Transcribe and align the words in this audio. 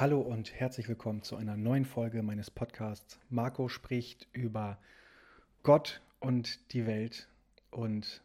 Hallo 0.00 0.18
und 0.22 0.54
herzlich 0.54 0.88
willkommen 0.88 1.22
zu 1.22 1.36
einer 1.36 1.58
neuen 1.58 1.84
Folge 1.84 2.22
meines 2.22 2.50
Podcasts. 2.50 3.20
Marco 3.28 3.68
spricht 3.68 4.28
über 4.32 4.78
Gott 5.62 6.00
und 6.20 6.72
die 6.72 6.86
Welt 6.86 7.28
und 7.70 8.22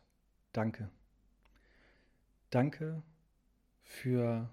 danke. 0.53 0.89
Danke 2.49 3.03
für 3.83 4.49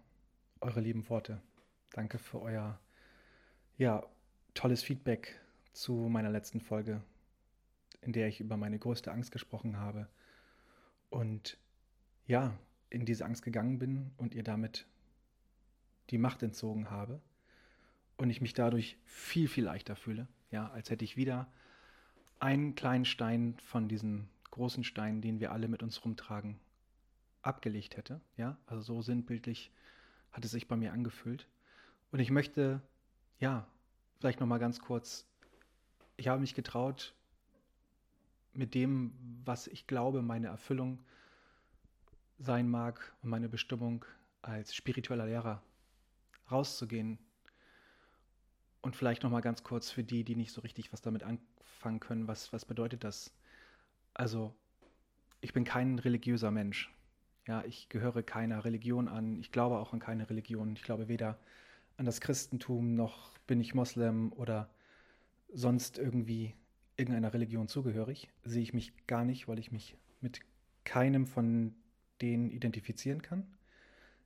eure 0.60 0.80
lieben 0.80 1.08
Worte. 1.08 1.40
Danke 1.92 2.18
für 2.18 2.42
euer 2.42 2.80
ja, 3.78 4.04
tolles 4.54 4.82
Feedback 4.82 5.40
zu 5.72 5.92
meiner 5.92 6.30
letzten 6.30 6.60
Folge, 6.60 7.04
in 8.00 8.12
der 8.12 8.26
ich 8.26 8.40
über 8.40 8.56
meine 8.56 8.80
größte 8.80 9.12
Angst 9.12 9.30
gesprochen 9.30 9.76
habe 9.76 10.08
und 11.08 11.56
ja, 12.26 12.58
in 12.90 13.06
diese 13.06 13.24
Angst 13.24 13.44
gegangen 13.44 13.78
bin 13.78 14.10
und 14.16 14.34
ihr 14.34 14.42
damit 14.42 14.88
die 16.10 16.18
Macht 16.18 16.42
entzogen 16.42 16.90
habe 16.90 17.20
und 18.16 18.30
ich 18.30 18.40
mich 18.40 18.54
dadurch 18.54 18.98
viel, 19.04 19.48
viel 19.48 19.64
leichter 19.64 19.96
fühle, 19.96 20.28
ja, 20.50 20.70
als 20.70 20.90
hätte 20.90 21.04
ich 21.04 21.16
wieder 21.16 21.50
einen 22.38 22.74
kleinen 22.74 23.04
Stein 23.04 23.56
von 23.64 23.88
diesen 23.88 24.28
großen 24.50 24.84
Steinen, 24.84 25.20
den 25.22 25.40
wir 25.40 25.52
alle 25.52 25.68
mit 25.68 25.82
uns 25.82 26.04
rumtragen, 26.04 26.58
abgelegt 27.42 27.96
hätte, 27.96 28.20
ja, 28.36 28.56
also 28.66 28.82
so 28.82 29.02
sinnbildlich 29.02 29.72
hat 30.32 30.44
es 30.44 30.50
sich 30.50 30.68
bei 30.68 30.76
mir 30.76 30.92
angefühlt. 30.92 31.48
Und 32.10 32.20
ich 32.20 32.30
möchte, 32.30 32.80
ja, 33.38 33.66
vielleicht 34.18 34.40
noch 34.40 34.46
mal 34.46 34.58
ganz 34.58 34.80
kurz, 34.80 35.26
ich 36.16 36.28
habe 36.28 36.40
mich 36.40 36.54
getraut, 36.54 37.14
mit 38.54 38.74
dem, 38.74 39.12
was 39.44 39.66
ich 39.66 39.86
glaube, 39.86 40.22
meine 40.22 40.48
Erfüllung 40.48 41.02
sein 42.38 42.68
mag 42.68 43.14
und 43.22 43.30
meine 43.30 43.48
Bestimmung 43.48 44.04
als 44.42 44.74
spiritueller 44.74 45.26
Lehrer 45.26 45.62
rauszugehen. 46.50 47.18
Und 48.80 48.96
vielleicht 48.96 49.22
noch 49.22 49.30
mal 49.30 49.40
ganz 49.40 49.62
kurz 49.62 49.90
für 49.90 50.02
die, 50.02 50.24
die 50.24 50.34
nicht 50.34 50.52
so 50.52 50.60
richtig 50.60 50.92
was 50.92 51.02
damit 51.02 51.22
anfangen 51.22 52.00
können, 52.00 52.26
was, 52.26 52.52
was 52.52 52.64
bedeutet 52.64 53.04
das? 53.04 53.32
Also, 54.12 54.54
ich 55.40 55.52
bin 55.52 55.64
kein 55.64 55.98
religiöser 55.98 56.50
Mensch. 56.50 56.92
Ja, 57.46 57.64
ich 57.64 57.88
gehöre 57.88 58.22
keiner 58.22 58.64
Religion 58.64 59.08
an. 59.08 59.38
Ich 59.40 59.52
glaube 59.52 59.78
auch 59.78 59.92
an 59.92 60.00
keine 60.00 60.28
Religion. 60.28 60.74
Ich 60.74 60.82
glaube 60.82 61.08
weder 61.08 61.38
an 61.96 62.06
das 62.06 62.20
Christentum 62.20 62.94
noch 62.94 63.36
bin 63.46 63.60
ich 63.60 63.74
Moslem 63.74 64.32
oder 64.32 64.70
sonst 65.52 65.98
irgendwie 65.98 66.54
irgendeiner 66.96 67.32
Religion 67.32 67.68
zugehörig. 67.68 68.28
Sehe 68.44 68.62
ich 68.62 68.74
mich 68.74 68.92
gar 69.06 69.24
nicht, 69.24 69.48
weil 69.48 69.58
ich 69.58 69.72
mich 69.72 69.96
mit 70.20 70.40
keinem 70.84 71.26
von 71.26 71.74
denen 72.20 72.50
identifizieren 72.50 73.22
kann 73.22 73.46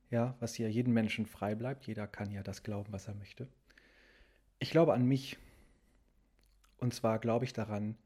ja, 0.09 0.35
was 0.39 0.57
ja 0.57 0.67
jedem 0.67 0.93
Menschen 0.93 1.25
frei 1.25 1.55
bleibt. 1.55 1.85
Jeder 1.85 2.07
kann 2.07 2.31
ja 2.31 2.43
das 2.43 2.63
glauben, 2.63 2.93
was 2.93 3.07
er 3.07 3.15
möchte. 3.15 3.47
Ich 4.59 4.71
glaube 4.71 4.93
an 4.93 5.05
mich. 5.05 5.37
Und 6.77 6.93
zwar 6.93 7.19
glaube 7.19 7.45
ich 7.45 7.53
daran, 7.53 7.97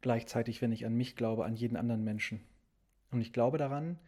gleichzeitig, 0.00 0.62
wenn 0.62 0.72
ich 0.72 0.86
an 0.86 0.94
mich 0.94 1.16
glaube, 1.16 1.44
an 1.44 1.54
jeden 1.54 1.76
anderen 1.76 2.02
Menschen. 2.02 2.40
Und 3.10 3.20
ich 3.20 3.32
glaube 3.32 3.58
daran, 3.58 3.98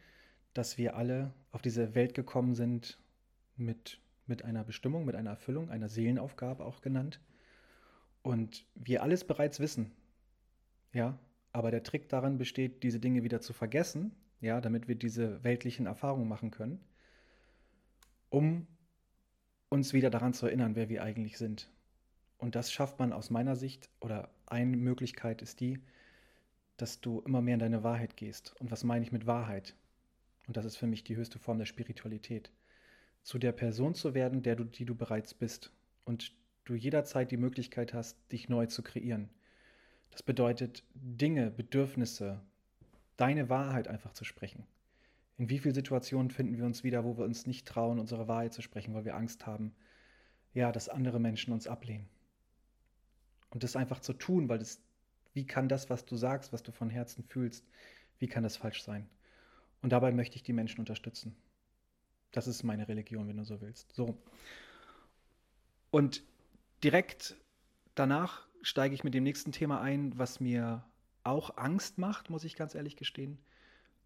dass 0.55 0.79
wir 0.79 0.97
alle 0.97 1.33
auf 1.53 1.63
diese 1.63 1.95
Welt 1.95 2.15
gekommen 2.15 2.55
sind 2.55 2.99
mit, 3.57 4.01
mit 4.27 4.45
einer 4.45 4.65
Bestimmung, 4.65 5.05
mit 5.05 5.15
einer 5.15 5.31
Erfüllung, 5.31 5.71
einer 5.71 5.89
Seelenaufgabe 5.89 6.65
auch 6.65 6.81
genannt. 6.81 7.21
Und 8.23 8.67
wir 8.75 9.03
alles 9.03 9.25
bereits 9.25 9.61
wissen. 9.61 9.93
Ja, 10.93 11.19
aber 11.53 11.71
der 11.71 11.83
Trick 11.83 12.09
daran 12.09 12.39
besteht, 12.39 12.83
diese 12.83 13.01
Dinge 13.01 13.23
wieder 13.23 13.41
zu 13.41 13.53
vergessen 13.53 14.15
ja, 14.41 14.61
damit 14.61 14.89
wir 14.89 14.95
diese 14.95 15.43
weltlichen 15.45 15.87
Erfahrungen 15.87 16.29
machen 16.29 16.51
können, 16.51 16.81
um 18.29 18.67
uns 19.69 19.93
wieder 19.93 20.11
daran 20.11 20.35
zu 20.35 20.47
erinnern, 20.47 20.75
wer 20.75 20.89
wir 20.89 21.03
eigentlich 21.03 21.39
sind. 21.39 21.71
Und 22.39 22.55
das 22.55 22.73
schafft 22.73 22.99
man 22.99 23.13
aus 23.13 23.31
meiner 23.31 23.55
Sicht, 23.55 23.91
oder 24.01 24.31
eine 24.47 24.77
Möglichkeit 24.77 25.43
ist 25.43 25.61
die, 25.61 25.79
dass 26.77 27.01
du 27.01 27.21
immer 27.21 27.43
mehr 27.43 27.55
in 27.55 27.61
deine 27.61 27.85
Wahrheit 27.85 28.17
gehst. 28.17 28.55
Und 28.59 28.71
was 28.71 28.85
meine 28.85 29.05
ich 29.05 29.13
mit 29.13 29.27
Wahrheit? 29.27 29.75
Und 30.47 30.57
das 30.57 30.65
ist 30.65 30.77
für 30.77 30.87
mich 30.87 31.05
die 31.05 31.17
höchste 31.17 31.39
Form 31.39 31.59
der 31.59 31.67
Spiritualität. 31.67 32.51
Zu 33.23 33.39
der 33.39 33.53
Person 33.53 33.95
zu 33.95 34.15
werden, 34.15 34.43
der 34.43 34.57
du, 34.57 34.65
die 34.65 34.87
du 34.87 34.95
bereits 34.95 35.35
bist. 35.35 35.71
Und 36.05 36.33
du 36.65 36.75
jederzeit 36.75 37.31
die 37.31 37.37
Möglichkeit 37.37 37.93
hast, 37.93 38.17
dich 38.33 38.49
neu 38.49 38.67
zu 38.67 38.83
kreieren. 38.83 39.29
Das 40.11 40.23
bedeutet, 40.23 40.83
Dinge, 40.95 41.51
Bedürfnisse, 41.51 42.41
deine 43.21 43.49
Wahrheit 43.49 43.87
einfach 43.87 44.13
zu 44.13 44.25
sprechen. 44.25 44.67
In 45.37 45.49
wie 45.49 45.59
vielen 45.59 45.75
Situationen 45.75 46.31
finden 46.31 46.57
wir 46.57 46.65
uns 46.65 46.85
wieder, 46.85 47.05
wo 47.05 47.17
wir 47.17 47.25
uns 47.25 47.47
nicht 47.47 47.67
trauen, 47.67 47.99
unsere 47.99 48.29
Wahrheit 48.29 48.53
zu 48.53 48.63
sprechen, 48.63 48.95
weil 48.95 49.05
wir 49.05 49.15
Angst 49.15 49.47
haben, 49.47 49.75
ja, 50.55 50.73
dass 50.73 50.89
andere 50.89 51.21
Menschen 51.21 51.53
uns 51.53 51.67
ablehnen. 51.67 52.09
Und 53.51 53.63
das 53.63 53.77
einfach 53.77 54.01
zu 54.01 54.13
tun, 54.13 54.49
weil 54.49 54.59
das, 54.59 54.81
wie 55.35 55.47
kann 55.47 55.69
das, 55.69 55.91
was 55.91 56.05
du 56.05 56.17
sagst, 56.17 56.53
was 56.53 56.63
du 56.63 56.73
von 56.73 56.89
Herzen 56.89 57.23
fühlst, 57.25 57.65
wie 58.19 58.27
kann 58.27 58.43
das 58.43 58.57
falsch 58.57 58.83
sein? 58.83 59.09
Und 59.83 59.91
dabei 59.91 60.13
möchte 60.13 60.37
ich 60.37 60.43
die 60.43 60.53
Menschen 60.53 60.81
unterstützen. 60.81 61.37
Das 62.33 62.47
ist 62.47 62.63
meine 62.63 62.89
Religion, 62.89 63.29
wenn 63.29 63.37
du 63.37 63.45
so 63.45 63.61
willst. 63.61 63.93
So. 63.93 64.17
Und 65.91 66.23
direkt 66.85 67.37
danach 67.95 68.47
steige 68.63 68.95
ich 68.95 69.05
mit 69.05 69.15
dem 69.15 69.25
nächsten 69.25 69.53
Thema 69.53 69.81
ein, 69.81 70.17
was 70.19 70.39
mir 70.41 70.85
auch 71.23 71.57
Angst 71.57 71.99
macht, 71.99 72.31
muss 72.31 72.45
ich 72.45 72.57
ganz 72.57 72.75
ehrlich 72.75 72.97
gestehen, 72.97 73.39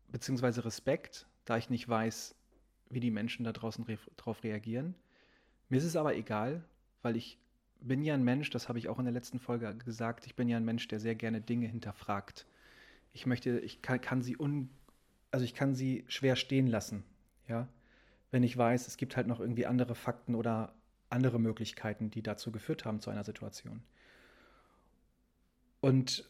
beziehungsweise 0.08 0.64
Respekt, 0.64 1.26
da 1.44 1.56
ich 1.56 1.70
nicht 1.70 1.88
weiß, 1.88 2.34
wie 2.90 3.00
die 3.00 3.10
Menschen 3.10 3.44
da 3.44 3.52
draußen 3.52 3.84
re 3.84 3.98
drauf 4.16 4.42
reagieren. 4.42 4.94
Mir 5.68 5.78
ist 5.78 5.84
es 5.84 5.96
aber 5.96 6.14
egal, 6.14 6.64
weil 7.02 7.16
ich 7.16 7.38
bin 7.80 8.02
ja 8.02 8.14
ein 8.14 8.24
Mensch, 8.24 8.50
das 8.50 8.68
habe 8.68 8.78
ich 8.78 8.88
auch 8.88 8.98
in 8.98 9.04
der 9.04 9.14
letzten 9.14 9.38
Folge 9.38 9.74
gesagt, 9.76 10.26
ich 10.26 10.34
bin 10.34 10.48
ja 10.48 10.56
ein 10.56 10.64
Mensch, 10.64 10.88
der 10.88 11.00
sehr 11.00 11.14
gerne 11.14 11.40
Dinge 11.40 11.66
hinterfragt. 11.66 12.46
Ich 13.12 13.26
möchte, 13.26 13.58
ich 13.60 13.82
kann, 13.82 14.00
kann 14.00 14.22
sie 14.22 14.36
un, 14.38 14.70
also 15.30 15.44
ich 15.44 15.54
kann 15.54 15.74
sie 15.74 16.04
schwer 16.08 16.36
stehen 16.36 16.66
lassen, 16.66 17.04
ja, 17.48 17.68
wenn 18.30 18.42
ich 18.42 18.56
weiß, 18.56 18.88
es 18.88 18.96
gibt 18.96 19.16
halt 19.16 19.26
noch 19.26 19.38
irgendwie 19.38 19.66
andere 19.66 19.94
Fakten 19.94 20.34
oder 20.34 20.74
andere 21.10 21.38
Möglichkeiten, 21.38 22.10
die 22.10 22.22
dazu 22.22 22.50
geführt 22.50 22.84
haben 22.84 23.00
zu 23.00 23.10
einer 23.10 23.24
Situation. 23.24 23.82
Und 25.80 26.28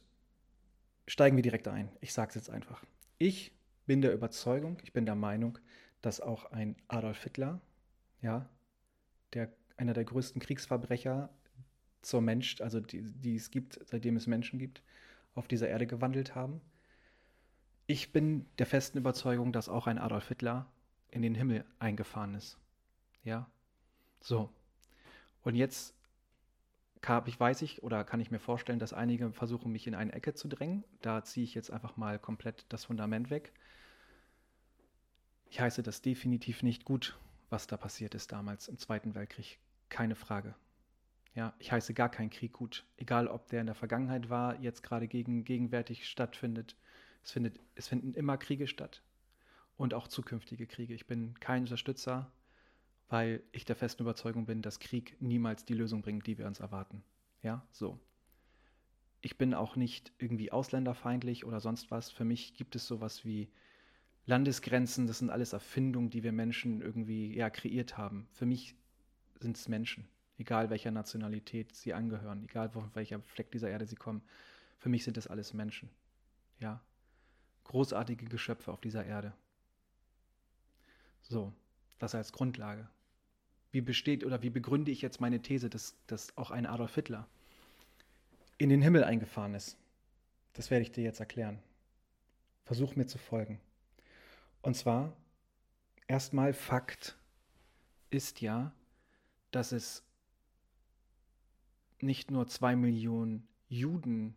steigen 1.06 1.36
wir 1.36 1.42
direkt 1.42 1.68
ein. 1.68 1.90
Ich 2.00 2.12
sage 2.12 2.30
es 2.30 2.34
jetzt 2.34 2.50
einfach. 2.50 2.84
Ich 3.18 3.52
bin 3.86 4.02
der 4.02 4.12
Überzeugung, 4.12 4.78
ich 4.82 4.92
bin 4.92 5.06
der 5.06 5.14
Meinung, 5.14 5.58
dass 6.00 6.20
auch 6.20 6.46
ein 6.46 6.76
Adolf 6.88 7.22
Hitler, 7.22 7.60
ja, 8.22 8.48
der, 9.32 9.52
einer 9.76 9.94
der 9.94 10.04
größten 10.04 10.40
Kriegsverbrecher 10.40 11.30
zur 12.02 12.20
Mensch, 12.20 12.60
also 12.60 12.80
die, 12.80 13.02
die 13.02 13.36
es 13.36 13.50
gibt, 13.50 13.80
seitdem 13.84 14.16
es 14.16 14.26
Menschen 14.26 14.58
gibt, 14.58 14.82
auf 15.34 15.48
dieser 15.48 15.68
Erde 15.68 15.86
gewandelt 15.86 16.34
haben. 16.34 16.60
Ich 17.86 18.12
bin 18.12 18.46
der 18.58 18.66
festen 18.66 18.98
Überzeugung, 18.98 19.52
dass 19.52 19.68
auch 19.68 19.86
ein 19.86 19.98
Adolf 19.98 20.28
Hitler 20.28 20.70
in 21.10 21.22
den 21.22 21.34
Himmel 21.34 21.64
eingefahren 21.78 22.34
ist. 22.34 22.58
Ja. 23.24 23.50
So. 24.20 24.50
Und 25.42 25.54
jetzt 25.54 25.94
kann, 27.04 27.24
ich 27.26 27.38
weiß 27.38 27.60
ich 27.60 27.82
oder 27.82 28.02
kann 28.02 28.20
ich 28.20 28.30
mir 28.30 28.38
vorstellen, 28.38 28.78
dass 28.78 28.94
einige 28.94 29.30
versuchen, 29.30 29.70
mich 29.70 29.86
in 29.86 29.94
eine 29.94 30.14
Ecke 30.14 30.32
zu 30.32 30.48
drängen. 30.48 30.84
Da 31.02 31.22
ziehe 31.22 31.44
ich 31.44 31.54
jetzt 31.54 31.70
einfach 31.70 31.98
mal 31.98 32.18
komplett 32.18 32.64
das 32.70 32.86
Fundament 32.86 33.28
weg. 33.28 33.52
Ich 35.50 35.60
heiße 35.60 35.82
das 35.82 36.00
definitiv 36.00 36.62
nicht 36.62 36.86
gut, 36.86 37.18
was 37.50 37.66
da 37.66 37.76
passiert 37.76 38.14
ist 38.14 38.32
damals 38.32 38.68
im 38.68 38.78
Zweiten 38.78 39.14
Weltkrieg. 39.14 39.58
Keine 39.90 40.14
Frage. 40.14 40.54
Ja, 41.34 41.52
ich 41.58 41.72
heiße 41.72 41.92
gar 41.92 42.08
keinen 42.08 42.30
Krieg 42.30 42.54
gut. 42.54 42.86
Egal, 42.96 43.28
ob 43.28 43.48
der 43.48 43.60
in 43.60 43.66
der 43.66 43.74
Vergangenheit 43.74 44.30
war, 44.30 44.58
jetzt 44.60 44.82
gerade 44.82 45.06
gegen, 45.06 45.44
gegenwärtig 45.44 46.08
stattfindet. 46.08 46.74
Es, 47.22 47.32
findet. 47.32 47.60
es 47.74 47.86
finden 47.86 48.14
immer 48.14 48.38
Kriege 48.38 48.66
statt. 48.66 49.02
Und 49.76 49.92
auch 49.92 50.08
zukünftige 50.08 50.66
Kriege. 50.66 50.94
Ich 50.94 51.06
bin 51.06 51.38
kein 51.38 51.64
Unterstützer 51.64 52.32
weil 53.14 53.44
ich 53.52 53.64
der 53.64 53.76
festen 53.76 54.02
Überzeugung 54.02 54.44
bin, 54.44 54.60
dass 54.60 54.80
Krieg 54.80 55.16
niemals 55.20 55.64
die 55.64 55.74
Lösung 55.74 56.02
bringt, 56.02 56.26
die 56.26 56.36
wir 56.36 56.48
uns 56.48 56.58
erwarten. 56.58 57.04
Ja, 57.42 57.64
so. 57.70 58.00
Ich 59.20 59.38
bin 59.38 59.54
auch 59.54 59.76
nicht 59.76 60.12
irgendwie 60.18 60.50
ausländerfeindlich 60.50 61.44
oder 61.44 61.60
sonst 61.60 61.92
was. 61.92 62.10
Für 62.10 62.24
mich 62.24 62.54
gibt 62.54 62.74
es 62.74 62.88
sowas 62.88 63.24
wie 63.24 63.52
Landesgrenzen. 64.26 65.06
Das 65.06 65.20
sind 65.20 65.30
alles 65.30 65.52
Erfindungen, 65.52 66.10
die 66.10 66.24
wir 66.24 66.32
Menschen 66.32 66.82
irgendwie 66.82 67.32
ja, 67.36 67.50
kreiert 67.50 67.96
haben. 67.96 68.26
Für 68.32 68.46
mich 68.46 68.74
sind 69.38 69.56
es 69.58 69.68
Menschen, 69.68 70.08
egal 70.36 70.68
welcher 70.70 70.90
Nationalität 70.90 71.72
sie 71.76 71.94
angehören, 71.94 72.42
egal 72.42 72.70
von 72.70 72.90
welcher 72.96 73.20
Fleck 73.20 73.52
dieser 73.52 73.70
Erde 73.70 73.86
sie 73.86 73.94
kommen. 73.94 74.22
Für 74.80 74.88
mich 74.88 75.04
sind 75.04 75.16
das 75.16 75.28
alles 75.28 75.54
Menschen. 75.54 75.88
Ja, 76.58 76.82
großartige 77.62 78.24
Geschöpfe 78.24 78.72
auf 78.72 78.80
dieser 78.80 79.06
Erde. 79.06 79.32
So, 81.22 81.52
das 82.00 82.16
als 82.16 82.32
Grundlage. 82.32 82.88
Wie 83.74 83.80
besteht 83.80 84.22
oder 84.22 84.40
wie 84.40 84.50
begründe 84.50 84.92
ich 84.92 85.02
jetzt 85.02 85.20
meine 85.20 85.42
These, 85.42 85.68
dass, 85.68 85.96
dass 86.06 86.38
auch 86.38 86.52
ein 86.52 86.64
Adolf 86.64 86.94
Hitler 86.94 87.26
in 88.56 88.68
den 88.68 88.80
Himmel 88.80 89.02
eingefahren 89.02 89.52
ist? 89.52 89.76
Das 90.52 90.70
werde 90.70 90.82
ich 90.82 90.92
dir 90.92 91.02
jetzt 91.02 91.18
erklären. 91.18 91.58
Versuch 92.62 92.94
mir 92.94 93.08
zu 93.08 93.18
folgen. 93.18 93.60
Und 94.62 94.76
zwar, 94.76 95.12
erstmal 96.06 96.52
Fakt 96.52 97.18
ist 98.10 98.40
ja, 98.40 98.72
dass 99.50 99.72
es 99.72 100.04
nicht 102.00 102.30
nur 102.30 102.46
zwei 102.46 102.76
Millionen 102.76 103.48
Juden 103.68 104.36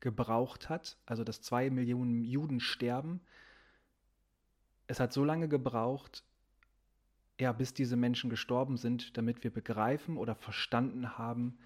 gebraucht 0.00 0.70
hat, 0.70 0.96
also 1.04 1.22
dass 1.22 1.42
zwei 1.42 1.68
Millionen 1.68 2.24
Juden 2.24 2.60
sterben. 2.60 3.20
Es 4.86 5.00
hat 5.00 5.12
so 5.12 5.22
lange 5.22 5.48
gebraucht, 5.48 6.24
ja, 7.38 7.52
bis 7.52 7.74
diese 7.74 7.96
Menschen 7.96 8.30
gestorben 8.30 8.76
sind, 8.76 9.16
damit 9.16 9.44
wir 9.44 9.50
begreifen 9.50 10.16
oder 10.16 10.34
verstanden 10.34 11.18
haben, 11.18 11.58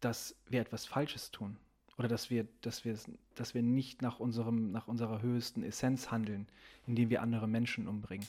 dass 0.00 0.36
wir 0.48 0.60
etwas 0.60 0.86
Falsches 0.86 1.30
tun. 1.30 1.56
Oder 1.98 2.08
dass 2.08 2.30
wir, 2.30 2.48
dass 2.62 2.84
wir, 2.84 2.98
dass 3.34 3.54
wir 3.54 3.62
nicht 3.62 4.00
nach, 4.02 4.18
unserem, 4.18 4.72
nach 4.72 4.88
unserer 4.88 5.20
höchsten 5.20 5.62
Essenz 5.62 6.10
handeln, 6.10 6.48
indem 6.86 7.10
wir 7.10 7.22
andere 7.22 7.46
Menschen 7.46 7.86
umbringen. 7.86 8.26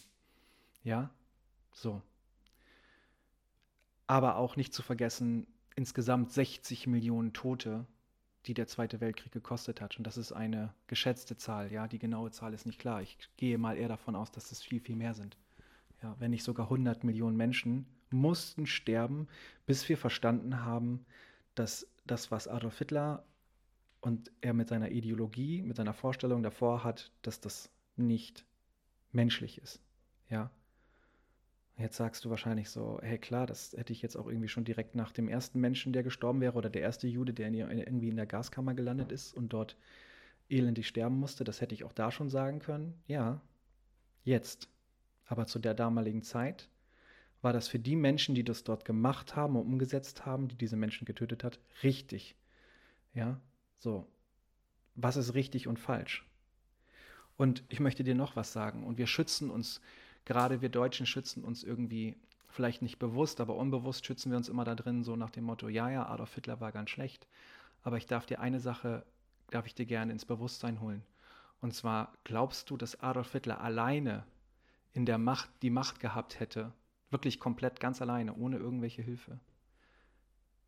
Ja? 0.83 1.09
So. 1.71 2.01
Aber 4.06 4.35
auch 4.35 4.57
nicht 4.57 4.74
zu 4.74 4.83
vergessen, 4.83 5.47
insgesamt 5.75 6.31
60 6.33 6.88
Millionen 6.88 7.33
Tote, 7.33 7.85
die 8.45 8.53
der 8.53 8.68
Zweite 8.68 9.00
Weltkrieg 9.00 9.31
gekostet 9.31 9.80
hat. 9.80 9.97
Und 9.97 10.06
das 10.06 10.18
ist 10.18 10.33
eine 10.33 10.74
geschätzte 10.88 11.38
Zahl. 11.38 11.71
Ja, 11.71 11.88
die 11.88 12.00
genaue 12.00 12.31
Zahl 12.31 12.53
ist 12.53 12.65
nicht 12.65 12.80
klar. 12.80 13.01
Ich 13.01 13.18
gehe 13.38 13.57
mal 13.57 13.77
eher 13.77 13.88
davon 13.88 14.15
aus, 14.15 14.31
dass 14.31 14.51
es 14.51 14.62
viel, 14.62 14.81
viel 14.81 14.97
mehr 14.97 15.13
sind. 15.13 15.38
Ja, 16.04 16.16
wenn 16.20 16.32
nicht 16.32 16.44
sogar 16.44 16.68
100 16.68 17.04
Millionen 17.04 17.38
Menschen 17.38 17.88
mussten 18.12 18.68
sterben, 18.68 19.28
bis 19.66 19.88
wir 19.90 19.98
verstanden 19.98 20.64
haben, 20.64 21.06
dass 21.56 21.88
das, 22.06 22.30
was 22.30 22.48
Adolf 22.48 22.78
Hitler 22.78 23.26
und 24.02 24.32
er 24.42 24.54
mit 24.54 24.68
seiner 24.68 24.92
Ideologie, 24.92 25.62
mit 25.62 25.78
seiner 25.78 25.94
Vorstellung 25.94 26.44
davor 26.44 26.84
hat, 26.84 27.12
dass 27.22 27.40
das 27.40 27.72
nicht 27.96 28.46
menschlich 29.12 29.62
ist. 29.62 29.82
Ja, 30.30 30.52
Jetzt 31.78 31.98
sagst 31.98 32.24
du 32.24 32.30
wahrscheinlich 32.30 32.70
so, 32.70 33.00
hey 33.02 33.18
klar, 33.18 33.48
das 33.48 33.74
hätte 33.74 33.94
ich 33.94 34.02
jetzt 34.02 34.16
auch 34.16 34.28
irgendwie 34.28 34.48
schon 34.48 34.64
direkt 34.64 34.94
nach 34.94 35.12
dem 35.12 35.28
ersten 35.28 35.60
Menschen, 35.60 35.92
der 35.92 36.04
gestorben 36.04 36.40
wäre, 36.40 36.56
oder 36.56 36.70
der 36.70 36.84
erste 36.84 37.08
Jude, 37.08 37.34
der 37.34 37.48
in, 37.48 37.56
irgendwie 37.56 38.10
in 38.10 38.16
der 38.16 38.28
Gaskammer 38.28 38.76
gelandet 38.76 39.12
ist 39.12 39.34
und 39.34 39.54
dort 39.54 39.76
elendig 40.50 40.88
sterben 40.88 41.20
musste, 41.20 41.44
das 41.44 41.62
hätte 41.62 41.74
ich 41.74 41.84
auch 41.84 41.94
da 41.94 42.12
schon 42.12 42.30
sagen 42.30 42.60
können. 42.60 42.94
Ja, 43.08 43.42
jetzt. 44.24 44.70
Aber 45.33 45.47
zu 45.47 45.57
der 45.57 45.74
damaligen 45.74 46.21
Zeit 46.21 46.69
war 47.41 47.53
das 47.53 47.68
für 47.68 47.80
die 47.80 47.95
Menschen, 47.95 48.35
die 48.35 48.44
das 48.44 48.63
dort 48.63 48.85
gemacht 48.85 49.35
haben 49.35 49.56
und 49.56 49.63
umgesetzt 49.63 50.27
haben, 50.27 50.47
die 50.47 50.56
diese 50.56 50.75
Menschen 50.75 51.06
getötet 51.06 51.44
hat, 51.44 51.59
richtig. 51.81 52.35
Ja, 53.15 53.41
so. 53.80 54.06
Was 54.94 55.15
ist 55.15 55.33
richtig 55.33 55.68
und 55.68 55.80
falsch? 55.80 56.24
Und 57.35 57.63
ich 57.69 57.80
möchte 57.80 58.03
dir 58.03 58.13
noch 58.13 58.35
was 58.35 58.53
sagen. 58.53 58.83
Und 58.83 59.00
wir 59.00 59.07
schützen 59.07 59.50
uns 59.50 59.81
gerade 60.24 60.62
wir 60.62 60.69
Deutschen 60.69 61.07
schützen 61.07 61.44
uns 61.44 61.63
irgendwie 61.63 62.15
vielleicht 62.47 62.83
nicht 62.83 63.00
bewusst, 63.00 63.41
aber 63.41 63.56
unbewusst 63.56 64.06
schützen 64.06 64.30
wir 64.30 64.38
uns 64.38 64.50
immer 64.50 64.65
da 64.65 64.75
drin, 64.75 65.03
so 65.03 65.15
nach 65.15 65.31
dem 65.31 65.45
Motto, 65.45 65.68
ja, 65.68 65.89
ja, 65.89 66.07
Adolf 66.07 66.35
Hitler 66.35 66.62
war 66.62 66.71
ganz 66.71 66.91
schlecht. 66.91 67.25
Aber 67.81 67.97
ich 67.97 68.06
darf 68.06 68.27
dir 68.27 68.39
eine 68.39 68.59
Sache, 68.59 69.03
darf 69.50 69.65
ich 69.65 69.74
dir 69.74 69.88
gerne 69.88 70.12
ins 70.12 70.25
Bewusstsein 70.25 70.80
holen. 70.80 71.01
Und 71.59 71.74
zwar, 71.74 72.13
glaubst 72.24 72.69
du, 72.69 72.77
dass 72.77 73.00
Adolf 73.00 73.31
Hitler 73.31 73.62
alleine 73.62 74.25
in 74.94 75.06
der 75.06 75.18
Macht 75.18 75.50
die 75.62 75.69
Macht 75.69 76.00
gehabt 76.00 76.40
hätte, 76.40 76.72
wirklich 77.10 77.40
komplett 77.40 77.80
ganz 77.80 78.01
alleine, 78.01 78.36
ohne 78.36 78.57
irgendwelche 78.57 79.01
Hilfe, 79.01 79.40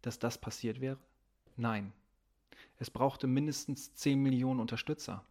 dass 0.01 0.19
das 0.19 0.39
passiert 0.39 0.81
wäre? 0.81 0.97
Nein. 1.55 1.93
Es 2.77 2.91
brauchte 2.91 3.27
mindestens 3.27 3.93
10 3.93 4.21
Millionen 4.21 4.59
Unterstützer, 4.59 5.25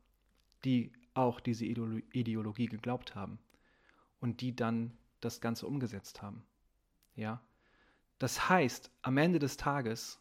die 0.65 0.93
auch 1.13 1.41
diese 1.41 1.65
Ideologie 1.67 2.67
geglaubt 2.67 3.15
haben 3.15 3.39
und 4.21 4.41
die 4.41 4.57
dann 4.57 4.97
das 5.21 5.41
Ganze 5.41 5.67
umgesetzt 5.67 6.23
haben. 6.23 6.45
Ja? 7.15 7.41
Das 8.19 8.49
heißt, 8.49 8.91
am 9.03 9.17
Ende 9.19 9.39
des 9.39 9.57
Tages 9.57 10.21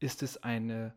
ist 0.00 0.22
es 0.22 0.42
eine, 0.42 0.94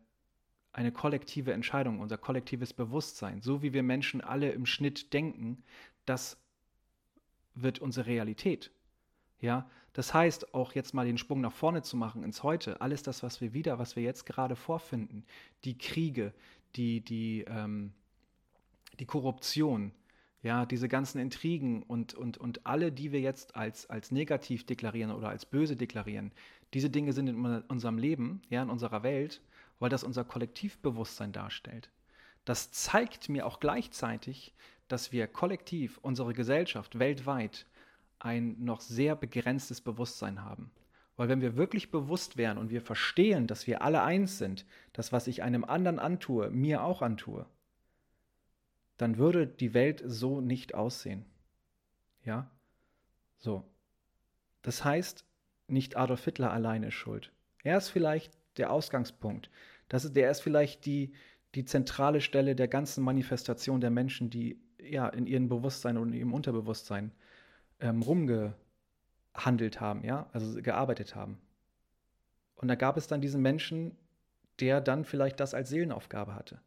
eine 0.72 0.92
kollektive 0.92 1.52
Entscheidung, 1.52 2.00
unser 2.00 2.18
kollektives 2.18 2.72
Bewusstsein. 2.72 3.42
So 3.42 3.62
wie 3.62 3.72
wir 3.72 3.82
Menschen 3.82 4.20
alle 4.20 4.50
im 4.50 4.66
Schnitt 4.66 5.12
denken, 5.12 5.62
das 6.06 6.36
wird 7.62 7.78
unsere 7.78 8.06
Realität. 8.06 8.70
Ja, 9.40 9.68
das 9.92 10.14
heißt, 10.14 10.54
auch 10.54 10.72
jetzt 10.72 10.94
mal 10.94 11.06
den 11.06 11.18
Sprung 11.18 11.40
nach 11.40 11.52
vorne 11.52 11.82
zu 11.82 11.96
machen 11.96 12.22
ins 12.22 12.42
Heute, 12.42 12.80
alles 12.80 13.02
das, 13.02 13.22
was 13.22 13.40
wir 13.40 13.52
wieder, 13.52 13.78
was 13.78 13.96
wir 13.96 14.02
jetzt 14.02 14.26
gerade 14.26 14.56
vorfinden, 14.56 15.24
die 15.64 15.78
Kriege, 15.78 16.32
die, 16.76 17.00
die, 17.00 17.44
ähm, 17.48 17.92
die 18.98 19.06
Korruption, 19.06 19.92
ja, 20.42 20.66
diese 20.66 20.88
ganzen 20.88 21.18
Intrigen 21.18 21.82
und, 21.82 22.14
und, 22.14 22.38
und 22.38 22.66
alle, 22.66 22.92
die 22.92 23.12
wir 23.12 23.20
jetzt 23.20 23.56
als, 23.56 23.90
als 23.90 24.12
negativ 24.12 24.64
deklarieren 24.66 25.10
oder 25.10 25.28
als 25.28 25.46
böse 25.46 25.76
deklarieren, 25.76 26.32
diese 26.74 26.90
Dinge 26.90 27.12
sind 27.12 27.28
in 27.28 27.44
unserem 27.62 27.98
Leben, 27.98 28.42
ja, 28.50 28.62
in 28.62 28.70
unserer 28.70 29.02
Welt, 29.02 29.40
weil 29.78 29.90
das 29.90 30.04
unser 30.04 30.24
Kollektivbewusstsein 30.24 31.32
darstellt. 31.32 31.90
Das 32.44 32.72
zeigt 32.72 33.28
mir 33.28 33.46
auch 33.46 33.60
gleichzeitig, 33.60 34.54
dass 34.88 35.12
wir 35.12 35.26
kollektiv, 35.26 35.98
unsere 36.02 36.32
Gesellschaft 36.32 36.98
weltweit, 36.98 37.66
ein 38.18 38.56
noch 38.64 38.80
sehr 38.80 39.14
begrenztes 39.14 39.80
Bewusstsein 39.80 40.42
haben. 40.42 40.70
Weil 41.16 41.28
wenn 41.28 41.40
wir 41.40 41.56
wirklich 41.56 41.90
bewusst 41.90 42.36
wären 42.36 42.58
und 42.58 42.70
wir 42.70 42.80
verstehen, 42.80 43.46
dass 43.46 43.66
wir 43.66 43.82
alle 43.82 44.02
eins 44.02 44.38
sind, 44.38 44.64
das, 44.92 45.12
was 45.12 45.26
ich 45.26 45.42
einem 45.42 45.64
anderen 45.64 45.98
antue, 45.98 46.50
mir 46.50 46.82
auch 46.82 47.02
antue, 47.02 47.46
dann 48.96 49.18
würde 49.18 49.46
die 49.46 49.74
Welt 49.74 50.02
so 50.04 50.40
nicht 50.40 50.74
aussehen. 50.74 51.24
Ja? 52.24 52.50
So. 53.38 53.64
Das 54.62 54.84
heißt, 54.84 55.24
nicht 55.66 55.96
Adolf 55.96 56.24
Hitler 56.24 56.52
alleine 56.52 56.88
ist 56.88 56.94
schuld. 56.94 57.32
Er 57.62 57.78
ist 57.78 57.88
vielleicht 57.88 58.36
der 58.56 58.72
Ausgangspunkt. 58.72 59.50
Das 59.88 60.04
ist, 60.04 60.16
der 60.16 60.30
ist 60.30 60.40
vielleicht 60.40 60.86
die, 60.86 61.12
die 61.54 61.64
zentrale 61.64 62.20
Stelle 62.20 62.54
der 62.54 62.68
ganzen 62.68 63.02
Manifestation 63.02 63.80
der 63.80 63.90
Menschen, 63.90 64.30
die 64.30 64.60
ja 64.90 65.08
in 65.08 65.26
ihrem 65.26 65.48
Bewusstsein 65.48 65.96
und 65.96 66.08
in 66.08 66.18
ihrem 66.18 66.34
Unterbewusstsein 66.34 67.12
ähm, 67.80 68.02
rumgehandelt 68.02 69.80
haben, 69.80 70.04
ja, 70.04 70.28
also 70.32 70.60
gearbeitet 70.62 71.14
haben. 71.14 71.38
Und 72.56 72.68
da 72.68 72.74
gab 72.74 72.96
es 72.96 73.06
dann 73.06 73.20
diesen 73.20 73.40
Menschen, 73.40 73.96
der 74.60 74.80
dann 74.80 75.04
vielleicht 75.04 75.38
das 75.40 75.54
als 75.54 75.68
Seelenaufgabe 75.68 76.34
hatte. 76.34 76.60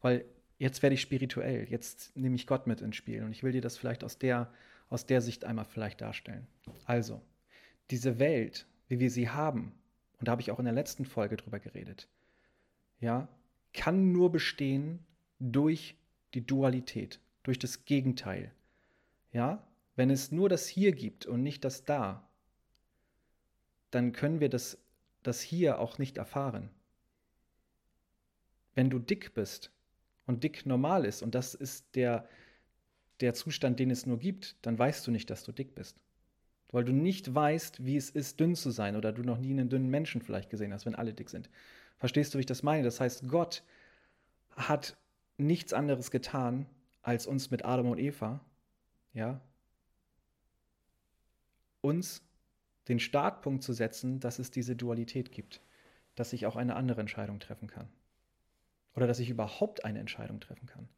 Weil 0.00 0.24
jetzt 0.58 0.82
werde 0.82 0.94
ich 0.94 1.00
spirituell, 1.00 1.68
jetzt 1.68 2.16
nehme 2.16 2.36
ich 2.36 2.46
Gott 2.46 2.66
mit 2.66 2.80
ins 2.80 2.96
Spiel 2.96 3.22
und 3.22 3.32
ich 3.32 3.42
will 3.42 3.52
dir 3.52 3.60
das 3.60 3.76
vielleicht 3.76 4.02
aus 4.04 4.18
der, 4.18 4.52
aus 4.88 5.06
der 5.06 5.20
Sicht 5.20 5.44
einmal 5.44 5.66
vielleicht 5.66 6.00
darstellen. 6.00 6.46
Also, 6.84 7.20
diese 7.90 8.18
Welt, 8.18 8.66
wie 8.88 9.00
wir 9.00 9.10
sie 9.10 9.28
haben, 9.28 9.72
und 10.18 10.28
da 10.28 10.32
habe 10.32 10.42
ich 10.42 10.50
auch 10.50 10.58
in 10.58 10.64
der 10.64 10.74
letzten 10.74 11.04
Folge 11.04 11.36
drüber 11.36 11.58
geredet, 11.58 12.08
ja, 13.00 13.28
kann 13.72 14.12
nur 14.12 14.32
bestehen 14.32 15.04
durch 15.38 15.96
die 16.34 16.46
Dualität, 16.46 17.20
durch 17.42 17.58
das 17.58 17.84
Gegenteil. 17.84 18.52
Ja, 19.32 19.66
wenn 19.96 20.10
es 20.10 20.32
nur 20.32 20.48
das 20.48 20.66
Hier 20.66 20.92
gibt 20.92 21.26
und 21.26 21.42
nicht 21.42 21.64
das 21.64 21.84
Da, 21.84 22.28
dann 23.90 24.12
können 24.12 24.40
wir 24.40 24.48
das, 24.48 24.78
das 25.22 25.40
Hier 25.40 25.78
auch 25.78 25.98
nicht 25.98 26.16
erfahren. 26.18 26.70
Wenn 28.74 28.90
du 28.90 28.98
dick 28.98 29.34
bist, 29.34 29.72
und 30.30 30.44
dick 30.44 30.64
normal 30.64 31.04
ist 31.04 31.22
und 31.22 31.34
das 31.34 31.54
ist 31.54 31.94
der, 31.96 32.26
der 33.20 33.34
Zustand, 33.34 33.78
den 33.80 33.90
es 33.90 34.06
nur 34.06 34.18
gibt, 34.18 34.56
dann 34.62 34.78
weißt 34.78 35.06
du 35.06 35.10
nicht, 35.10 35.28
dass 35.28 35.44
du 35.44 35.52
dick 35.52 35.74
bist. 35.74 36.00
Weil 36.70 36.84
du 36.84 36.92
nicht 36.92 37.34
weißt, 37.34 37.84
wie 37.84 37.96
es 37.96 38.10
ist, 38.10 38.38
dünn 38.38 38.54
zu 38.54 38.70
sein 38.70 38.96
oder 38.96 39.12
du 39.12 39.22
noch 39.22 39.38
nie 39.38 39.50
einen 39.50 39.68
dünnen 39.68 39.90
Menschen 39.90 40.22
vielleicht 40.22 40.48
gesehen 40.48 40.72
hast, 40.72 40.86
wenn 40.86 40.94
alle 40.94 41.12
dick 41.12 41.28
sind. 41.28 41.50
Verstehst 41.98 42.32
du, 42.32 42.38
wie 42.38 42.40
ich 42.40 42.46
das 42.46 42.62
meine? 42.62 42.84
Das 42.84 43.00
heißt, 43.00 43.28
Gott 43.28 43.64
hat 44.56 44.96
nichts 45.36 45.72
anderes 45.72 46.12
getan, 46.12 46.66
als 47.02 47.26
uns 47.26 47.50
mit 47.50 47.64
Adam 47.64 47.90
und 47.90 47.98
Eva, 47.98 48.40
ja, 49.12 49.40
uns 51.80 52.22
den 52.88 53.00
Startpunkt 53.00 53.62
zu 53.62 53.72
setzen, 53.72 54.20
dass 54.20 54.38
es 54.38 54.50
diese 54.50 54.76
Dualität 54.76 55.32
gibt, 55.32 55.60
dass 56.14 56.32
ich 56.32 56.46
auch 56.46 56.56
eine 56.56 56.76
andere 56.76 57.00
Entscheidung 57.00 57.40
treffen 57.40 57.68
kann. 57.68 57.88
Oder 58.94 59.06
dass 59.06 59.20
ich 59.20 59.30
überhaupt 59.30 59.84
eine 59.84 60.00
Entscheidung 60.00 60.40
treffen 60.40 60.66
kann. 60.66 60.88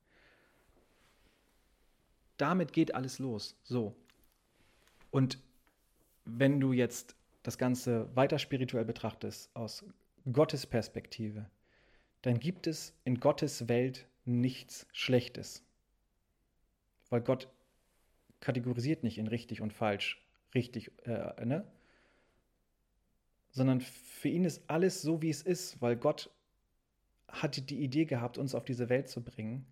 Damit 2.36 2.72
geht 2.72 2.94
alles 2.94 3.18
los. 3.18 3.56
So. 3.62 3.94
Und 5.10 5.38
wenn 6.24 6.58
du 6.58 6.72
jetzt 6.72 7.14
das 7.42 7.58
Ganze 7.58 8.14
weiter 8.16 8.38
spirituell 8.38 8.84
betrachtest, 8.84 9.54
aus 9.54 9.84
Gottes 10.32 10.66
Perspektive, 10.66 11.50
dann 12.22 12.38
gibt 12.38 12.66
es 12.66 12.94
in 13.04 13.20
Gottes 13.20 13.68
Welt 13.68 14.06
nichts 14.24 14.86
Schlechtes. 14.92 15.64
Weil 17.12 17.20
Gott 17.20 17.50
kategorisiert 18.40 19.04
nicht 19.04 19.18
in 19.18 19.26
richtig 19.26 19.60
und 19.60 19.74
falsch, 19.74 20.26
richtig, 20.54 20.90
äh, 21.04 21.44
ne? 21.44 21.62
Sondern 23.50 23.82
für 23.82 24.30
ihn 24.30 24.46
ist 24.46 24.62
alles 24.66 25.02
so, 25.02 25.20
wie 25.20 25.28
es 25.28 25.42
ist, 25.42 25.82
weil 25.82 25.96
Gott 25.96 26.30
hatte 27.28 27.60
die 27.60 27.82
Idee 27.82 28.06
gehabt, 28.06 28.38
uns 28.38 28.54
auf 28.54 28.64
diese 28.64 28.88
Welt 28.88 29.10
zu 29.10 29.22
bringen, 29.22 29.66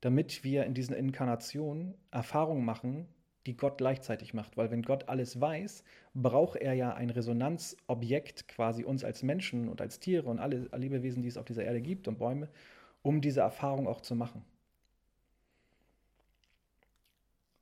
damit 0.00 0.42
wir 0.42 0.64
in 0.64 0.72
diesen 0.72 0.96
Inkarnationen 0.96 1.92
Erfahrungen 2.12 2.64
machen, 2.64 3.06
die 3.44 3.58
Gott 3.58 3.76
gleichzeitig 3.76 4.32
macht. 4.32 4.56
Weil 4.56 4.70
wenn 4.70 4.80
Gott 4.80 5.10
alles 5.10 5.38
weiß, 5.38 5.84
braucht 6.14 6.56
er 6.56 6.72
ja 6.72 6.94
ein 6.94 7.10
Resonanzobjekt, 7.10 8.48
quasi 8.48 8.84
uns 8.84 9.04
als 9.04 9.22
Menschen 9.22 9.68
und 9.68 9.82
als 9.82 10.00
Tiere 10.00 10.30
und 10.30 10.38
alle 10.38 10.70
Lebewesen, 10.74 11.20
die 11.20 11.28
es 11.28 11.36
auf 11.36 11.44
dieser 11.44 11.64
Erde 11.64 11.82
gibt 11.82 12.08
und 12.08 12.18
Bäume, 12.18 12.48
um 13.02 13.20
diese 13.20 13.40
Erfahrung 13.40 13.86
auch 13.86 14.00
zu 14.00 14.16
machen. 14.16 14.42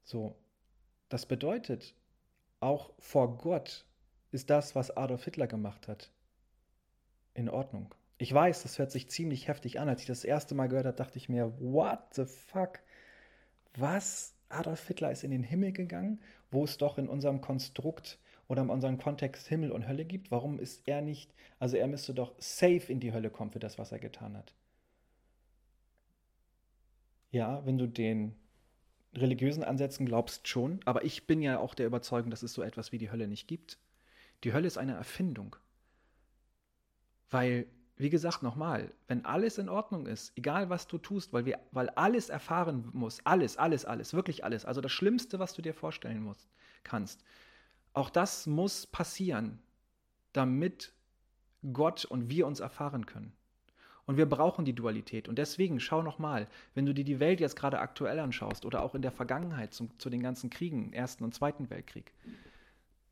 So, 0.09 0.35
das 1.11 1.27
bedeutet, 1.27 1.95
auch 2.61 2.95
vor 2.99 3.37
Gott 3.37 3.85
ist 4.31 4.49
das, 4.49 4.75
was 4.75 4.97
Adolf 4.97 5.25
Hitler 5.25 5.47
gemacht 5.47 5.87
hat, 5.87 6.11
in 7.35 7.51
Ordnung. 7.51 7.95
Ich 8.17 8.33
weiß, 8.33 8.63
das 8.63 8.79
hört 8.79 8.91
sich 8.91 9.11
ziemlich 9.11 9.49
heftig 9.49 9.79
an. 9.79 9.91
Als 9.91 10.01
ich 10.01 10.07
das 10.07 10.25
erste 10.25 10.55
Mal 10.55 10.69
gehört 10.69 10.87
habe, 10.87 10.97
dachte 10.97 11.19
ich 11.19 11.29
mir, 11.29 11.53
what 11.61 12.15
the 12.15 12.25
fuck? 12.25 12.79
Was? 13.77 14.35
Adolf 14.49 14.87
Hitler 14.87 15.13
ist 15.13 15.25
in 15.25 15.31
den 15.31 15.43
Himmel 15.43 15.73
gegangen, 15.73 16.23
wo 16.51 16.65
es 16.65 16.79
doch 16.79 16.97
in 16.97 17.07
unserem 17.07 17.43
Konstrukt 17.43 18.19
oder 18.49 18.63
in 18.63 18.71
unserem 18.71 18.97
Kontext 18.97 19.47
Himmel 19.47 19.71
und 19.71 19.87
Hölle 19.87 20.07
gibt. 20.07 20.31
Warum 20.31 20.59
ist 20.59 20.89
er 20.89 21.03
nicht, 21.03 21.35
also 21.59 21.77
er 21.77 21.87
müsste 21.87 22.15
doch 22.15 22.35
safe 22.39 22.91
in 22.91 22.99
die 22.99 23.13
Hölle 23.13 23.29
kommen 23.29 23.51
für 23.51 23.59
das, 23.59 23.77
was 23.77 23.93
er 23.93 23.99
getan 23.99 24.39
hat. 24.39 24.55
Ja, 27.31 27.67
wenn 27.67 27.77
du 27.77 27.87
den 27.87 28.35
religiösen 29.15 29.65
Ansätzen 29.65 30.07
glaubst 30.07 30.49
schon, 30.49 30.81
aber 30.85 31.05
ich 31.05 31.27
bin 31.27 31.43
ja 31.43 31.59
auch 31.59 31.75
der 31.75 31.87
Überzeugung, 31.87 32.31
dass 32.31 32.43
es 32.43 32.53
so 32.53 32.63
etwas 32.63 32.93
wie 32.93 32.99
die 32.99 33.11
Hölle 33.11 33.29
nicht 33.29 33.49
gibt. 33.49 33.79
Die 34.45 34.53
Hölle 34.53 34.67
ist 34.67 34.79
eine 34.79 34.95
Erfindung. 34.95 35.57
Weil 37.31 37.67
wie 37.99 38.11
gesagt, 38.11 38.45
nochmal, 38.45 38.93
wenn 39.09 39.25
alles 39.25 39.59
in 39.59 39.69
Ordnung 39.69 40.07
ist, 40.07 40.33
egal 40.37 40.71
was 40.71 40.87
du 40.87 40.99
tust, 40.99 41.33
weil, 41.33 41.45
wir, 41.45 41.59
weil 41.73 41.89
alles 41.91 42.29
erfahren 42.29 42.89
muss, 42.93 43.19
alles, 43.25 43.57
alles, 43.57 43.85
alles, 43.85 44.15
wirklich 44.15 44.45
alles, 44.45 44.65
also 44.65 44.81
das 44.81 44.93
Schlimmste, 44.93 45.41
was 45.41 45.53
du 45.53 45.63
dir 45.63 45.75
vorstellen 45.75 46.23
musst, 46.23 46.49
kannst, 46.85 47.25
auch 47.95 48.09
das 48.09 48.47
muss 48.47 48.87
passieren, 48.87 49.59
damit 50.33 50.93
Gott 51.73 52.05
und 52.05 52.31
wir 52.31 52.47
uns 52.47 52.61
erfahren 52.61 53.05
können. 53.05 53.33
Und 54.09 54.17
wir 54.17 54.25
brauchen 54.25 54.65
die 54.65 54.73
Dualität. 54.73 55.29
Und 55.29 55.37
deswegen 55.37 55.81
schau 55.81 56.01
nochmal, 56.01 56.49
wenn 56.75 56.87
du 56.87 56.95
dir 56.95 57.05
die 57.05 57.21
Welt 57.21 57.41
jetzt 57.41 57.57
gerade 57.57 57.79
aktuell 57.79 58.19
anschaust 58.21 58.65
oder 58.65 58.83
auch 58.83 58.95
in 58.95 59.03
der 59.03 59.13
Vergangenheit 59.13 59.75
zum, 59.75 59.91
zu 59.99 60.09
den 60.09 60.23
ganzen 60.23 60.49
Kriegen, 60.49 60.95
Ersten 60.95 61.25
und 61.25 61.35
Zweiten 61.35 61.69
Weltkrieg, 61.69 62.15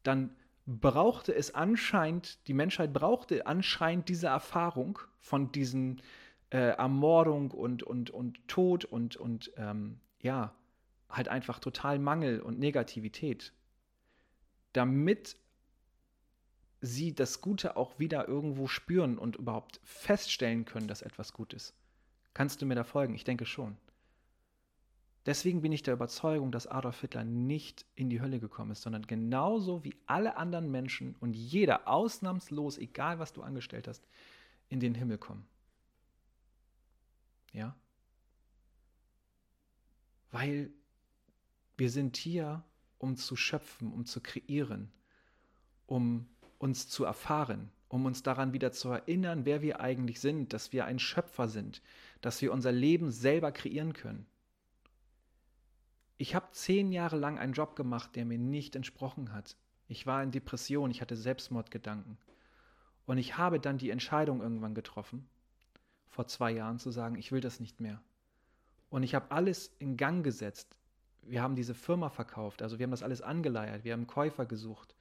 dann 0.05 0.31
brauchte 0.65 1.35
es 1.35 1.55
anscheinend, 1.55 2.38
die 2.49 2.55
Menschheit 2.55 2.95
brauchte 2.95 3.47
anscheinend 3.47 4.09
diese 4.09 4.29
Erfahrung 4.29 4.99
von 5.21 5.53
diesen 5.53 6.00
äh, 6.49 6.71
Ermordung 6.79 7.50
und, 7.50 7.83
und, 7.83 8.09
und 8.09 8.49
Tod 8.49 8.87
und, 8.87 9.17
und 9.17 9.53
ähm, 9.59 10.00
ja, 10.23 10.55
halt 11.11 11.29
einfach 11.29 11.59
total 11.59 11.99
Mangel 11.99 12.41
und 12.41 12.59
Negativität, 12.59 13.53
damit 14.73 15.37
sie 16.87 17.14
das 17.14 17.40
Gute 17.40 17.76
auch 17.76 17.99
wieder 17.99 18.28
irgendwo 18.28 18.66
spüren 18.66 19.19
und 19.19 19.37
überhaupt 19.37 19.81
feststellen 19.85 20.64
können, 20.64 20.88
dass 20.88 21.02
etwas 21.02 21.33
gut 21.33 21.52
ist. 21.52 21.75
Kannst 22.33 22.62
du 22.62 22.66
mir 22.66 22.75
da 22.75 22.85
folgen? 22.85 23.14
Ich 23.14 23.25
denke 23.25 23.47
schon. 23.47 23.76
Deswegen 25.26 25.61
bin 25.61 25.73
ich 25.73 25.83
der 25.83 25.95
Überzeugung, 25.95 26.52
dass 26.52 26.69
Adolf 26.69 27.00
Hitler 27.00 27.25
nicht 27.25 27.85
in 27.97 28.09
die 28.09 28.21
Hölle 28.21 28.38
gekommen 28.38 28.71
ist, 28.71 28.83
sondern 28.83 29.09
genauso 29.09 29.83
wie 29.83 29.97
alle 30.07 30.37
anderen 30.37 30.71
Menschen 30.71 31.16
und 31.19 31.35
jeder 31.35 31.88
ausnahmslos, 31.88 32.78
egal 32.78 33.19
was 33.19 33.33
du 33.33 33.43
angestellt 33.43 33.88
hast, 33.88 34.07
in 34.69 34.78
den 34.78 34.95
Himmel 34.95 35.19
kommen. 35.19 35.45
Ja? 37.52 37.75
Weil 40.31 40.71
wir 41.76 41.90
sind 41.90 42.16
hier, 42.16 42.62
um 42.99 43.16
zu 43.16 43.35
schöpfen, 43.35 43.93
um 43.93 44.07
zu 44.07 44.21
kreieren, 44.21 44.93
um 45.87 46.28
uns 46.59 46.89
zu 46.89 47.05
erfahren, 47.05 47.71
um 47.89 48.05
uns 48.05 48.23
daran 48.23 48.53
wieder 48.53 48.73
zu 48.73 48.91
erinnern, 48.91 49.45
wer 49.45 49.63
wir 49.63 49.81
eigentlich 49.81 50.21
sind, 50.21 50.53
dass 50.53 50.73
wir 50.73 50.85
ein 50.85 50.99
Schöpfer 50.99 51.49
sind, 51.49 51.83
dass 52.21 52.41
wir 52.43 52.53
unser 52.53 52.73
Leben 52.73 53.11
selber 53.11 53.53
kreieren 53.53 53.93
können 53.93 54.27
ich 56.19 56.35
habe 56.35 56.51
zehn 56.53 56.93
Jahre 56.93 57.17
lang 57.17 57.39
einen 57.39 57.53
Job 57.53 57.77
gemacht, 57.77 58.17
der 58.17 58.25
mir 58.25 58.39
nicht 58.39 58.75
entsprochen 58.75 59.33
hat. 59.33 59.57
Ich 59.89 60.07
war 60.07 60.23
in 60.23 60.31
Depression, 60.31 60.91
ich 60.91 61.01
hatte 61.01 61.17
Selbstmordgedanken. 61.17 62.17
Und 63.05 63.19
ich 63.19 63.37
habe 63.37 63.61
dann 63.61 63.79
die 63.79 63.91
Entscheidung 63.91 64.41
irgendwann 64.41 64.75
getroffen, 64.75 65.29
vor 66.09 66.27
zwei 66.27 66.51
Jahren 66.51 66.79
zu 66.79 66.91
sagen, 66.91 67.17
ich 67.17 67.33
will 67.33 67.41
das 67.41 67.61
nicht 67.61 67.81
mehr. 67.81 68.03
Und 68.89 69.03
ich 69.03 69.15
habe 69.15 69.31
alles 69.31 69.71
in 69.79 69.97
Gang 69.97 70.25
gesetzt. 70.25 70.77
Wir 71.23 71.43
haben 71.43 71.55
diese 71.55 71.75
Firma 71.75 72.09
verkauft, 72.09 72.63
also 72.63 72.79
wir 72.79 72.85
haben 72.85 72.93
das 72.93 73.03
alles 73.03 73.21
angeleiert, 73.21 73.85
wir 73.85 73.93
haben 73.93 74.07
Käufer 74.07 74.47
gesucht. 74.47 74.96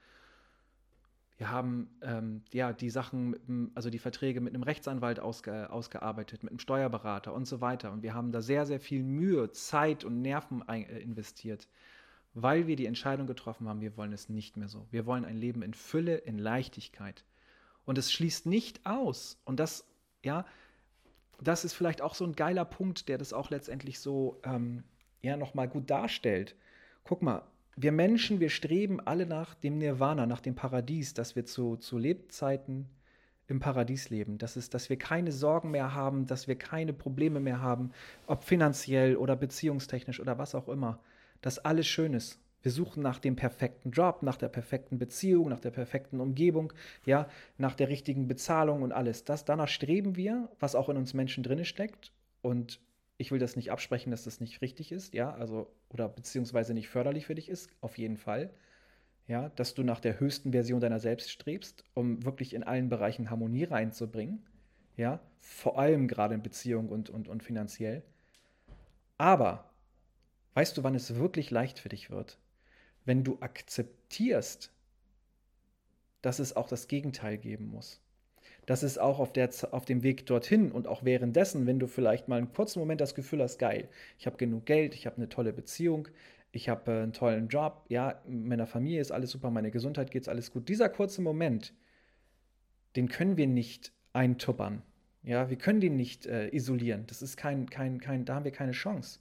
Wir 1.38 1.50
haben 1.50 1.90
ähm, 2.00 2.42
ja 2.52 2.72
die 2.72 2.88
Sachen, 2.88 3.70
also 3.74 3.90
die 3.90 3.98
Verträge 3.98 4.40
mit 4.40 4.54
einem 4.54 4.62
Rechtsanwalt 4.62 5.20
ausge, 5.20 5.70
ausgearbeitet, 5.70 6.42
mit 6.42 6.50
einem 6.50 6.58
Steuerberater 6.58 7.34
und 7.34 7.46
so 7.46 7.60
weiter. 7.60 7.92
Und 7.92 8.02
wir 8.02 8.14
haben 8.14 8.32
da 8.32 8.40
sehr, 8.40 8.64
sehr 8.64 8.80
viel 8.80 9.02
Mühe, 9.02 9.50
Zeit 9.52 10.04
und 10.04 10.22
Nerven 10.22 10.66
äh, 10.66 10.98
investiert, 11.00 11.68
weil 12.32 12.66
wir 12.66 12.76
die 12.76 12.86
Entscheidung 12.86 13.26
getroffen 13.26 13.68
haben, 13.68 13.82
wir 13.82 13.96
wollen 13.98 14.12
es 14.12 14.30
nicht 14.30 14.56
mehr 14.56 14.68
so. 14.68 14.86
Wir 14.90 15.04
wollen 15.04 15.26
ein 15.26 15.36
Leben 15.36 15.62
in 15.62 15.74
Fülle, 15.74 16.16
in 16.16 16.38
Leichtigkeit. 16.38 17.24
Und 17.84 17.98
es 17.98 18.12
schließt 18.12 18.46
nicht 18.46 18.86
aus. 18.86 19.38
Und 19.44 19.60
das, 19.60 19.86
ja, 20.24 20.46
das 21.40 21.66
ist 21.66 21.74
vielleicht 21.74 22.00
auch 22.00 22.14
so 22.14 22.24
ein 22.24 22.34
geiler 22.34 22.64
Punkt, 22.64 23.08
der 23.08 23.18
das 23.18 23.34
auch 23.34 23.50
letztendlich 23.50 24.00
so 24.00 24.40
ähm, 24.42 24.84
ja 25.20 25.36
nochmal 25.36 25.68
gut 25.68 25.90
darstellt. 25.90 26.56
Guck 27.04 27.20
mal, 27.22 27.42
wir 27.76 27.92
Menschen, 27.92 28.40
wir 28.40 28.48
streben 28.48 29.00
alle 29.00 29.26
nach 29.26 29.54
dem 29.54 29.78
Nirvana, 29.78 30.26
nach 30.26 30.40
dem 30.40 30.54
Paradies, 30.54 31.12
dass 31.12 31.36
wir 31.36 31.44
zu, 31.44 31.76
zu 31.76 31.98
Lebzeiten 31.98 32.88
im 33.48 33.60
Paradies 33.60 34.10
leben. 34.10 34.38
Das 34.38 34.56
ist, 34.56 34.74
dass 34.74 34.88
wir 34.88 34.98
keine 34.98 35.30
Sorgen 35.30 35.70
mehr 35.70 35.94
haben, 35.94 36.26
dass 36.26 36.48
wir 36.48 36.56
keine 36.56 36.92
Probleme 36.92 37.38
mehr 37.38 37.60
haben, 37.60 37.92
ob 38.26 38.44
finanziell 38.44 39.16
oder 39.16 39.36
beziehungstechnisch 39.36 40.20
oder 40.20 40.38
was 40.38 40.54
auch 40.54 40.68
immer. 40.68 41.00
Dass 41.42 41.58
alles 41.58 41.86
schön 41.86 42.14
ist. 42.14 42.40
Wir 42.62 42.72
suchen 42.72 43.02
nach 43.02 43.20
dem 43.20 43.36
perfekten 43.36 43.92
Job, 43.92 44.22
nach 44.22 44.36
der 44.36 44.48
perfekten 44.48 44.98
Beziehung, 44.98 45.50
nach 45.50 45.60
der 45.60 45.70
perfekten 45.70 46.18
Umgebung, 46.18 46.72
ja, 47.04 47.28
nach 47.58 47.76
der 47.76 47.88
richtigen 47.88 48.26
Bezahlung 48.26 48.82
und 48.82 48.90
alles. 48.90 49.24
Das, 49.24 49.44
danach 49.44 49.68
streben 49.68 50.16
wir, 50.16 50.48
was 50.58 50.74
auch 50.74 50.88
in 50.88 50.96
uns 50.96 51.14
Menschen 51.14 51.44
drin 51.44 51.64
steckt. 51.64 52.10
Und 52.42 52.80
ich 53.18 53.30
will 53.30 53.38
das 53.38 53.56
nicht 53.56 53.70
absprechen, 53.70 54.10
dass 54.10 54.24
das 54.24 54.40
nicht 54.40 54.60
richtig 54.60 54.92
ist, 54.92 55.14
ja, 55.14 55.32
also 55.34 55.72
oder 55.88 56.08
beziehungsweise 56.08 56.74
nicht 56.74 56.88
förderlich 56.88 57.26
für 57.26 57.34
dich 57.34 57.48
ist, 57.48 57.70
auf 57.80 57.98
jeden 57.98 58.16
Fall. 58.16 58.50
Ja, 59.26 59.48
dass 59.50 59.74
du 59.74 59.82
nach 59.82 59.98
der 59.98 60.20
höchsten 60.20 60.52
Version 60.52 60.80
deiner 60.80 61.00
selbst 61.00 61.32
strebst, 61.32 61.84
um 61.94 62.24
wirklich 62.24 62.54
in 62.54 62.62
allen 62.62 62.88
Bereichen 62.88 63.28
Harmonie 63.28 63.64
reinzubringen. 63.64 64.46
Ja, 64.96 65.20
vor 65.40 65.78
allem 65.78 66.06
gerade 66.06 66.34
in 66.34 66.42
Beziehung 66.42 66.88
und, 66.88 67.10
und, 67.10 67.26
und 67.26 67.42
finanziell. 67.42 68.04
Aber 69.18 69.70
weißt 70.54 70.76
du, 70.76 70.84
wann 70.84 70.94
es 70.94 71.16
wirklich 71.16 71.50
leicht 71.50 71.80
für 71.80 71.88
dich 71.88 72.10
wird? 72.10 72.38
Wenn 73.04 73.24
du 73.24 73.38
akzeptierst, 73.40 74.72
dass 76.22 76.38
es 76.38 76.54
auch 76.54 76.68
das 76.68 76.86
Gegenteil 76.86 77.36
geben 77.36 77.66
muss 77.66 78.00
dass 78.66 78.82
es 78.82 78.98
auch 78.98 79.20
auf, 79.20 79.32
der, 79.32 79.48
auf 79.70 79.84
dem 79.84 80.02
Weg 80.02 80.26
dorthin 80.26 80.72
und 80.72 80.88
auch 80.88 81.04
währenddessen, 81.04 81.66
wenn 81.66 81.78
du 81.78 81.86
vielleicht 81.86 82.28
mal 82.28 82.38
einen 82.38 82.52
kurzen 82.52 82.80
Moment 82.80 83.00
das 83.00 83.14
Gefühl 83.14 83.42
hast, 83.42 83.58
geil, 83.58 83.88
ich 84.18 84.26
habe 84.26 84.36
genug 84.36 84.66
Geld, 84.66 84.94
ich 84.94 85.06
habe 85.06 85.16
eine 85.16 85.28
tolle 85.28 85.52
Beziehung, 85.52 86.08
ich 86.52 86.68
habe 86.68 86.90
äh, 86.90 87.02
einen 87.02 87.12
tollen 87.12 87.48
Job, 87.48 87.84
ja, 87.88 88.20
meiner 88.26 88.66
Familie 88.66 89.00
ist 89.00 89.12
alles 89.12 89.30
super, 89.30 89.50
meine 89.50 89.70
Gesundheit 89.70 90.10
geht 90.10 90.28
alles 90.28 90.50
gut. 90.50 90.68
Dieser 90.68 90.88
kurze 90.88 91.22
Moment, 91.22 91.72
den 92.96 93.08
können 93.08 93.36
wir 93.36 93.46
nicht 93.46 93.92
eintuppern. 94.12 94.82
Ja, 95.22 95.50
wir 95.50 95.58
können 95.58 95.80
den 95.80 95.96
nicht 95.96 96.26
äh, 96.26 96.48
isolieren. 96.54 97.04
Das 97.08 97.20
ist 97.20 97.36
kein, 97.36 97.68
kein, 97.68 98.00
kein, 98.00 98.24
da 98.24 98.36
haben 98.36 98.44
wir 98.44 98.52
keine 98.52 98.72
Chance. 98.72 99.20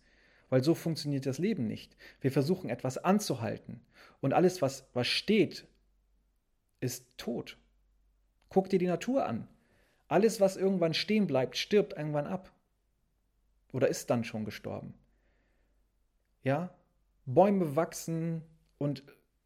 Weil 0.50 0.64
so 0.64 0.76
funktioniert 0.76 1.26
das 1.26 1.40
Leben 1.40 1.68
nicht. 1.68 1.96
Wir 2.22 2.32
versuchen 2.32 2.70
etwas 2.70 3.00
anzuhalten. 3.00 3.82
Und 4.22 4.34
alles, 4.34 4.62
was, 4.62 4.88
was 4.94 5.08
steht, 5.08 5.68
ist 6.80 7.08
tot. 7.18 7.58
Guck 8.50 8.70
dir 8.70 8.80
die 8.80 8.88
Natur 8.88 9.26
an. 9.26 9.48
Alles, 10.08 10.40
was 10.40 10.58
irgendwann 10.58 10.94
stehen 10.94 11.28
bleibt, 11.28 11.58
stirbt 11.58 11.94
irgendwann 11.94 12.28
ab. 12.28 12.52
Oder 13.74 13.88
ist 13.88 14.10
dann 14.10 14.24
schon 14.24 14.46
gestorben. 14.46 14.94
Ja? 16.44 16.70
Bäume 17.26 17.76
wachsen 17.76 18.44
und 18.78 19.04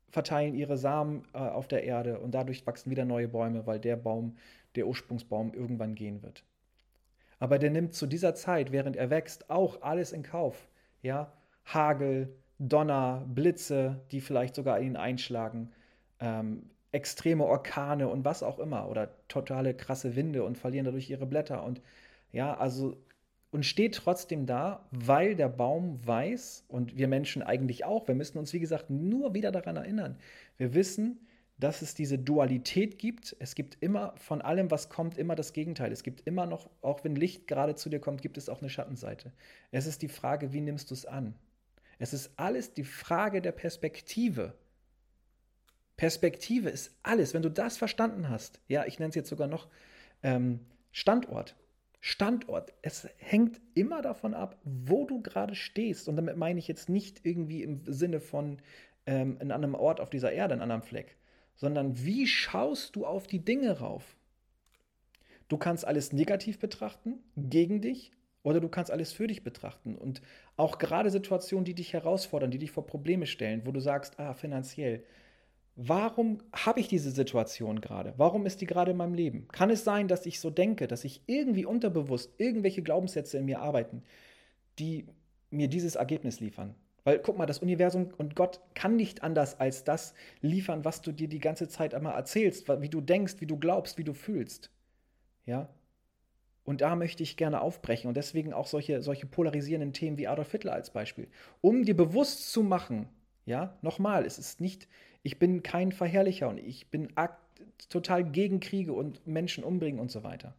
verteilen 0.10 0.56
ihre 0.56 0.78
Samen 0.78 1.24
äh, 1.34 1.38
auf 1.38 1.68
der 1.68 1.84
Erde 1.84 2.20
und 2.20 2.32
dadurch 2.32 2.66
wachsen 2.68 2.92
wieder 2.92 3.06
neue 3.06 3.28
Bäume, 3.28 3.66
weil 3.66 3.80
der 3.80 3.96
Baum, 3.96 4.38
der 4.76 4.88
Ursprungsbaum, 4.88 5.54
irgendwann 5.54 5.96
gehen 5.96 6.22
wird. 6.22 6.44
Aber 7.40 7.58
der 7.58 7.70
nimmt 7.70 7.94
zu 7.94 8.06
dieser 8.06 8.36
Zeit, 8.36 8.72
während 8.72 8.98
er 8.98 9.10
wächst, 9.10 9.50
auch 9.50 9.82
alles 9.82 10.12
in 10.12 10.24
Kauf. 10.24 10.68
Ja? 11.02 11.32
Hagel, 11.66 12.36
Donner, 12.58 13.26
Blitze, 13.28 14.02
die 14.12 14.20
vielleicht 14.20 14.56
sogar 14.56 14.82
ihn 14.82 14.98
einschlagen, 14.98 15.72
ähm, 16.20 16.70
extreme 16.92 17.46
Orkane 17.46 18.08
und 18.08 18.26
was 18.26 18.44
auch 18.44 18.60
immer 18.60 18.90
oder 18.90 19.12
totale 19.28 19.74
krasse 19.74 20.16
Winde 20.16 20.44
und 20.44 20.58
verlieren 20.58 20.86
dadurch 20.86 21.10
ihre 21.10 21.26
Blätter 21.26 21.64
und 21.64 21.82
ja, 22.32 22.56
also 22.56 22.98
und 23.52 23.66
steht 23.66 23.96
trotzdem 23.96 24.46
da, 24.46 24.88
weil 24.92 25.36
der 25.36 25.50
Baum 25.50 26.06
weiß 26.06 26.66
und 26.68 26.98
wir 26.98 27.08
Menschen 27.08 27.42
eigentlich 27.42 27.84
auch, 27.84 28.08
wir 28.08 28.16
müssen 28.16 28.38
uns, 28.38 28.54
wie 28.54 28.60
gesagt, 28.60 28.90
nur 28.90 29.34
wieder 29.34 29.52
daran 29.52 29.76
erinnern. 29.76 30.18
Wir 30.58 30.76
wissen, 30.76 31.20
dass 31.58 31.82
es 31.82 31.94
diese 31.94 32.18
Dualität 32.18 33.00
gibt. 33.00 33.36
Es 33.40 33.54
gibt 33.54 33.78
immer 33.82 34.14
von 34.18 34.42
allem, 34.42 34.72
was 34.72 34.90
kommt, 34.90 35.18
immer 35.18 35.36
das 35.36 35.52
Gegenteil. 35.52 35.92
Es 35.92 36.04
gibt 36.04 36.26
immer 36.26 36.46
noch, 36.46 36.70
auch 36.82 37.04
wenn 37.04 37.16
Licht 37.16 37.48
gerade 37.48 37.76
zu 37.76 37.90
dir 37.90 38.00
kommt, 38.00 38.22
gibt 38.22 38.38
es 38.38 38.50
auch 38.50 38.62
eine 38.62 38.70
Schattenseite. 38.70 39.34
Es 39.72 39.86
ist 39.86 40.02
die 40.02 40.08
Frage, 40.08 40.54
wie 40.54 40.62
nimmst 40.62 40.90
du 40.90 40.94
es 40.94 41.06
an? 41.06 41.36
Es 41.98 42.14
ist 42.14 42.32
alles 42.38 42.74
die 42.74 42.86
Frage 42.86 43.42
der 43.42 43.52
Perspektive. 43.52 44.54
Perspektive 46.00 46.70
ist 46.70 46.98
alles. 47.04 47.34
Wenn 47.34 47.42
du 47.42 47.52
das 47.52 47.76
verstanden 47.76 48.30
hast, 48.30 48.62
ja, 48.70 48.86
ich 48.86 49.00
nenne 49.00 49.10
es 49.10 49.16
jetzt 49.16 49.28
sogar 49.28 49.50
noch 49.50 49.68
ähm, 50.24 50.62
Standort. 50.94 51.58
Standort. 52.00 52.72
Es 52.82 53.10
hängt 53.18 53.60
immer 53.74 54.02
davon 54.02 54.34
ab, 54.34 54.58
wo 54.64 55.06
du 55.06 55.22
gerade 55.22 55.56
stehst. 55.56 56.08
Und 56.08 56.16
damit 56.16 56.38
meine 56.38 56.58
ich 56.58 56.70
jetzt 56.70 56.88
nicht 56.88 57.26
irgendwie 57.26 57.64
im 57.64 57.82
Sinne 57.86 58.22
von 58.22 58.62
ähm, 59.08 59.40
in 59.42 59.52
einem 59.52 59.76
Ort 59.76 60.00
auf 60.00 60.10
dieser 60.10 60.32
Erde, 60.32 60.54
in 60.54 60.62
einem 60.62 60.84
Fleck, 60.84 61.18
sondern 61.58 62.06
wie 62.06 62.28
schaust 62.28 62.96
du 62.96 63.06
auf 63.06 63.28
die 63.28 63.44
Dinge 63.44 63.80
rauf? 63.80 64.16
Du 65.50 65.58
kannst 65.58 65.84
alles 65.84 66.14
negativ 66.14 66.60
betrachten, 66.60 67.16
gegen 67.36 67.82
dich, 67.82 68.14
oder 68.42 68.62
du 68.62 68.70
kannst 68.70 68.90
alles 68.90 69.12
für 69.12 69.28
dich 69.28 69.44
betrachten. 69.44 69.96
Und 69.96 70.22
auch 70.56 70.78
gerade 70.78 71.10
Situationen, 71.10 71.66
die 71.66 71.76
dich 71.76 71.92
herausfordern, 71.92 72.52
die 72.52 72.58
dich 72.58 72.72
vor 72.72 72.88
Probleme 72.88 73.26
stellen, 73.26 73.66
wo 73.66 73.74
du 73.74 73.82
sagst, 73.82 74.18
ah, 74.18 74.34
finanziell, 74.34 75.04
warum 75.82 76.40
habe 76.52 76.82
ich 76.82 76.90
diese 76.90 77.10
Situation 77.10 77.80
gerade? 77.80 78.14
Warum 78.18 78.46
ist 78.46 78.60
die 78.60 78.66
gerade 78.66 78.92
in 78.92 78.98
meinem 78.98 79.14
Leben? 79.14 79.48
Kann 79.48 79.70
es 79.70 79.86
sein, 79.86 80.10
dass 80.10 80.26
ich 80.26 80.42
so 80.42 80.50
denke, 80.50 80.88
dass 80.88 81.06
ich 81.06 81.22
irgendwie 81.26 81.66
unterbewusst 81.66 82.34
irgendwelche 82.38 82.82
Glaubenssätze 82.82 83.38
in 83.38 83.46
mir 83.46 83.62
arbeiten, 83.62 84.04
die 84.78 85.08
mir 85.52 85.70
dieses 85.70 85.96
Ergebnis 85.96 86.42
liefern? 86.42 86.76
Weil 87.06 87.20
guck 87.20 87.38
mal, 87.38 87.46
das 87.46 87.60
Universum 87.60 88.10
und 88.18 88.36
Gott 88.36 88.60
kann 88.74 88.98
nicht 88.98 89.24
anders 89.24 89.58
als 89.62 89.86
das 89.86 90.14
liefern, 90.42 90.84
was 90.84 91.02
du 91.02 91.14
dir 91.14 91.30
die 91.30 91.40
ganze 91.40 91.70
Zeit 91.70 91.94
einmal 91.94 92.14
erzählst, 92.14 92.68
wie 92.82 92.90
du 92.90 93.00
denkst, 93.00 93.36
wie 93.40 93.48
du 93.48 93.58
glaubst, 93.58 93.98
wie 93.98 94.04
du 94.04 94.14
fühlst. 94.14 94.70
Ja? 95.46 95.70
Und 96.66 96.82
da 96.82 96.98
möchte 96.98 97.24
ich 97.24 97.38
gerne 97.38 97.62
aufbrechen 97.62 98.10
und 98.10 98.18
deswegen 98.18 98.52
auch 98.52 98.68
solche, 98.68 99.02
solche 99.02 99.28
polarisierenden 99.28 99.94
Themen 99.94 100.18
wie 100.18 100.28
Adolf 100.28 100.52
Hitler 100.52 100.74
als 100.74 100.90
Beispiel. 100.90 101.30
Um 101.62 101.86
dir 101.86 101.96
bewusst 101.96 102.52
zu 102.52 102.64
machen, 102.64 103.08
ja, 103.46 103.78
nochmal, 103.82 104.26
es 104.26 104.38
ist 104.38 104.60
nicht 104.60 104.88
ich 105.24 105.40
bin 105.40 105.64
kein 105.64 105.92
Verherrlicher 105.92 106.50
und 106.50 106.58
ich 106.58 106.88
bin 106.90 107.10
total 107.90 108.24
gegen 108.24 108.60
Kriege 108.60 108.94
und 108.94 109.26
Menschen 109.28 109.64
umbringen 109.64 110.00
und 110.00 110.12
so 110.12 110.24
weiter. 110.24 110.56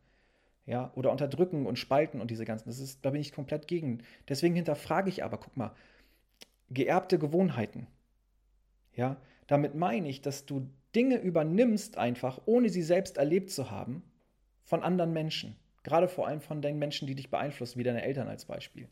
Ja, 0.67 0.93
oder 0.95 1.11
unterdrücken 1.11 1.67
und 1.67 1.79
spalten 1.79 2.21
und 2.21 2.31
diese 2.31 2.45
ganzen. 2.45 2.69
Das 2.69 2.79
ist, 2.79 3.05
da 3.05 3.11
bin 3.11 3.21
ich 3.21 3.33
komplett 3.33 3.67
gegen. 3.67 4.03
Deswegen 4.29 4.55
hinterfrage 4.55 5.09
ich 5.09 5.25
aber, 5.25 5.39
guck 5.39 5.57
mal, 5.57 5.75
geerbte 6.69 7.19
Gewohnheiten. 7.19 7.87
Ja, 8.95 9.17
damit 9.47 9.75
meine 9.75 10.09
ich, 10.09 10.21
dass 10.21 10.47
du 10.47 10.69
Dinge 10.95 11.19
übernimmst 11.19 11.99
einfach, 11.99 12.41
ohne 12.47 12.69
sie 12.69 12.83
selbst 12.83 13.17
erlebt 13.17 13.51
zu 13.51 13.71
haben, 13.71 14.03
von 14.63 14.83
anderen 14.83 15.13
Menschen. 15.13 15.57
Gerade 15.83 16.09
vor 16.09 16.27
allem 16.29 16.41
von 16.41 16.63
den 16.63 16.79
Menschen, 16.79 17.07
die 17.09 17.15
dich 17.15 17.31
beeinflussen, 17.31 17.79
wie 17.79 17.85
deine 17.85 18.03
Eltern 18.03 18.29
als 18.29 18.45
Beispiel. 18.45 18.89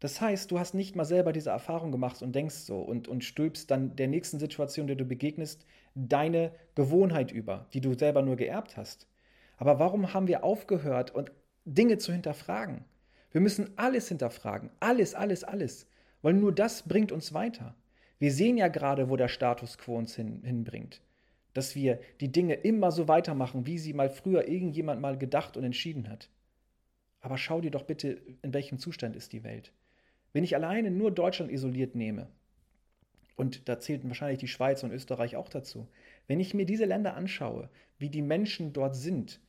Das 0.00 0.20
heißt, 0.20 0.50
du 0.50 0.58
hast 0.58 0.74
nicht 0.74 0.96
mal 0.96 1.04
selber 1.04 1.32
diese 1.32 1.50
Erfahrung 1.50 1.92
gemacht 1.92 2.22
und 2.22 2.34
denkst 2.34 2.54
so 2.54 2.80
und, 2.80 3.06
und 3.06 3.22
stülpst 3.22 3.70
dann 3.70 3.96
der 3.96 4.08
nächsten 4.08 4.38
Situation, 4.38 4.86
der 4.86 4.96
du 4.96 5.04
begegnest, 5.04 5.66
deine 5.94 6.52
Gewohnheit 6.74 7.30
über, 7.30 7.66
die 7.74 7.82
du 7.82 7.94
selber 7.94 8.22
nur 8.22 8.36
geerbt 8.36 8.78
hast. 8.78 9.06
Aber 9.58 9.78
warum 9.78 10.14
haben 10.14 10.26
wir 10.26 10.42
aufgehört, 10.42 11.14
und 11.14 11.30
Dinge 11.66 11.98
zu 11.98 12.12
hinterfragen? 12.12 12.86
Wir 13.30 13.42
müssen 13.42 13.76
alles 13.76 14.08
hinterfragen. 14.08 14.70
Alles, 14.80 15.14
alles, 15.14 15.44
alles. 15.44 15.86
Weil 16.22 16.32
nur 16.32 16.54
das 16.54 16.88
bringt 16.88 17.12
uns 17.12 17.34
weiter. 17.34 17.74
Wir 18.18 18.32
sehen 18.32 18.56
ja 18.56 18.68
gerade, 18.68 19.10
wo 19.10 19.16
der 19.16 19.28
Status 19.28 19.76
quo 19.76 19.96
uns 19.96 20.16
hin, 20.16 20.42
hinbringt. 20.42 21.02
Dass 21.52 21.74
wir 21.74 22.00
die 22.20 22.32
Dinge 22.32 22.54
immer 22.54 22.90
so 22.90 23.06
weitermachen, 23.06 23.66
wie 23.66 23.78
sie 23.78 23.92
mal 23.92 24.08
früher 24.08 24.48
irgendjemand 24.48 25.02
mal 25.02 25.18
gedacht 25.18 25.58
und 25.58 25.64
entschieden 25.64 26.08
hat. 26.08 26.30
Aber 27.20 27.36
schau 27.36 27.60
dir 27.60 27.70
doch 27.70 27.82
bitte, 27.82 28.20
in 28.40 28.54
welchem 28.54 28.78
Zustand 28.78 29.14
ist 29.14 29.34
die 29.34 29.44
Welt. 29.44 29.72
Wenn 30.32 30.44
ich 30.44 30.54
alleine 30.54 30.90
nur 30.90 31.10
Deutschland 31.10 31.50
isoliert 31.50 31.94
nehme, 31.94 32.28
und 33.36 33.68
da 33.70 33.80
zählten 33.80 34.08
wahrscheinlich 34.08 34.38
die 34.38 34.48
Schweiz 34.48 34.82
und 34.82 34.92
Österreich 34.92 35.34
auch 35.34 35.48
dazu, 35.48 35.88
wenn 36.26 36.40
ich 36.40 36.52
mir 36.52 36.66
diese 36.66 36.84
Länder 36.84 37.14
anschaue, 37.14 37.70
wie 37.98 38.10
die 38.10 38.20
Menschen 38.20 38.74
dort 38.74 38.94
sind, 38.94 39.40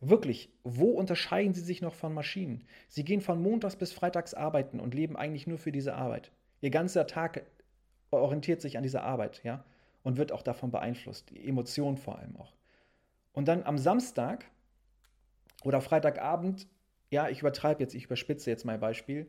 wirklich, 0.00 0.52
wo 0.64 0.90
unterscheiden 0.90 1.54
sie 1.54 1.62
sich 1.62 1.80
noch 1.80 1.94
von 1.94 2.12
Maschinen? 2.12 2.64
Sie 2.88 3.04
gehen 3.04 3.22
von 3.22 3.40
Montags 3.40 3.76
bis 3.76 3.92
Freitags 3.92 4.34
arbeiten 4.34 4.80
und 4.80 4.94
leben 4.94 5.16
eigentlich 5.16 5.46
nur 5.46 5.56
für 5.56 5.72
diese 5.72 5.94
Arbeit. 5.94 6.30
Ihr 6.60 6.70
ganzer 6.70 7.06
Tag 7.06 7.46
orientiert 8.10 8.60
sich 8.60 8.76
an 8.76 8.82
dieser 8.82 9.02
Arbeit, 9.02 9.42
ja, 9.44 9.64
und 10.02 10.18
wird 10.18 10.30
auch 10.32 10.42
davon 10.42 10.70
beeinflusst, 10.70 11.30
die 11.30 11.48
Emotionen 11.48 11.96
vor 11.96 12.18
allem 12.18 12.36
auch. 12.36 12.54
Und 13.32 13.48
dann 13.48 13.62
am 13.62 13.78
Samstag 13.78 14.44
oder 15.64 15.80
Freitagabend, 15.80 16.68
ja, 17.10 17.28
ich 17.28 17.40
übertreibe 17.40 17.82
jetzt, 17.82 17.94
ich 17.94 18.04
überspitze 18.04 18.50
jetzt 18.50 18.64
mein 18.64 18.80
Beispiel, 18.80 19.28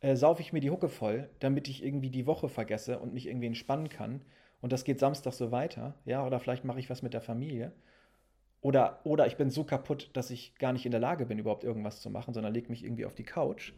äh, 0.00 0.16
saufe 0.16 0.42
ich 0.42 0.52
mir 0.52 0.60
die 0.60 0.70
Hucke 0.70 0.88
voll, 0.88 1.28
damit 1.40 1.68
ich 1.68 1.84
irgendwie 1.84 2.10
die 2.10 2.26
Woche 2.26 2.48
vergesse 2.48 2.98
und 2.98 3.12
mich 3.14 3.26
irgendwie 3.26 3.46
entspannen 3.46 3.88
kann. 3.88 4.22
Und 4.60 4.72
das 4.72 4.84
geht 4.84 4.98
Samstag 4.98 5.32
so 5.32 5.50
weiter, 5.50 5.94
ja, 6.04 6.26
oder 6.26 6.40
vielleicht 6.40 6.64
mache 6.64 6.80
ich 6.80 6.90
was 6.90 7.02
mit 7.02 7.14
der 7.14 7.20
Familie. 7.20 7.72
Oder, 8.60 9.00
oder 9.04 9.26
ich 9.26 9.36
bin 9.36 9.50
so 9.50 9.64
kaputt, 9.64 10.10
dass 10.14 10.30
ich 10.30 10.56
gar 10.56 10.72
nicht 10.72 10.84
in 10.84 10.90
der 10.90 11.00
Lage 11.00 11.26
bin, 11.26 11.38
überhaupt 11.38 11.62
irgendwas 11.62 12.00
zu 12.00 12.10
machen, 12.10 12.34
sondern 12.34 12.52
lege 12.52 12.70
mich 12.70 12.84
irgendwie 12.84 13.06
auf 13.06 13.14
die 13.14 13.24
Couch 13.24 13.72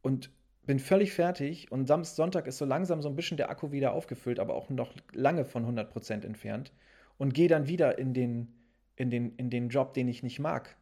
und 0.00 0.30
bin 0.64 0.78
völlig 0.78 1.12
fertig. 1.12 1.70
Und 1.70 1.86
Samstag, 1.86 2.16
Sonntag 2.16 2.46
ist 2.46 2.58
so 2.58 2.64
langsam 2.64 3.02
so 3.02 3.08
ein 3.08 3.16
bisschen 3.16 3.36
der 3.36 3.50
Akku 3.50 3.72
wieder 3.72 3.92
aufgefüllt, 3.92 4.38
aber 4.40 4.54
auch 4.54 4.70
noch 4.70 4.92
lange 5.12 5.44
von 5.44 5.66
100% 5.66 6.24
entfernt. 6.24 6.72
Und 7.16 7.34
gehe 7.34 7.48
dann 7.48 7.66
wieder 7.68 7.98
in 7.98 8.14
den, 8.14 8.54
in, 8.96 9.10
den, 9.10 9.34
in 9.36 9.50
den 9.50 9.70
Job, 9.70 9.92
den 9.94 10.08
ich 10.08 10.22
nicht 10.22 10.38
mag. 10.38 10.76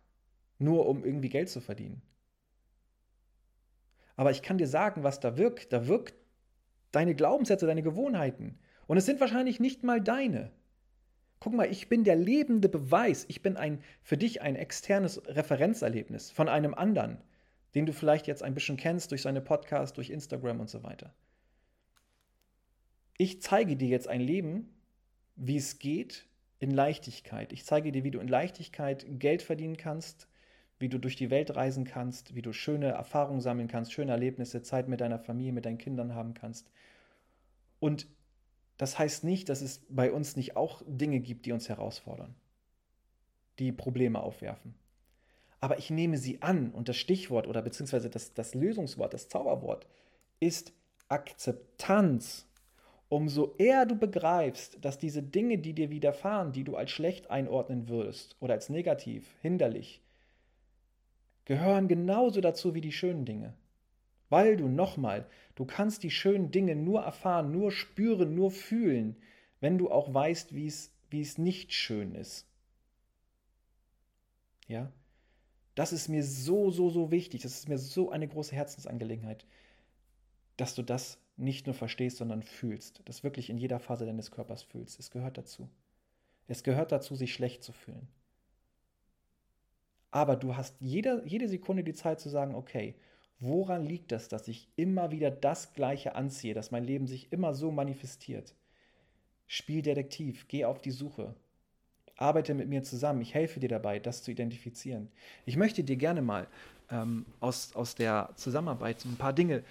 Nur 0.58 0.86
um 0.86 1.04
irgendwie 1.04 1.28
Geld 1.28 1.48
zu 1.48 1.60
verdienen. 1.60 2.02
Aber 4.16 4.30
ich 4.30 4.42
kann 4.42 4.58
dir 4.58 4.66
sagen, 4.66 5.02
was 5.02 5.20
da 5.20 5.36
wirkt. 5.36 5.72
Da 5.72 5.86
wirkt 5.86 6.14
deine 6.90 7.14
Glaubenssätze, 7.14 7.66
deine 7.66 7.82
Gewohnheiten. 7.82 8.58
Und 8.86 8.96
es 8.96 9.06
sind 9.06 9.20
wahrscheinlich 9.20 9.60
nicht 9.60 9.82
mal 9.82 10.00
deine. 10.00 10.50
Guck 11.38 11.52
mal, 11.52 11.70
ich 11.70 11.88
bin 11.88 12.02
der 12.04 12.16
lebende 12.16 12.68
Beweis. 12.68 13.26
Ich 13.28 13.42
bin 13.42 13.56
ein 13.56 13.82
für 14.02 14.16
dich 14.16 14.40
ein 14.40 14.56
externes 14.56 15.22
Referenzerlebnis 15.26 16.30
von 16.30 16.48
einem 16.48 16.74
anderen, 16.74 17.18
den 17.74 17.86
du 17.86 17.92
vielleicht 17.92 18.26
jetzt 18.26 18.42
ein 18.42 18.54
bisschen 18.54 18.78
kennst 18.78 19.10
durch 19.10 19.22
seine 19.22 19.42
Podcasts, 19.42 19.94
durch 19.94 20.10
Instagram 20.10 20.60
und 20.60 20.70
so 20.70 20.82
weiter. 20.82 21.14
Ich 23.18 23.42
zeige 23.42 23.76
dir 23.76 23.88
jetzt 23.88 24.08
ein 24.08 24.20
Leben, 24.20 24.74
wie 25.36 25.56
es 25.56 25.78
geht 25.78 26.26
in 26.58 26.70
Leichtigkeit. 26.70 27.52
Ich 27.52 27.64
zeige 27.64 27.92
dir, 27.92 28.04
wie 28.04 28.10
du 28.10 28.18
in 28.18 28.28
Leichtigkeit 28.28 29.06
Geld 29.08 29.42
verdienen 29.42 29.76
kannst, 29.76 30.28
wie 30.78 30.88
du 30.88 30.98
durch 30.98 31.16
die 31.16 31.30
Welt 31.30 31.56
reisen 31.56 31.84
kannst, 31.84 32.34
wie 32.34 32.42
du 32.42 32.52
schöne 32.52 32.88
Erfahrungen 32.88 33.40
sammeln 33.40 33.68
kannst, 33.68 33.92
schöne 33.92 34.12
Erlebnisse, 34.12 34.62
Zeit 34.62 34.88
mit 34.88 35.00
deiner 35.00 35.18
Familie, 35.18 35.52
mit 35.52 35.64
deinen 35.64 35.78
Kindern 35.78 36.14
haben 36.14 36.34
kannst. 36.34 36.70
Und 37.80 38.06
das 38.76 38.98
heißt 38.98 39.24
nicht, 39.24 39.48
dass 39.48 39.62
es 39.62 39.86
bei 39.88 40.12
uns 40.12 40.36
nicht 40.36 40.56
auch 40.56 40.82
Dinge 40.86 41.20
gibt, 41.20 41.46
die 41.46 41.52
uns 41.52 41.68
herausfordern, 41.68 42.34
die 43.58 43.72
Probleme 43.72 44.20
aufwerfen. 44.20 44.74
Aber 45.60 45.78
ich 45.78 45.88
nehme 45.88 46.18
sie 46.18 46.42
an 46.42 46.70
und 46.70 46.88
das 46.88 46.96
Stichwort 46.98 47.46
oder 47.46 47.62
beziehungsweise 47.62 48.10
das, 48.10 48.34
das 48.34 48.54
Lösungswort, 48.54 49.14
das 49.14 49.28
Zauberwort 49.28 49.86
ist 50.40 50.72
Akzeptanz. 51.08 52.46
Umso 53.08 53.54
eher 53.56 53.86
du 53.86 53.96
begreifst, 53.96 54.84
dass 54.84 54.98
diese 54.98 55.22
Dinge, 55.22 55.58
die 55.58 55.72
dir 55.72 55.90
widerfahren, 55.90 56.52
die 56.52 56.64
du 56.64 56.76
als 56.76 56.90
schlecht 56.90 57.30
einordnen 57.30 57.88
würdest 57.88 58.36
oder 58.40 58.54
als 58.54 58.68
negativ, 58.68 59.32
hinderlich, 59.40 60.02
gehören 61.46 61.88
genauso 61.88 62.42
dazu 62.42 62.74
wie 62.74 62.82
die 62.82 62.92
schönen 62.92 63.24
Dinge. 63.24 63.54
Weil 64.28 64.56
du 64.56 64.68
nochmal, 64.68 65.26
du 65.54 65.64
kannst 65.64 66.02
die 66.02 66.10
schönen 66.10 66.50
Dinge 66.50 66.76
nur 66.76 67.00
erfahren, 67.00 67.52
nur 67.52 67.72
spüren, 67.72 68.34
nur 68.34 68.50
fühlen, 68.50 69.16
wenn 69.60 69.78
du 69.78 69.90
auch 69.90 70.12
weißt, 70.12 70.54
wie 70.54 70.66
es, 70.66 70.92
wie 71.08 71.22
es 71.22 71.38
nicht 71.38 71.72
schön 71.72 72.14
ist. 72.14 72.46
Ja? 74.66 74.92
Das 75.76 75.92
ist 75.92 76.08
mir 76.08 76.24
so, 76.24 76.70
so, 76.70 76.90
so 76.90 77.10
wichtig. 77.10 77.42
Das 77.42 77.52
ist 77.52 77.68
mir 77.68 77.78
so 77.78 78.10
eine 78.10 78.26
große 78.26 78.54
Herzensangelegenheit, 78.54 79.46
dass 80.56 80.74
du 80.74 80.82
das 80.82 81.18
nicht 81.36 81.66
nur 81.66 81.74
verstehst, 81.74 82.16
sondern 82.16 82.42
fühlst. 82.42 83.02
Das 83.04 83.22
wirklich 83.22 83.50
in 83.50 83.58
jeder 83.58 83.78
Phase 83.78 84.06
deines 84.06 84.30
Körpers 84.30 84.62
fühlst. 84.62 84.98
Es 84.98 85.10
gehört 85.10 85.38
dazu. 85.38 85.68
Es 86.48 86.64
gehört 86.64 86.92
dazu, 86.92 87.14
sich 87.14 87.32
schlecht 87.32 87.62
zu 87.62 87.72
fühlen. 87.72 88.08
Aber 90.10 90.36
du 90.36 90.56
hast 90.56 90.76
jede, 90.80 91.22
jede 91.26 91.48
Sekunde 91.48 91.84
die 91.84 91.94
Zeit 91.94 92.20
zu 92.20 92.28
sagen, 92.28 92.54
okay, 92.54 92.94
woran 93.38 93.84
liegt 93.84 94.12
das, 94.12 94.28
dass 94.28 94.48
ich 94.48 94.68
immer 94.76 95.10
wieder 95.10 95.30
das 95.30 95.74
Gleiche 95.74 96.14
anziehe, 96.14 96.54
dass 96.54 96.70
mein 96.70 96.84
Leben 96.84 97.06
sich 97.06 97.32
immer 97.32 97.54
so 97.54 97.70
manifestiert? 97.70 98.54
Spiel 99.46 99.82
Detektiv, 99.82 100.48
geh 100.48 100.64
auf 100.64 100.80
die 100.80 100.90
Suche. 100.90 101.34
arbeite 102.16 102.54
mit 102.54 102.68
mir 102.68 102.82
zusammen. 102.82 103.20
Ich 103.20 103.34
helfe 103.34 103.60
dir 103.60 103.68
dabei, 103.68 103.98
das 103.98 104.22
zu 104.22 104.30
identifizieren. 104.30 105.08
Ich 105.44 105.56
möchte 105.56 105.84
dir 105.84 105.96
gerne 105.96 106.22
mal 106.22 106.46
ähm, 106.90 107.26
aus, 107.40 107.74
aus 107.74 107.94
der 107.94 108.30
Zusammenarbeit 108.36 109.04
ein 109.04 109.16
paar 109.16 109.32
Dinge, 109.32 109.64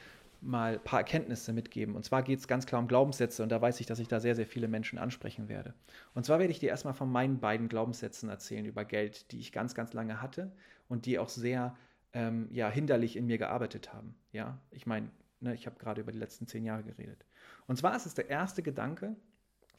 mal 0.46 0.74
ein 0.74 0.84
paar 0.84 1.00
Erkenntnisse 1.00 1.54
mitgeben. 1.54 1.96
Und 1.96 2.06
zwar 2.06 2.24
geht 2.24 2.40
es 2.40 2.48
ganz 2.48 2.66
klar 2.66 2.82
um 2.82 2.88
Glaubenssätze 2.88 3.44
und 3.44 3.50
da 3.50 3.62
weiß 3.62 3.80
ich, 3.80 3.86
dass 3.86 4.00
ich 4.00 4.08
da 4.08 4.20
sehr, 4.20 4.36
sehr 4.36 4.46
viele 4.46 4.68
Menschen 4.68 5.00
ansprechen 5.00 5.50
werde. 5.50 5.74
Und 6.14 6.26
zwar 6.26 6.40
werde 6.40 6.52
ich 6.52 6.60
dir 6.60 6.70
erstmal 6.70 6.94
von 6.94 7.12
meinen 7.12 7.40
beiden 7.40 7.68
Glaubenssätzen 7.68 8.30
erzählen 8.30 8.66
über 8.66 8.86
Geld, 8.86 9.32
die 9.32 9.40
ich 9.40 9.52
ganz, 9.52 9.76
ganz 9.76 9.94
lange 9.94 10.22
hatte 10.22 10.52
und 10.88 11.06
die 11.06 11.20
auch 11.20 11.30
sehr 11.30 11.76
ähm, 12.14 12.48
ja, 12.52 12.70
hinderlich 12.70 13.16
in 13.18 13.26
mir 13.26 13.38
gearbeitet 13.38 13.94
haben. 13.94 14.16
Ja, 14.32 14.60
ich 14.72 14.86
meine, 14.86 15.10
ne, 15.40 15.54
ich 15.54 15.66
habe 15.66 15.78
gerade 15.80 16.02
über 16.02 16.12
die 16.12 16.20
letzten 16.20 16.48
zehn 16.48 16.64
Jahre 16.64 16.84
geredet. 16.84 17.26
Und 17.68 17.78
zwar 17.78 17.96
ist 17.96 18.06
es 18.06 18.14
der 18.14 18.30
erste 18.30 18.62
Gedanke, 18.62 19.16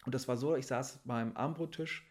und 0.05 0.15
das 0.15 0.29
war 0.29 0.37
so, 0.37 0.55
ich 0.55 0.67
saß 0.67 1.01
beim 1.05 1.37
Armbrottisch 1.37 2.09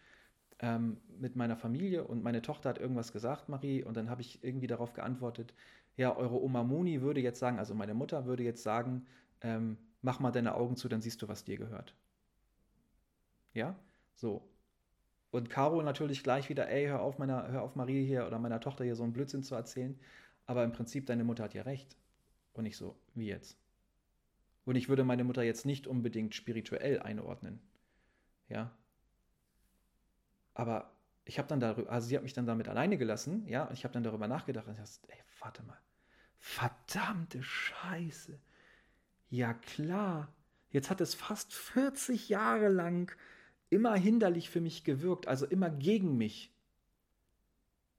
ähm, 0.60 0.98
mit 1.18 1.36
meiner 1.36 1.56
Familie 1.56 2.04
und 2.04 2.22
meine 2.22 2.42
Tochter 2.42 2.70
hat 2.70 2.78
irgendwas 2.78 3.12
gesagt, 3.12 3.48
Marie, 3.48 3.82
und 3.82 3.96
dann 3.96 4.10
habe 4.10 4.20
ich 4.20 4.42
irgendwie 4.44 4.66
darauf 4.66 4.92
geantwortet, 4.92 5.54
ja, 5.96 6.14
eure 6.14 6.40
Oma 6.42 6.62
Moni 6.62 7.00
würde 7.00 7.20
jetzt 7.20 7.38
sagen, 7.38 7.58
also 7.58 7.74
meine 7.74 7.94
Mutter 7.94 8.26
würde 8.26 8.42
jetzt 8.42 8.62
sagen, 8.62 9.06
ähm, 9.40 9.78
mach 10.02 10.20
mal 10.20 10.30
deine 10.30 10.54
Augen 10.54 10.76
zu, 10.76 10.88
dann 10.88 11.00
siehst 11.00 11.22
du, 11.22 11.28
was 11.28 11.44
dir 11.44 11.56
gehört. 11.56 11.94
Ja, 13.54 13.74
so. 14.14 14.48
Und 15.30 15.50
Caro 15.50 15.82
natürlich 15.82 16.22
gleich 16.22 16.48
wieder, 16.48 16.68
ey, 16.68 16.86
hör 16.86 17.00
auf, 17.00 17.18
meiner, 17.18 17.48
hör 17.48 17.62
auf 17.62 17.74
Marie 17.76 18.06
hier 18.06 18.26
oder 18.26 18.38
meiner 18.38 18.60
Tochter 18.60 18.84
hier 18.84 18.96
so 18.96 19.02
einen 19.02 19.12
Blödsinn 19.12 19.42
zu 19.42 19.54
erzählen. 19.54 19.98
Aber 20.46 20.64
im 20.64 20.72
Prinzip, 20.72 21.06
deine 21.06 21.24
Mutter 21.24 21.44
hat 21.44 21.54
ja 21.54 21.62
recht. 21.62 21.96
Und 22.52 22.66
ich 22.66 22.76
so, 22.76 22.96
wie 23.14 23.26
jetzt? 23.26 23.58
Und 24.64 24.76
ich 24.76 24.88
würde 24.88 25.04
meine 25.04 25.24
Mutter 25.24 25.42
jetzt 25.42 25.66
nicht 25.66 25.86
unbedingt 25.86 26.34
spirituell 26.34 27.00
einordnen. 27.00 27.60
Ja. 28.48 28.70
Aber 30.54 30.92
ich 31.24 31.38
habe 31.38 31.48
dann 31.48 31.60
darüber, 31.60 31.90
also 31.90 32.08
sie 32.08 32.16
hat 32.16 32.22
mich 32.22 32.32
dann 32.32 32.46
damit 32.46 32.68
alleine 32.68 32.96
gelassen, 32.96 33.46
ja, 33.46 33.64
und 33.64 33.74
ich 33.74 33.84
habe 33.84 33.92
dann 33.92 34.04
darüber 34.04 34.28
nachgedacht 34.28 34.66
und 34.66 34.74
ich 34.74 34.78
dachte, 34.78 35.08
ey, 35.08 35.18
warte 35.40 35.62
mal. 35.64 35.78
Verdammte 36.38 37.42
Scheiße. 37.42 38.38
Ja 39.30 39.54
klar. 39.54 40.32
Jetzt 40.70 40.90
hat 40.90 41.00
es 41.00 41.14
fast 41.14 41.54
40 41.54 42.28
Jahre 42.28 42.68
lang 42.68 43.14
immer 43.70 43.94
hinderlich 43.94 44.50
für 44.50 44.60
mich 44.60 44.84
gewirkt, 44.84 45.26
also 45.26 45.46
immer 45.46 45.70
gegen 45.70 46.16
mich. 46.16 46.52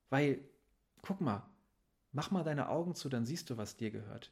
Weil, 0.09 0.39
guck 1.01 1.21
mal, 1.21 1.49
mach 2.11 2.31
mal 2.31 2.43
deine 2.43 2.69
Augen 2.69 2.95
zu, 2.95 3.09
dann 3.09 3.25
siehst 3.25 3.49
du, 3.49 3.57
was 3.57 3.77
dir 3.77 3.91
gehört. 3.91 4.31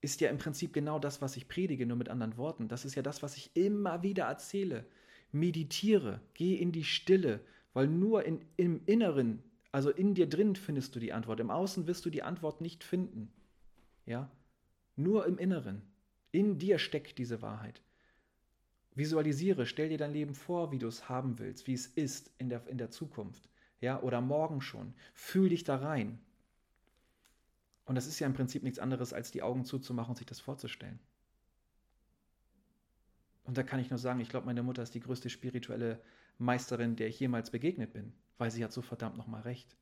Ist 0.00 0.20
ja 0.20 0.30
im 0.30 0.38
Prinzip 0.38 0.72
genau 0.72 0.98
das, 0.98 1.20
was 1.20 1.36
ich 1.36 1.48
predige, 1.48 1.86
nur 1.86 1.96
mit 1.96 2.08
anderen 2.08 2.36
Worten. 2.36 2.68
Das 2.68 2.84
ist 2.84 2.94
ja 2.94 3.02
das, 3.02 3.22
was 3.22 3.36
ich 3.36 3.54
immer 3.54 4.02
wieder 4.02 4.24
erzähle 4.24 4.86
meditiere, 5.32 6.20
geh 6.34 6.54
in 6.54 6.72
die 6.72 6.84
Stille, 6.84 7.40
weil 7.72 7.86
nur 7.86 8.24
in, 8.24 8.40
im 8.56 8.80
Inneren, 8.86 9.42
also 9.70 9.90
in 9.90 10.14
dir 10.14 10.28
drin 10.28 10.56
findest 10.56 10.94
du 10.94 11.00
die 11.00 11.12
Antwort. 11.12 11.40
Im 11.40 11.50
Außen 11.50 11.86
wirst 11.86 12.04
du 12.04 12.10
die 12.10 12.22
Antwort 12.22 12.60
nicht 12.60 12.84
finden. 12.84 13.32
Ja? 14.06 14.30
Nur 14.96 15.26
im 15.26 15.38
Inneren. 15.38 15.82
In 16.30 16.58
dir 16.58 16.78
steckt 16.78 17.18
diese 17.18 17.42
Wahrheit. 17.42 17.82
Visualisiere, 18.94 19.66
stell 19.66 19.90
dir 19.90 19.98
dein 19.98 20.12
Leben 20.12 20.34
vor, 20.34 20.72
wie 20.72 20.78
du 20.78 20.88
es 20.88 21.08
haben 21.08 21.38
willst, 21.38 21.66
wie 21.66 21.74
es 21.74 21.86
ist 21.86 22.32
in 22.38 22.48
der, 22.48 22.66
in 22.66 22.78
der 22.78 22.90
Zukunft. 22.90 23.48
Ja, 23.80 24.02
oder 24.02 24.20
morgen 24.20 24.60
schon. 24.60 24.94
Fühl 25.14 25.50
dich 25.50 25.62
da 25.62 25.76
rein. 25.76 26.18
Und 27.84 27.94
das 27.94 28.06
ist 28.06 28.18
ja 28.18 28.26
im 28.26 28.34
Prinzip 28.34 28.64
nichts 28.64 28.80
anderes, 28.80 29.12
als 29.12 29.30
die 29.30 29.42
Augen 29.42 29.64
zuzumachen 29.64 30.10
und 30.10 30.16
sich 30.16 30.26
das 30.26 30.40
vorzustellen. 30.40 30.98
Und 33.44 33.56
da 33.56 33.62
kann 33.62 33.80
ich 33.80 33.88
nur 33.88 33.98
sagen, 33.98 34.20
ich 34.20 34.28
glaube, 34.28 34.46
meine 34.46 34.62
Mutter 34.62 34.82
ist 34.82 34.94
die 34.94 35.00
größte 35.00 35.30
spirituelle 35.30 36.02
Meisterin, 36.36 36.96
der 36.96 37.08
ich 37.08 37.18
jemals 37.18 37.50
begegnet 37.50 37.92
bin, 37.92 38.12
weil 38.38 38.50
sie 38.50 38.64
hat 38.64 38.72
so 38.72 38.82
verdammt 38.82 39.16
nochmal 39.16 39.42
recht. 39.42 39.76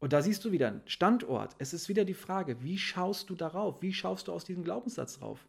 Und 0.00 0.12
da 0.12 0.20
siehst 0.20 0.44
du 0.44 0.52
wieder 0.52 0.68
einen 0.68 0.82
Standort. 0.86 1.54
Es 1.58 1.72
ist 1.72 1.88
wieder 1.88 2.04
die 2.04 2.14
Frage, 2.14 2.62
wie 2.62 2.78
schaust 2.78 3.30
du 3.30 3.34
darauf? 3.34 3.80
Wie 3.80 3.92
schaust 3.92 4.28
du 4.28 4.32
aus 4.32 4.44
diesem 4.44 4.64
Glaubenssatz 4.64 5.22
rauf? 5.22 5.46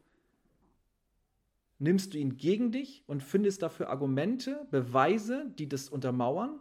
Nimmst 1.78 2.14
du 2.14 2.18
ihn 2.18 2.38
gegen 2.38 2.72
dich 2.72 3.04
und 3.08 3.22
findest 3.22 3.62
dafür 3.62 3.90
Argumente, 3.90 4.66
Beweise, 4.72 5.52
die 5.58 5.68
das 5.68 5.90
untermauern? 5.90 6.60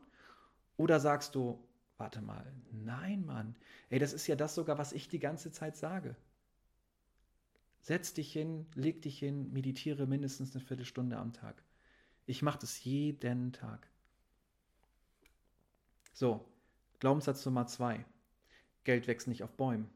Oder 0.76 0.98
sagst 0.98 1.36
du, 1.36 1.62
warte 1.98 2.20
mal, 2.20 2.52
nein, 2.72 3.24
Mann, 3.24 3.54
ey, 3.90 4.00
das 4.00 4.12
ist 4.12 4.26
ja 4.26 4.34
das 4.34 4.56
sogar, 4.56 4.76
was 4.76 4.92
ich 4.92 5.08
die 5.08 5.20
ganze 5.20 5.52
Zeit 5.52 5.76
sage. 5.76 6.16
Setz 7.80 8.12
dich 8.12 8.32
hin, 8.32 8.66
leg 8.74 9.02
dich 9.02 9.18
hin, 9.18 9.52
meditiere 9.52 10.06
mindestens 10.06 10.52
eine 10.54 10.64
Viertelstunde 10.64 11.16
am 11.16 11.32
Tag. 11.32 11.62
Ich 12.26 12.42
mache 12.42 12.58
das 12.58 12.82
jeden 12.82 13.52
Tag. 13.52 13.88
So, 16.14 16.48
Glaubenssatz 17.00 17.44
Nummer 17.44 17.66
zwei. 17.66 18.04
Geld 18.84 19.08
wächst 19.08 19.26
nicht 19.26 19.42
auf 19.42 19.56
Bäumen. 19.56 19.90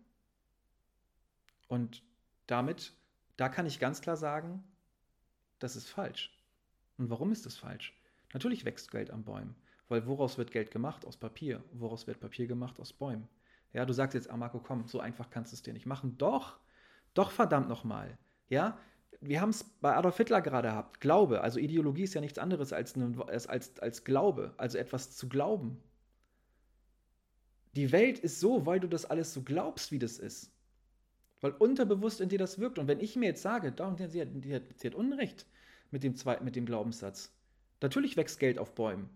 Und 1.69 2.03
damit, 2.49 2.93
da 3.37 3.49
kann 3.49 3.67
ich 3.67 3.79
ganz 3.79 4.01
klar 4.01 4.17
sagen, 4.17 4.65
das 5.61 5.77
ist 5.77 5.89
falsch. 5.89 6.37
Und 6.97 7.09
warum 7.09 7.31
ist 7.31 7.47
das 7.47 7.57
falsch? 7.57 7.97
Natürlich 8.33 8.65
wächst 8.65 8.91
Geld 8.91 9.13
an 9.13 9.23
Bäumen. 9.23 9.55
Weil 9.89 10.09
woraus 10.09 10.39
wird 10.39 10.51
Geld 10.51 10.73
gemacht? 10.73 11.07
Aus 11.07 11.17
Papier. 11.17 11.63
Woraus 11.73 12.09
wird 12.09 12.19
Papier 12.19 12.49
gemacht? 12.49 12.81
Aus 12.81 12.93
Bäumen. 12.93 13.29
Ja, 13.73 13.85
du 13.85 13.93
sagst 13.93 14.15
jetzt, 14.15 14.29
ah 14.29 14.37
Marco, 14.37 14.59
komm, 14.59 14.89
so 14.89 14.99
einfach 14.99 15.31
kannst 15.31 15.53
du 15.53 15.55
es 15.55 15.63
dir 15.63 15.73
nicht 15.73 15.87
machen. 15.87 16.19
Doch, 16.19 16.59
doch 17.15 17.31
verdammt 17.31 17.69
nochmal. 17.69 18.19
Ja, 18.49 18.77
wir 19.21 19.41
haben 19.41 19.51
es 19.51 19.63
bei 19.63 19.95
Adolf 19.95 20.17
Hitler 20.17 20.41
gerade 20.41 20.69
gehabt. 20.69 21.01
Glaube, 21.01 21.43
also 21.43 21.61
Ideologie 21.61 22.03
ist 22.03 22.15
ja 22.15 22.21
nichts 22.21 22.39
anderes 22.39 22.73
als, 22.73 22.97
als, 22.97 23.47
als, 23.47 23.79
als 23.79 24.05
Glaube, 24.05 24.55
also 24.57 24.79
etwas 24.79 25.17
zu 25.17 25.29
glauben. 25.29 25.81
Die 27.79 27.93
Welt 27.93 28.19
ist 28.19 28.41
so, 28.41 28.67
weil 28.67 28.81
du 28.81 28.88
das 28.88 29.05
alles 29.05 29.33
so 29.33 29.43
glaubst, 29.43 29.93
wie 29.93 30.01
das 30.01 30.19
ist. 30.19 30.51
Weil 31.41 31.53
unterbewusst 31.53 32.21
in 32.21 32.29
dir 32.29 32.37
das 32.37 32.59
wirkt. 32.59 32.81
Und 32.81 32.88
wenn 32.88 32.99
ich 32.99 33.14
mir 33.14 33.27
jetzt 33.27 33.43
sage, 33.43 33.73
sie 34.09 34.21
hat, 34.21 34.29
sie 34.43 34.53
hat, 34.53 34.62
sie 34.75 34.88
hat 34.88 34.97
Unrecht 34.97 35.47
mit 35.93 36.03
dem, 36.03 36.17
zweiten, 36.17 36.45
mit 36.45 36.57
dem 36.57 36.67
Glaubenssatz. 36.67 37.33
Natürlich 37.81 38.17
wächst 38.17 38.41
Geld 38.41 38.59
auf 38.59 38.75
Bäumen. 38.75 39.09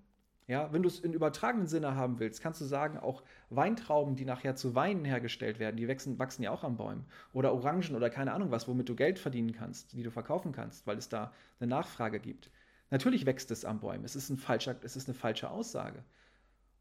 Ja, 0.46 0.72
wenn 0.72 0.84
du 0.84 0.88
es 0.88 1.00
in 1.00 1.12
übertragenen 1.12 1.66
Sinne 1.66 1.96
haben 1.96 2.20
willst, 2.20 2.40
kannst 2.40 2.60
du 2.60 2.64
sagen, 2.64 2.98
auch 2.98 3.24
Weintrauben, 3.50 4.14
die 4.14 4.24
nachher 4.24 4.54
zu 4.54 4.76
Weinen 4.76 5.04
hergestellt 5.04 5.58
werden, 5.58 5.76
die 5.76 5.88
wachsen, 5.88 6.20
wachsen 6.20 6.44
ja 6.44 6.52
auch 6.52 6.62
an 6.62 6.76
Bäumen. 6.76 7.04
Oder 7.32 7.52
Orangen 7.52 7.96
oder 7.96 8.10
keine 8.10 8.32
Ahnung 8.32 8.52
was, 8.52 8.68
womit 8.68 8.88
du 8.88 8.94
Geld 8.94 9.18
verdienen 9.18 9.50
kannst, 9.50 9.92
die 9.92 10.04
du 10.04 10.12
verkaufen 10.12 10.52
kannst, 10.52 10.86
weil 10.86 10.98
es 10.98 11.08
da 11.08 11.32
eine 11.58 11.68
Nachfrage 11.68 12.20
gibt. 12.20 12.48
Natürlich 12.90 13.26
wächst 13.26 13.50
es 13.50 13.64
an 13.64 13.80
Bäumen. 13.80 14.04
Es 14.04 14.14
ist, 14.14 14.30
ein 14.30 14.36
falscher, 14.36 14.76
es 14.84 14.94
ist 14.94 15.08
eine 15.08 15.18
falsche 15.18 15.50
Aussage. 15.50 16.04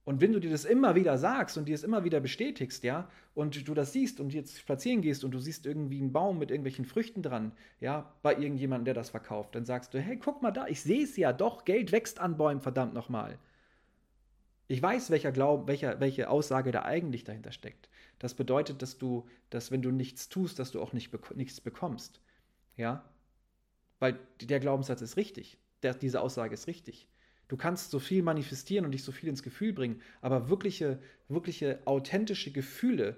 Und 0.03 0.19
wenn 0.19 0.33
du 0.33 0.39
dir 0.39 0.49
das 0.49 0.65
immer 0.65 0.95
wieder 0.95 1.17
sagst 1.17 1.57
und 1.57 1.65
dir 1.65 1.75
es 1.75 1.83
immer 1.83 2.03
wieder 2.03 2.19
bestätigst, 2.19 2.83
ja, 2.83 3.07
und 3.35 3.67
du 3.67 3.73
das 3.73 3.93
siehst 3.93 4.19
und 4.19 4.33
jetzt 4.33 4.59
spazieren 4.59 5.01
gehst 5.01 5.23
und 5.23 5.31
du 5.31 5.39
siehst 5.39 5.65
irgendwie 5.67 5.99
einen 5.99 6.11
Baum 6.11 6.39
mit 6.39 6.49
irgendwelchen 6.49 6.85
Früchten 6.85 7.21
dran, 7.21 7.51
ja, 7.79 8.11
bei 8.23 8.35
irgendjemandem, 8.35 8.85
der 8.85 8.93
das 8.95 9.11
verkauft, 9.11 9.53
dann 9.53 9.65
sagst 9.65 9.93
du, 9.93 9.99
hey, 9.99 10.17
guck 10.17 10.41
mal 10.41 10.51
da, 10.51 10.67
ich 10.67 10.81
sehe 10.81 11.03
es 11.03 11.17
ja, 11.17 11.33
doch, 11.33 11.65
Geld 11.65 11.91
wächst 11.91 12.19
an 12.19 12.35
Bäumen, 12.35 12.61
verdammt 12.61 12.95
nochmal. 12.95 13.37
Ich 14.67 14.81
weiß, 14.81 15.11
welcher 15.11 15.31
Glaub, 15.31 15.67
welcher, 15.67 15.99
welche 15.99 16.29
Aussage 16.29 16.71
da 16.71 16.83
eigentlich 16.83 17.23
dahinter 17.23 17.51
steckt. 17.51 17.89
Das 18.19 18.33
bedeutet, 18.33 18.81
dass 18.81 18.97
du, 18.97 19.27
dass 19.49 19.69
wenn 19.69 19.81
du 19.81 19.91
nichts 19.91 20.29
tust, 20.29 20.59
dass 20.59 20.71
du 20.71 20.81
auch 20.81 20.93
nicht 20.93 21.11
nichts 21.35 21.59
bekommst. 21.59 22.21
Ja? 22.77 23.03
Weil 23.99 24.17
der 24.39 24.59
Glaubenssatz 24.59 25.01
ist 25.01 25.17
richtig. 25.17 25.57
Der, 25.83 25.93
diese 25.93 26.21
Aussage 26.21 26.53
ist 26.53 26.67
richtig. 26.67 27.07
Du 27.51 27.57
kannst 27.57 27.91
so 27.91 27.99
viel 27.99 28.23
manifestieren 28.23 28.85
und 28.85 28.93
dich 28.93 29.03
so 29.03 29.11
viel 29.11 29.27
ins 29.27 29.43
Gefühl 29.43 29.73
bringen, 29.73 30.01
aber 30.21 30.47
wirkliche, 30.47 31.01
wirkliche 31.27 31.81
authentische 31.83 32.53
Gefühle 32.53 33.17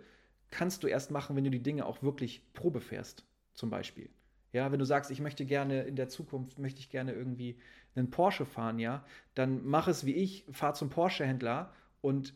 kannst 0.50 0.82
du 0.82 0.88
erst 0.88 1.12
machen, 1.12 1.36
wenn 1.36 1.43
du 1.43 1.52
die 1.52 1.62
Dinge 1.62 1.86
auch 1.86 2.02
wirklich 2.02 2.52
Probe 2.54 2.82
fährst, 2.82 3.28
zum 3.54 3.69
Beispiel. 3.69 4.10
Ja, 4.52 4.72
wenn 4.72 4.80
du 4.80 4.86
sagst, 4.86 5.12
ich 5.12 5.19
möchte 5.22 5.46
gerne 5.46 5.84
in 5.84 5.96
der 5.96 6.10
Zukunft, 6.10 6.58
möchte 6.58 6.80
ich 6.80 6.89
gerne 6.89 7.13
irgendwie 7.13 7.60
einen 7.93 8.10
Porsche 8.10 8.48
fahren, 8.48 8.80
ja, 8.80 9.06
dann 9.36 9.63
mach 9.65 9.88
es 9.88 10.04
wie 10.04 10.15
ich, 10.15 10.46
fahr 10.52 10.74
zum 10.74 10.89
Porsche-Händler 10.89 11.72
und 12.02 12.34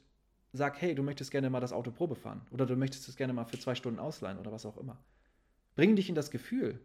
sag, 0.54 0.80
hey, 0.80 0.94
du 0.94 1.02
möchtest 1.02 1.32
gerne 1.32 1.50
mal 1.50 1.62
das 1.62 1.74
Auto 1.74 1.90
Probe 1.90 2.14
fahren 2.14 2.46
oder 2.52 2.68
du 2.68 2.76
möchtest 2.76 3.10
es 3.10 3.16
gerne 3.16 3.34
mal 3.34 3.46
für 3.46 3.58
zwei 3.58 3.74
Stunden 3.74 4.00
ausleihen 4.00 4.38
oder 4.38 4.52
was 4.52 4.68
auch 4.68 4.78
immer. 4.78 5.04
Bring 5.74 5.96
dich 5.96 6.10
in 6.10 6.16
das 6.16 6.30
Gefühl. 6.30 6.80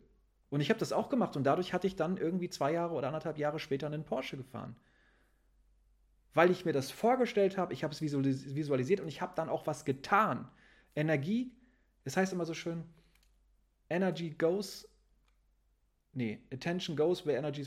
Und 0.49 0.63
ich 0.63 0.71
habe 0.71 0.81
das 0.81 0.95
auch 0.95 1.11
gemacht 1.11 1.37
und 1.37 1.45
dadurch 1.45 1.75
hatte 1.75 1.87
ich 1.87 1.97
dann 1.97 2.17
irgendwie 2.17 2.49
zwei 2.49 2.73
Jahre 2.73 2.95
oder 2.95 3.09
anderthalb 3.09 3.37
Jahre 3.37 3.59
später 3.59 3.89
einen 3.89 4.05
Porsche 4.05 4.39
gefahren. 4.39 4.75
Weil 6.35 6.51
ich 6.51 6.65
mir 6.65 6.73
das 6.73 6.91
vorgestellt 6.91 7.59
habe, 7.59 7.73
ich 7.75 7.85
habe 7.85 7.93
es 7.93 8.01
visualisiert 8.01 9.01
und 9.01 9.09
ich 9.09 9.21
habe 9.21 9.35
dann 9.37 9.49
auch 9.49 9.67
was 9.67 9.85
getan. 9.85 10.49
Energie, 10.95 11.53
es 12.05 12.17
heißt 12.17 12.33
immer 12.33 12.47
so 12.47 12.55
schön, 12.55 12.85
Energy 13.89 14.31
goes 14.31 14.89
Nee, 16.15 16.43
Attention 16.53 16.97
goes 16.97 17.25
where 17.25 17.39
energy 17.39 17.67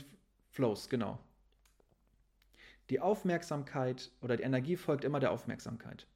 flows, 0.50 0.88
genau. 0.88 1.18
Die 2.90 3.00
Aufmerksamkeit 3.00 4.12
oder 4.20 4.36
die 4.36 4.44
Energie 4.44 4.76
folgt 4.76 5.04
immer 5.04 5.18
der 5.18 5.32
Aufmerksamkeit. 5.32 6.06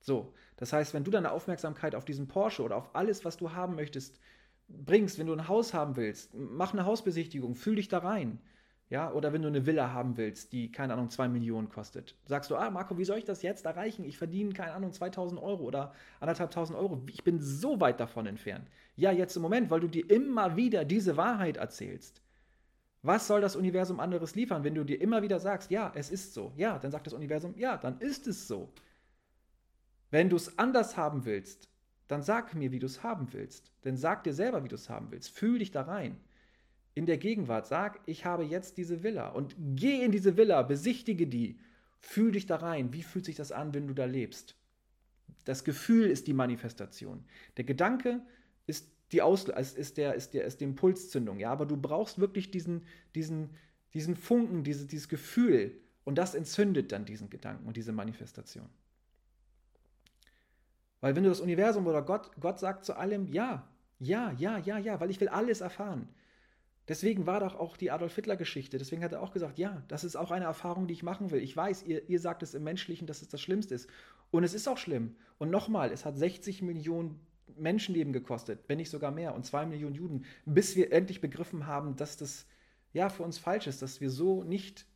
So, 0.00 0.34
das 0.56 0.72
heißt, 0.72 0.92
wenn 0.92 1.04
du 1.04 1.10
deine 1.10 1.32
Aufmerksamkeit 1.32 1.94
auf 1.94 2.04
diesen 2.04 2.28
Porsche 2.28 2.62
oder 2.62 2.76
auf 2.76 2.94
alles, 2.94 3.24
was 3.24 3.38
du 3.38 3.52
haben 3.52 3.74
möchtest, 3.74 4.20
bringst, 4.68 5.18
wenn 5.18 5.26
du 5.26 5.32
ein 5.32 5.48
Haus 5.48 5.72
haben 5.72 5.96
willst, 5.96 6.34
mach 6.34 6.72
eine 6.72 6.84
Hausbesichtigung, 6.84 7.54
fühl 7.54 7.76
dich 7.76 7.88
da 7.88 7.98
rein. 7.98 8.40
Ja, 8.88 9.10
oder 9.10 9.32
wenn 9.32 9.42
du 9.42 9.48
eine 9.48 9.66
Villa 9.66 9.92
haben 9.92 10.16
willst, 10.16 10.52
die, 10.52 10.70
keine 10.70 10.92
Ahnung, 10.92 11.10
2 11.10 11.26
Millionen 11.26 11.68
kostet. 11.68 12.14
Sagst 12.24 12.50
du, 12.50 12.56
ah, 12.56 12.70
Marco, 12.70 12.96
wie 12.96 13.04
soll 13.04 13.18
ich 13.18 13.24
das 13.24 13.42
jetzt 13.42 13.66
erreichen? 13.66 14.04
Ich 14.04 14.16
verdiene, 14.16 14.52
keine 14.52 14.74
Ahnung, 14.74 14.92
2000 14.92 15.42
Euro 15.42 15.64
oder 15.64 15.92
anderthalbtausend 16.20 16.78
Euro. 16.78 17.02
Ich 17.10 17.24
bin 17.24 17.40
so 17.40 17.80
weit 17.80 17.98
davon 17.98 18.26
entfernt. 18.26 18.68
Ja, 18.94 19.10
jetzt 19.10 19.34
im 19.34 19.42
Moment, 19.42 19.70
weil 19.70 19.80
du 19.80 19.88
dir 19.88 20.08
immer 20.08 20.56
wieder 20.56 20.84
diese 20.84 21.16
Wahrheit 21.16 21.56
erzählst. 21.56 22.22
Was 23.02 23.26
soll 23.26 23.40
das 23.40 23.56
Universum 23.56 23.98
anderes 23.98 24.36
liefern, 24.36 24.62
wenn 24.62 24.74
du 24.76 24.84
dir 24.84 25.00
immer 25.00 25.20
wieder 25.22 25.40
sagst, 25.40 25.70
ja, 25.70 25.90
es 25.96 26.10
ist 26.10 26.32
so. 26.32 26.52
Ja, 26.56 26.78
dann 26.78 26.92
sagt 26.92 27.08
das 27.08 27.14
Universum, 27.14 27.54
ja, 27.56 27.76
dann 27.76 27.98
ist 27.98 28.28
es 28.28 28.46
so. 28.46 28.72
Wenn 30.12 30.30
du 30.30 30.36
es 30.36 30.58
anders 30.60 30.96
haben 30.96 31.24
willst, 31.24 31.68
dann 32.06 32.22
sag 32.22 32.54
mir, 32.54 32.70
wie 32.70 32.78
du 32.78 32.86
es 32.86 33.02
haben 33.02 33.32
willst. 33.32 33.72
Denn 33.84 33.96
sag 33.96 34.22
dir 34.22 34.32
selber, 34.32 34.62
wie 34.62 34.68
du 34.68 34.76
es 34.76 34.88
haben 34.88 35.10
willst. 35.10 35.30
Fühl 35.30 35.58
dich 35.58 35.72
da 35.72 35.82
rein 35.82 36.20
in 36.96 37.06
der 37.06 37.18
Gegenwart. 37.18 37.66
Sag, 37.66 38.00
ich 38.06 38.24
habe 38.24 38.42
jetzt 38.42 38.78
diese 38.78 39.02
Villa 39.02 39.28
und 39.28 39.54
geh 39.58 40.02
in 40.02 40.10
diese 40.10 40.36
Villa, 40.36 40.62
besichtige 40.62 41.26
die, 41.26 41.60
fühl 42.00 42.32
dich 42.32 42.46
da 42.46 42.56
rein. 42.56 42.92
Wie 42.92 43.02
fühlt 43.02 43.26
sich 43.26 43.36
das 43.36 43.52
an, 43.52 43.74
wenn 43.74 43.86
du 43.86 43.94
da 43.94 44.06
lebst? 44.06 44.56
Das 45.44 45.62
Gefühl 45.62 46.06
ist 46.06 46.26
die 46.26 46.32
Manifestation. 46.32 47.24
Der 47.58 47.64
Gedanke 47.64 48.22
ist 48.66 48.90
die 49.12 49.20
Aus 49.22 49.44
ist 49.44 49.98
der, 49.98 50.14
ist 50.14 50.32
der, 50.32 50.46
ist 50.46 50.60
die 50.60 50.64
Impulszündung, 50.64 51.38
ja, 51.38 51.52
aber 51.52 51.66
du 51.66 51.76
brauchst 51.76 52.18
wirklich 52.18 52.50
diesen, 52.50 52.86
diesen, 53.14 53.50
diesen 53.92 54.16
Funken, 54.16 54.64
diese, 54.64 54.86
dieses 54.86 55.08
Gefühl 55.08 55.78
und 56.04 56.16
das 56.16 56.34
entzündet 56.34 56.92
dann 56.92 57.04
diesen 57.04 57.28
Gedanken 57.28 57.66
und 57.66 57.76
diese 57.76 57.92
Manifestation. 57.92 58.68
Weil 61.02 61.14
wenn 61.14 61.24
du 61.24 61.28
das 61.28 61.40
Universum 61.40 61.86
oder 61.86 62.02
Gott, 62.02 62.30
Gott 62.40 62.58
sagt 62.58 62.86
zu 62.86 62.96
allem 62.96 63.26
ja, 63.26 63.68
ja, 63.98 64.32
ja, 64.32 64.58
ja, 64.58 64.78
ja, 64.78 64.98
weil 64.98 65.10
ich 65.10 65.20
will 65.20 65.28
alles 65.28 65.60
erfahren. 65.60 66.08
Deswegen 66.88 67.26
war 67.26 67.40
doch 67.40 67.56
auch 67.56 67.76
die 67.76 67.90
Adolf 67.90 68.14
Hitler-Geschichte. 68.14 68.78
Deswegen 68.78 69.02
hat 69.02 69.12
er 69.12 69.22
auch 69.22 69.32
gesagt, 69.32 69.58
ja, 69.58 69.82
das 69.88 70.04
ist 70.04 70.16
auch 70.16 70.30
eine 70.30 70.44
Erfahrung, 70.44 70.86
die 70.86 70.94
ich 70.94 71.02
machen 71.02 71.30
will. 71.30 71.42
Ich 71.42 71.56
weiß, 71.56 71.82
ihr, 71.84 72.08
ihr 72.08 72.20
sagt 72.20 72.42
es 72.42 72.54
im 72.54 72.62
Menschlichen, 72.62 73.06
dass 73.06 73.22
es 73.22 73.28
das 73.28 73.40
Schlimmste 73.40 73.74
ist. 73.74 73.90
Und 74.30 74.44
es 74.44 74.54
ist 74.54 74.68
auch 74.68 74.78
schlimm. 74.78 75.16
Und 75.38 75.50
nochmal, 75.50 75.90
es 75.90 76.04
hat 76.04 76.16
60 76.16 76.62
Millionen 76.62 77.20
Menschenleben 77.56 78.12
gekostet, 78.12 78.60
wenn 78.68 78.78
nicht 78.78 78.90
sogar 78.90 79.10
mehr, 79.10 79.34
und 79.34 79.44
zwei 79.46 79.66
Millionen 79.66 79.94
Juden, 79.94 80.24
bis 80.44 80.76
wir 80.76 80.92
endlich 80.92 81.20
begriffen 81.20 81.66
haben, 81.66 81.96
dass 81.96 82.16
das 82.16 82.46
ja 82.92 83.08
für 83.08 83.22
uns 83.22 83.38
falsch 83.38 83.66
ist, 83.66 83.82
dass 83.82 84.00
wir 84.00 84.10
so 84.10 84.44
nicht 84.44 84.86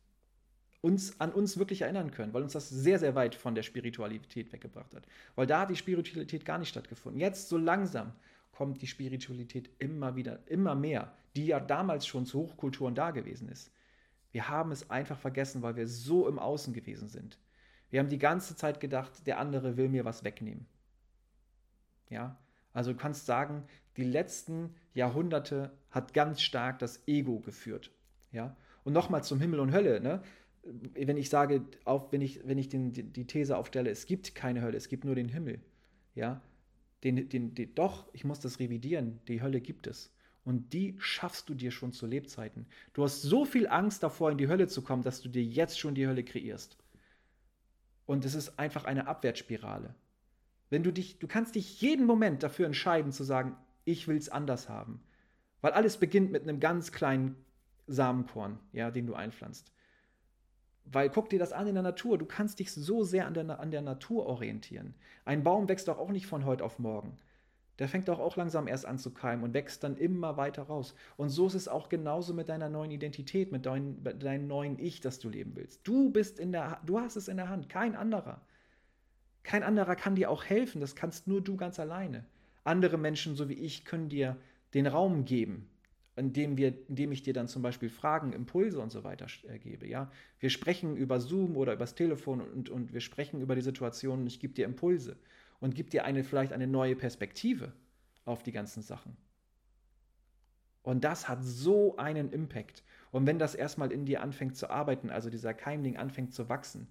uns 0.81 1.19
an 1.19 1.31
uns 1.31 1.57
wirklich 1.57 1.81
erinnern 1.81 2.11
können, 2.11 2.33
weil 2.33 2.41
uns 2.41 2.53
das 2.53 2.69
sehr, 2.69 2.97
sehr 2.97 3.15
weit 3.15 3.35
von 3.35 3.53
der 3.53 3.63
Spiritualität 3.63 4.51
weggebracht 4.51 4.95
hat. 4.95 5.05
Weil 5.35 5.45
da 5.45 5.61
hat 5.61 5.69
die 5.69 5.75
Spiritualität 5.75 6.43
gar 6.43 6.57
nicht 6.57 6.69
stattgefunden. 6.69 7.21
Jetzt 7.21 7.49
so 7.49 7.57
langsam 7.57 8.13
kommt 8.51 8.81
die 8.81 8.87
Spiritualität 8.87 9.69
immer 9.79 10.15
wieder, 10.15 10.39
immer 10.47 10.75
mehr, 10.75 11.13
die 11.35 11.47
ja 11.47 11.59
damals 11.59 12.05
schon 12.05 12.25
zu 12.25 12.39
Hochkulturen 12.39 12.95
da 12.95 13.11
gewesen 13.11 13.49
ist. 13.49 13.71
Wir 14.31 14.49
haben 14.49 14.71
es 14.71 14.89
einfach 14.89 15.19
vergessen, 15.19 15.61
weil 15.61 15.75
wir 15.75 15.87
so 15.87 16.27
im 16.27 16.39
Außen 16.39 16.73
gewesen 16.73 17.07
sind. 17.07 17.37
Wir 17.89 17.99
haben 17.99 18.09
die 18.09 18.17
ganze 18.17 18.55
Zeit 18.55 18.79
gedacht, 18.79 19.27
der 19.27 19.39
andere 19.39 19.77
will 19.77 19.89
mir 19.89 20.05
was 20.05 20.23
wegnehmen. 20.23 20.65
Ja, 22.09 22.37
also 22.73 22.93
du 22.93 22.97
kannst 22.97 23.25
sagen, 23.25 23.63
die 23.97 24.03
letzten 24.03 24.75
Jahrhunderte 24.93 25.71
hat 25.89 26.13
ganz 26.13 26.41
stark 26.41 26.79
das 26.79 27.05
Ego 27.07 27.39
geführt. 27.39 27.91
Ja, 28.31 28.55
und 28.83 28.93
nochmal 28.93 29.23
zum 29.23 29.39
Himmel 29.39 29.59
und 29.59 29.73
Hölle. 29.73 29.99
Ne? 29.99 30.21
Wenn 30.63 31.17
ich 31.17 31.29
sage, 31.29 31.65
auf, 31.83 32.11
wenn 32.11 32.21
ich, 32.21 32.47
wenn 32.47 32.57
ich 32.57 32.69
den, 32.69 32.93
die 32.93 33.27
These 33.27 33.57
aufstelle, 33.57 33.89
es 33.89 34.05
gibt 34.05 34.35
keine 34.35 34.61
Hölle, 34.61 34.77
es 34.77 34.87
gibt 34.87 35.03
nur 35.03 35.15
den 35.15 35.29
Himmel. 35.29 35.59
Ja, 36.15 36.41
den, 37.03 37.29
den, 37.29 37.55
den, 37.55 37.75
doch, 37.75 38.07
ich 38.13 38.23
muss 38.23 38.39
das 38.39 38.59
revidieren, 38.59 39.19
die 39.27 39.41
Hölle 39.41 39.61
gibt 39.61 39.87
es. 39.87 40.13
Und 40.43 40.73
die 40.73 40.95
schaffst 40.99 41.49
du 41.49 41.53
dir 41.53 41.71
schon 41.71 41.93
zu 41.93 42.07
Lebzeiten. 42.07 42.65
Du 42.93 43.03
hast 43.03 43.21
so 43.21 43.45
viel 43.45 43.67
Angst 43.67 44.01
davor, 44.01 44.31
in 44.31 44.37
die 44.37 44.47
Hölle 44.47 44.67
zu 44.67 44.81
kommen, 44.81 45.03
dass 45.03 45.21
du 45.21 45.29
dir 45.29 45.43
jetzt 45.43 45.79
schon 45.79 45.93
die 45.93 46.07
Hölle 46.07 46.23
kreierst. 46.23 46.77
Und 48.07 48.25
es 48.25 48.33
ist 48.33 48.57
einfach 48.57 48.85
eine 48.85 49.07
Abwärtsspirale. 49.07 49.93
Wenn 50.69 50.83
du 50.83 50.91
dich, 50.91 51.19
du 51.19 51.27
kannst 51.27 51.55
dich 51.55 51.81
jeden 51.81 52.05
Moment 52.05 52.43
dafür 52.43 52.65
entscheiden 52.65 53.11
zu 53.11 53.23
sagen, 53.23 53.55
ich 53.85 54.07
will 54.07 54.17
es 54.17 54.29
anders 54.29 54.67
haben. 54.67 55.03
Weil 55.61 55.73
alles 55.73 55.97
beginnt 55.97 56.31
mit 56.31 56.43
einem 56.43 56.59
ganz 56.59 56.91
kleinen 56.91 57.35
Samenkorn, 57.87 58.57
ja, 58.73 58.89
den 58.89 59.05
du 59.05 59.13
einpflanzt. 59.13 59.71
Weil 60.85 61.09
guck 61.09 61.29
dir 61.29 61.39
das 61.39 61.53
an 61.53 61.67
in 61.67 61.75
der 61.75 61.83
Natur. 61.83 62.17
Du 62.17 62.25
kannst 62.25 62.59
dich 62.59 62.73
so 62.73 63.03
sehr 63.03 63.27
an 63.27 63.33
der, 63.33 63.59
an 63.59 63.71
der 63.71 63.81
Natur 63.81 64.25
orientieren. 64.25 64.93
Ein 65.25 65.43
Baum 65.43 65.69
wächst 65.69 65.87
doch 65.87 65.99
auch 65.99 66.11
nicht 66.11 66.27
von 66.27 66.45
heute 66.45 66.63
auf 66.63 66.79
morgen. 66.79 67.17
Der 67.79 67.87
fängt 67.87 68.09
doch 68.09 68.19
auch 68.19 68.35
langsam 68.35 68.67
erst 68.67 68.85
an 68.85 68.99
zu 68.99 69.11
keimen 69.11 69.43
und 69.43 69.53
wächst 69.53 69.83
dann 69.83 69.97
immer 69.97 70.37
weiter 70.37 70.63
raus. 70.63 70.93
Und 71.17 71.29
so 71.29 71.47
ist 71.47 71.55
es 71.55 71.67
auch 71.67 71.89
genauso 71.89 72.33
mit 72.33 72.49
deiner 72.49 72.69
neuen 72.69 72.91
Identität, 72.91 73.51
mit 73.51 73.65
dein, 73.65 74.03
deinem 74.03 74.47
neuen 74.47 74.77
Ich, 74.77 75.01
das 75.01 75.19
du 75.19 75.29
leben 75.29 75.55
willst. 75.55 75.79
Du 75.87 76.11
bist 76.11 76.39
in 76.39 76.51
der, 76.51 76.79
du 76.85 76.99
hast 76.99 77.15
es 77.15 77.27
in 77.27 77.37
der 77.37 77.49
Hand, 77.49 77.69
kein 77.69 77.95
anderer. 77.95 78.41
Kein 79.43 79.63
anderer 79.63 79.95
kann 79.95 80.15
dir 80.15 80.29
auch 80.29 80.43
helfen, 80.43 80.79
das 80.79 80.95
kannst 80.95 81.27
nur 81.27 81.41
du 81.41 81.57
ganz 81.57 81.79
alleine. 81.79 82.25
Andere 82.63 82.97
Menschen, 82.97 83.35
so 83.35 83.49
wie 83.49 83.55
ich, 83.55 83.85
können 83.85 84.09
dir 84.09 84.37
den 84.75 84.85
Raum 84.85 85.25
geben, 85.25 85.67
indem, 86.15 86.57
wir, 86.57 86.73
indem 86.89 87.11
ich 87.11 87.23
dir 87.23 87.33
dann 87.33 87.47
zum 87.47 87.61
Beispiel 87.61 87.89
Fragen, 87.89 88.33
Impulse 88.33 88.79
und 88.79 88.91
so 88.91 89.03
weiter 89.03 89.27
äh, 89.47 89.59
gebe. 89.59 89.87
Ja? 89.87 90.11
Wir 90.39 90.49
sprechen 90.49 90.97
über 90.97 91.19
Zoom 91.19 91.55
oder 91.55 91.73
übers 91.73 91.95
Telefon 91.95 92.41
und, 92.41 92.69
und 92.69 92.93
wir 92.93 93.01
sprechen 93.01 93.41
über 93.41 93.55
die 93.55 93.61
Situation 93.61 94.21
und 94.21 94.27
ich 94.27 94.39
gebe 94.39 94.53
dir 94.53 94.65
Impulse 94.65 95.17
und 95.59 95.75
gebe 95.75 95.89
dir 95.89 96.03
eine, 96.03 96.23
vielleicht 96.23 96.53
eine 96.53 96.67
neue 96.67 96.95
Perspektive 96.95 97.73
auf 98.25 98.43
die 98.43 98.51
ganzen 98.51 98.81
Sachen. 98.81 99.15
Und 100.83 101.03
das 101.03 101.29
hat 101.29 101.43
so 101.43 101.97
einen 101.97 102.31
Impact. 102.31 102.83
Und 103.11 103.27
wenn 103.27 103.39
das 103.39 103.55
erstmal 103.55 103.91
in 103.91 104.05
dir 104.05 104.21
anfängt 104.21 104.55
zu 104.55 104.69
arbeiten, 104.69 105.09
also 105.09 105.29
dieser 105.29 105.53
Keimling 105.53 105.97
anfängt 105.97 106.33
zu 106.33 106.49
wachsen, 106.49 106.87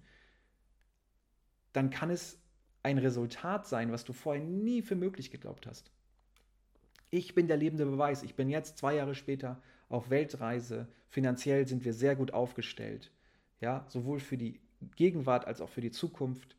dann 1.73 1.89
kann 1.89 2.09
es 2.09 2.39
ein 2.83 2.97
Resultat 2.97 3.67
sein, 3.67 3.91
was 3.91 4.03
du 4.03 4.13
vorher 4.13 4.43
nie 4.43 4.81
für 4.81 4.95
möglich 4.95 5.31
geglaubt 5.31 5.67
hast. 5.67 5.91
Ich 7.11 7.35
bin 7.35 7.47
der 7.47 7.57
lebende 7.57 7.85
Beweis. 7.85 8.23
Ich 8.23 8.35
bin 8.35 8.49
jetzt 8.49 8.77
zwei 8.77 8.95
Jahre 8.95 9.15
später 9.15 9.61
auf 9.89 10.09
Weltreise. 10.09 10.87
Finanziell 11.09 11.67
sind 11.67 11.83
wir 11.83 11.93
sehr 11.93 12.15
gut 12.15 12.33
aufgestellt. 12.33 13.11
Ja, 13.59 13.85
sowohl 13.89 14.19
für 14.19 14.37
die 14.37 14.59
Gegenwart 14.95 15.45
als 15.45 15.61
auch 15.61 15.69
für 15.69 15.81
die 15.81 15.91
Zukunft. 15.91 16.55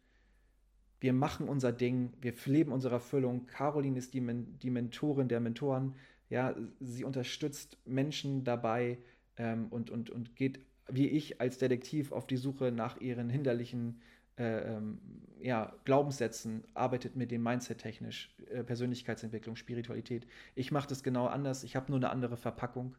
Wir 1.00 1.14
machen 1.14 1.48
unser 1.48 1.72
Ding, 1.72 2.12
wir 2.20 2.34
leben 2.44 2.70
unsere 2.70 2.94
Erfüllung. 2.94 3.46
Caroline 3.46 3.98
ist 3.98 4.14
die, 4.14 4.20
Men 4.20 4.58
die 4.60 4.70
Mentorin 4.70 5.26
der 5.26 5.40
Mentoren. 5.40 5.94
Ja, 6.28 6.54
sie 6.80 7.04
unterstützt 7.04 7.78
Menschen 7.86 8.44
dabei 8.44 8.98
ähm, 9.36 9.66
und, 9.70 9.90
und, 9.90 10.10
und 10.10 10.36
geht 10.36 10.60
wie 10.88 11.08
ich 11.08 11.40
als 11.40 11.58
Detektiv 11.58 12.12
auf 12.12 12.26
die 12.26 12.36
Suche 12.36 12.72
nach 12.72 13.00
ihren 13.00 13.30
hinderlichen 13.30 14.00
äh, 14.38 14.74
ähm, 14.74 15.00
ja, 15.40 15.74
Glaubenssätzen, 15.84 16.64
arbeitet 16.74 17.16
mit 17.16 17.30
dem 17.30 17.42
Mindset 17.42 17.78
technisch, 17.78 18.34
äh, 18.50 18.62
Persönlichkeitsentwicklung, 18.62 19.56
Spiritualität. 19.56 20.26
Ich 20.54 20.72
mache 20.72 20.88
das 20.88 21.02
genau 21.02 21.26
anders. 21.26 21.64
Ich 21.64 21.76
habe 21.76 21.90
nur 21.90 21.98
eine 21.98 22.10
andere 22.10 22.36
Verpackung. 22.36 22.96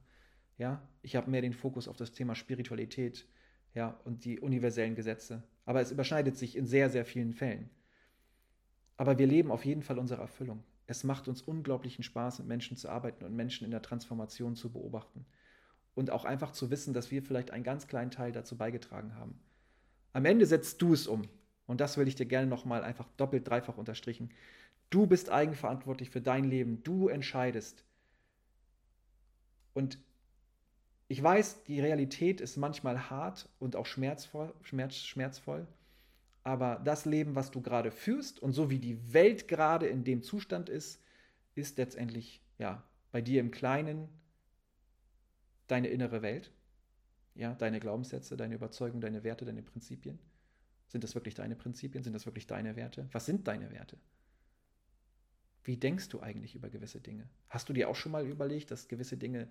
Ja, 0.58 0.82
ich 1.02 1.15
habe 1.15 1.32
mehr 1.32 1.41
den 1.41 1.54
Fokus 1.54 1.88
auf 1.88 1.98
das 1.98 2.12
Thema 2.12 2.36
Spiritualität, 2.36 3.28
ja, 3.74 4.00
und 4.06 4.26
die 4.26 4.39
universellen 4.39 4.96
Gesetze. 4.96 5.43
Aber 5.65 5.82
es 5.82 5.91
überschneidet 5.91 6.38
sich 6.38 6.56
in 6.56 6.67
sehr, 6.67 6.89
sehr 6.89 7.06
vielen 7.06 7.34
Fällen. 7.34 7.69
Aber 8.98 9.17
wir 9.17 9.26
leben 9.26 9.52
auf 9.52 9.65
jeden 9.65 9.82
Fall 9.82 9.98
unsere 9.98 10.22
Erfüllung. 10.22 10.63
Es 10.86 11.04
macht 11.04 11.28
uns 11.28 11.41
unglaublichen 11.41 12.04
Spaß, 12.04 12.39
mit 12.39 12.48
Menschen 12.48 12.78
zu 12.78 12.89
arbeiten 12.89 13.26
und 13.26 13.36
Menschen 13.36 13.65
in 13.65 13.72
der 13.72 13.82
Transformation 13.82 14.56
zu 14.56 14.72
beobachten. 14.72 15.26
Und 15.96 16.12
auch 16.12 16.26
einfach 16.26 16.52
zu 16.52 16.69
wissen, 16.69 16.93
dass 16.93 17.10
wir 17.10 17.24
vielleicht 17.24 17.52
einen 17.52 17.63
ganz 17.63 17.88
kleinen 17.88 18.12
Teil 18.12 18.32
dazu 18.32 18.58
beigetragen 18.58 19.15
haben. 19.15 19.39
Am 20.13 20.26
Ende 20.26 20.45
setzt 20.45 20.82
du 20.82 20.93
es 20.93 21.08
um. 21.08 21.28
Und 21.65 21.82
das 21.82 21.97
will 21.97 22.08
ich 22.08 22.15
dir 22.15 22.26
gerne 22.26 22.47
nochmal 22.47 22.84
einfach 22.84 23.10
doppelt, 23.17 23.47
dreifach 23.47 23.78
unterstrichen. 23.78 24.32
Du 24.89 25.08
bist 25.08 25.30
eigenverantwortlich 25.30 26.10
für 26.10 26.21
dein 26.21 26.43
Leben. 26.43 26.84
Du 26.84 27.08
entscheidest. 27.08 27.84
Und 29.73 29.97
ich 31.08 31.21
weiß, 31.21 31.63
die 31.63 31.82
Realität 31.82 32.41
ist 32.41 32.58
manchmal 32.58 33.10
hart 33.10 33.49
und 33.60 33.76
auch 33.76 33.86
schmerzvoll, 33.86 34.54
schmerz, 34.62 34.97
schmerzvoll. 34.97 35.67
Aber 36.43 36.82
das 36.84 37.06
Leben, 37.06 37.36
was 37.36 37.52
du 37.52 37.62
gerade 37.62 37.91
führst 37.91 38.39
und 38.39 38.54
so 38.54 38.69
wie 38.69 38.80
die 38.80 39.13
Welt 39.13 39.47
gerade 39.47 39.88
in 39.88 40.04
dem 40.04 40.21
Zustand 40.21 40.69
ist, 40.69 41.02
ist 41.56 41.78
letztendlich 41.78 42.41
ja 42.58 42.84
bei 43.12 43.21
dir 43.21 43.39
im 43.39 43.52
Kleinen 43.52 44.10
deine 45.67 45.88
innere 45.88 46.21
Welt. 46.21 46.52
Ja, 47.36 47.54
deine 47.56 47.80
Glaubenssätze, 47.80 48.38
deine 48.38 48.56
Überzeugungen, 48.56 49.02
deine 49.02 49.24
Werte, 49.24 49.46
deine 49.46 49.63
Prinzipien. 49.63 50.19
Sind 50.88 51.04
das 51.04 51.15
wirklich 51.15 51.34
deine 51.34 51.56
Prinzipien? 51.56 52.04
Sind 52.04 52.13
das 52.13 52.26
wirklich 52.26 52.46
deine 52.46 52.76
Werte? 52.76 53.08
Was 53.12 53.26
sind 53.26 53.48
deine 53.48 53.72
Werte? 53.72 53.98
Wie 55.63 55.78
denkst 55.78 56.10
du 56.10 56.19
eigentlich 56.19 56.56
über 56.56 56.69
gewisse 56.69 57.00
Dinge? 57.00 57.28
Hast 57.50 57.69
du 57.69 57.74
dir 57.74 57.89
auch 57.89 57.96
schon 57.96 58.12
mal 58.12 58.28
überlegt, 58.28 58.69
dass 58.69 58.88
gewisse 58.88 59.17
Dinge 59.17 59.48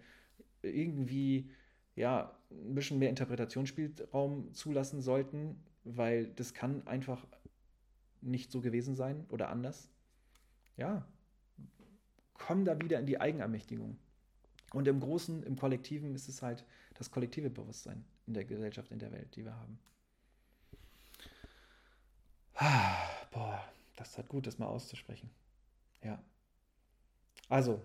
irgendwie 0.61 1.51
ja, 1.97 2.37
ein 2.51 2.75
bisschen 2.75 2.99
mehr 2.99 3.11
Interpretationsspielraum 3.11 4.53
zulassen 4.55 5.01
sollten, 5.01 5.63
weil 5.85 6.27
das 6.27 6.55
kann 6.55 6.87
einfach 6.87 7.27
nicht 8.21 8.53
so 8.53 8.61
gewesen 8.61 8.95
sein 8.95 9.25
oder 9.29 9.49
anders? 9.49 9.89
Ja, 10.77 11.07
komm 12.35 12.65
da 12.65 12.81
wieder 12.81 12.99
in 12.99 13.07
die 13.07 13.21
Eigenermächtigung. 13.21 13.99
Und 14.73 14.89
im 14.89 15.01
Großen, 15.01 15.43
im 15.43 15.57
Kollektiven 15.57 16.15
ist 16.15 16.29
es 16.29 16.41
halt 16.41 16.65
das 16.95 17.11
kollektive 17.11 17.51
Bewusstsein 17.51 18.05
in 18.27 18.35
der 18.35 18.45
Gesellschaft, 18.45 18.91
in 18.91 18.99
der 18.99 19.13
Welt, 19.13 19.35
die 19.37 19.45
wir 19.45 19.57
haben. 19.57 19.79
Boah, 23.31 23.65
das 23.97 24.19
hat 24.19 24.29
gut, 24.29 24.47
das 24.47 24.59
mal 24.59 24.67
auszusprechen. 24.67 25.31
Ja. 26.03 26.23
Also, 27.49 27.83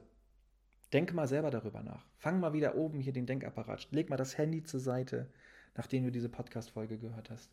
denk 0.94 1.14
mal 1.14 1.28
selber 1.28 1.52
darüber 1.52 1.82
nach. 1.84 2.06
Fang 2.18 2.40
mal 2.40 2.54
wieder 2.54 2.76
oben 2.76 3.00
hier 3.00 3.14
den 3.14 3.26
Denkapparat. 3.26 3.88
Leg 3.92 4.10
mal 4.10 4.18
das 4.18 4.38
Handy 4.38 4.64
zur 4.64 4.80
Seite, 4.80 5.30
nachdem 5.76 6.04
du 6.04 6.12
diese 6.12 6.30
Podcast-Folge 6.30 6.98
gehört 6.98 7.30
hast. 7.30 7.52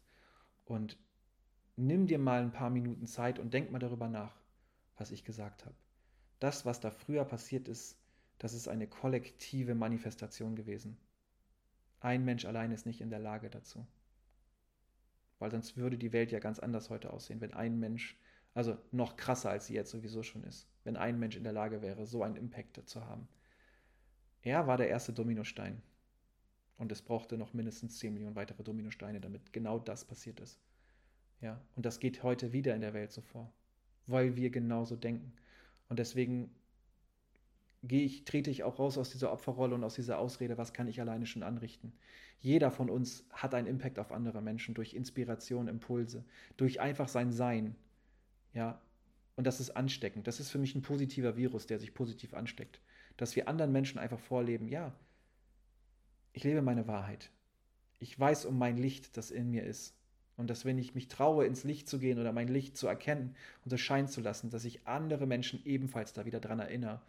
Und 0.64 0.98
nimm 1.76 2.06
dir 2.06 2.18
mal 2.18 2.42
ein 2.42 2.52
paar 2.52 2.70
Minuten 2.70 3.06
Zeit 3.06 3.38
und 3.38 3.54
denk 3.54 3.70
mal 3.70 3.78
darüber 3.78 4.08
nach, 4.08 4.34
was 4.96 5.10
ich 5.10 5.24
gesagt 5.24 5.64
habe. 5.64 5.74
Das, 6.40 6.66
was 6.66 6.80
da 6.80 6.90
früher 6.90 7.24
passiert 7.24 7.68
ist, 7.68 7.96
das 8.38 8.52
ist 8.52 8.68
eine 8.68 8.86
kollektive 8.86 9.74
Manifestation 9.74 10.56
gewesen. 10.56 10.96
Ein 12.04 12.26
Mensch 12.26 12.44
allein 12.44 12.70
ist 12.70 12.84
nicht 12.84 13.00
in 13.00 13.08
der 13.08 13.18
Lage 13.18 13.48
dazu. 13.48 13.86
Weil 15.38 15.50
sonst 15.50 15.78
würde 15.78 15.96
die 15.96 16.12
Welt 16.12 16.32
ja 16.32 16.38
ganz 16.38 16.58
anders 16.58 16.90
heute 16.90 17.10
aussehen, 17.10 17.40
wenn 17.40 17.54
ein 17.54 17.80
Mensch, 17.80 18.18
also 18.52 18.76
noch 18.92 19.16
krasser 19.16 19.48
als 19.48 19.68
sie 19.68 19.74
jetzt 19.74 19.90
sowieso 19.90 20.22
schon 20.22 20.44
ist, 20.44 20.68
wenn 20.84 20.98
ein 20.98 21.18
Mensch 21.18 21.34
in 21.34 21.44
der 21.44 21.54
Lage 21.54 21.80
wäre, 21.80 22.04
so 22.04 22.22
einen 22.22 22.36
Impact 22.36 22.86
zu 22.86 23.06
haben. 23.06 23.26
Er 24.42 24.66
war 24.66 24.76
der 24.76 24.90
erste 24.90 25.14
Dominostein. 25.14 25.80
Und 26.76 26.92
es 26.92 27.00
brauchte 27.00 27.38
noch 27.38 27.54
mindestens 27.54 27.98
10 28.00 28.12
Millionen 28.12 28.36
weitere 28.36 28.62
Dominosteine, 28.62 29.18
damit 29.18 29.54
genau 29.54 29.78
das 29.78 30.04
passiert 30.04 30.40
ist. 30.40 30.60
Ja, 31.40 31.58
und 31.74 31.86
das 31.86 32.00
geht 32.00 32.22
heute 32.22 32.52
wieder 32.52 32.74
in 32.74 32.82
der 32.82 32.92
Welt 32.92 33.12
so 33.12 33.22
vor, 33.22 33.50
weil 34.06 34.36
wir 34.36 34.50
genauso 34.50 34.94
denken. 34.94 35.32
Und 35.88 35.98
deswegen 35.98 36.54
gehe 37.87 38.05
ich, 38.05 38.25
trete 38.25 38.51
ich 38.51 38.62
auch 38.64 38.79
raus 38.79 38.99
aus 38.99 39.11
dieser 39.11 39.33
Opferrolle 39.33 39.75
und 39.75 39.85
aus 39.85 39.94
dieser 39.94 40.18
Ausrede, 40.18 40.59
was 40.59 40.73
kann 40.73 40.88
ich 40.88 41.01
alleine 41.01 41.27
schon 41.27 41.42
anrichten. 41.42 41.92
Jeder 42.40 42.70
von 42.70 42.90
uns 42.90 43.25
hat 43.31 43.55
einen 43.55 43.66
Impact 43.66 43.99
auf 43.99 44.12
andere 44.12 44.42
Menschen 44.42 44.75
durch 44.75 44.94
Inspiration, 44.94 45.68
Impulse, 45.68 46.25
durch 46.57 46.81
einfach 46.81 47.09
sein 47.09 47.33
Sein. 47.33 47.77
Ja, 48.53 48.81
und 49.37 49.47
das 49.47 49.61
ist 49.61 49.70
ansteckend. 49.70 50.27
Das 50.27 50.40
ist 50.40 50.51
für 50.51 50.59
mich 50.59 50.75
ein 50.75 50.83
positiver 50.83 51.37
Virus, 51.37 51.66
der 51.66 51.79
sich 51.79 51.94
positiv 51.94 52.35
ansteckt. 52.35 52.81
Dass 53.16 53.37
wir 53.37 53.49
anderen 53.49 53.73
Menschen 53.73 53.99
einfach 53.99 54.18
vorleben, 54.18 54.68
ja, 54.68 54.94
ich 56.33 56.44
lebe 56.44 56.62
meine 56.62 56.87
Wahrheit. 56.87 57.31
Ich 57.99 58.18
weiß 58.18 58.44
um 58.44 58.59
mein 58.59 58.77
Licht, 58.77 59.16
das 59.16 59.31
in 59.31 59.51
mir 59.51 59.64
ist. 59.64 59.94
Und 60.37 60.51
dass 60.51 60.64
wenn 60.64 60.79
ich 60.79 60.94
mich 60.94 61.09
traue, 61.09 61.47
ins 61.47 61.64
Licht 61.64 61.88
zu 61.88 61.99
gehen 61.99 62.18
oder 62.18 62.33
mein 62.33 62.49
Licht 62.49 62.77
zu 62.77 62.88
erkennen 62.88 63.37
und 63.64 63.73
es 63.73 63.81
scheinen 63.81 64.09
zu 64.09 64.20
lassen, 64.20 64.51
dass 64.51 64.64
ich 64.64 64.87
andere 64.87 65.27
Menschen 65.27 65.64
ebenfalls 65.64 66.12
da 66.12 66.27
wieder 66.27 66.40
dran 66.40 66.59
erinnere, 66.59 67.01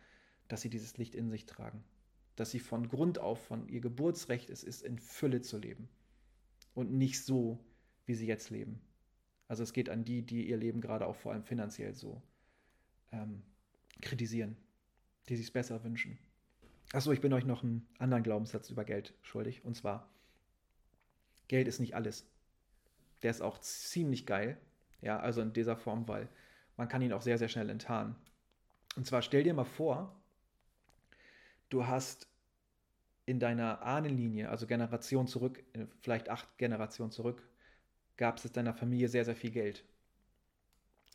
dass 0.47 0.62
sie 0.62 0.69
dieses 0.69 0.97
Licht 0.97 1.15
in 1.15 1.29
sich 1.29 1.45
tragen. 1.45 1.84
Dass 2.36 2.51
sie 2.51 2.60
von 2.60 2.88
Grund 2.88 3.19
auf, 3.19 3.45
von 3.45 3.67
ihr 3.67 3.81
Geburtsrecht 3.81 4.49
es 4.49 4.63
ist, 4.63 4.81
in 4.81 4.99
Fülle 4.99 5.41
zu 5.41 5.58
leben. 5.58 5.89
Und 6.73 6.91
nicht 6.91 7.23
so, 7.23 7.60
wie 8.05 8.15
sie 8.15 8.27
jetzt 8.27 8.49
leben. 8.49 8.81
Also 9.47 9.63
es 9.63 9.73
geht 9.73 9.89
an 9.89 10.03
die, 10.03 10.21
die 10.23 10.47
ihr 10.47 10.58
Leben 10.58 10.81
gerade 10.81 11.08
auch 11.08 11.15
vor 11.15 11.31
allem 11.31 11.43
finanziell 11.43 11.93
so 11.93 12.21
ähm, 13.12 13.43
kritisieren, 14.01 14.58
die 15.29 15.36
sich 15.36 15.47
es 15.47 15.51
besser 15.51 15.84
wünschen. 15.84 16.17
Achso, 16.93 17.12
ich 17.12 17.21
bin 17.21 17.34
euch 17.34 17.45
noch 17.45 17.63
einen 17.63 17.88
anderen 17.97 18.23
Glaubenssatz 18.23 18.69
über 18.69 18.86
Geld 18.86 19.13
schuldig. 19.21 19.63
Und 19.63 19.75
zwar, 19.75 20.10
Geld 21.47 21.67
ist 21.67 21.79
nicht 21.79 21.95
alles. 21.95 22.27
Der 23.23 23.31
ist 23.31 23.41
auch 23.41 23.60
ziemlich 23.60 24.25
geil. 24.25 24.58
Ja, 25.01 25.19
also 25.19 25.41
in 25.41 25.53
dieser 25.53 25.77
Form, 25.77 26.08
weil 26.08 26.29
man 26.77 26.88
kann 26.88 27.01
ihn 27.01 27.13
auch 27.13 27.21
sehr, 27.21 27.38
sehr 27.38 27.49
schnell 27.49 27.69
enttarnen. 27.69 28.15
Und 28.95 29.05
zwar 29.05 29.21
stell 29.21 29.43
dir 29.43 29.53
mal 29.53 29.65
vor, 29.65 30.19
du 31.76 31.86
hast 31.86 32.28
in 33.26 33.40
deiner 33.40 33.82
Ahnenlinie, 33.82 34.50
also 34.50 34.66
Generation 34.66 35.28
zurück, 35.28 35.64
äh, 35.74 35.86
vielleicht 36.02 36.30
acht 36.30 36.58
Generationen 36.58 37.12
zurück, 37.12 37.44
gab 38.18 38.38
es 38.38 38.50
deiner 38.52 38.74
Familie 38.74 39.10
sehr, 39.10 39.26
sehr 39.26 39.36
viel 39.36 39.52
Geld. 39.52 39.84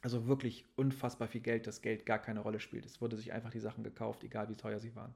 Also 0.03 0.27
wirklich 0.27 0.66
unfassbar 0.77 1.29
viel 1.29 1.40
Geld, 1.40 1.66
das 1.66 1.83
Geld 1.83 2.05
gar 2.05 2.18
keine 2.18 2.40
Rolle 2.40 2.61
spielt. 2.61 2.85
Es 2.85 3.01
wurde 3.01 3.16
sich 3.16 3.33
einfach 3.33 3.51
die 3.51 3.61
Sachen 3.61 3.85
gekauft, 3.85 4.23
egal 4.25 4.49
wie 4.49 4.57
teuer 4.57 4.81
sie 4.81 4.94
waren. 4.94 5.14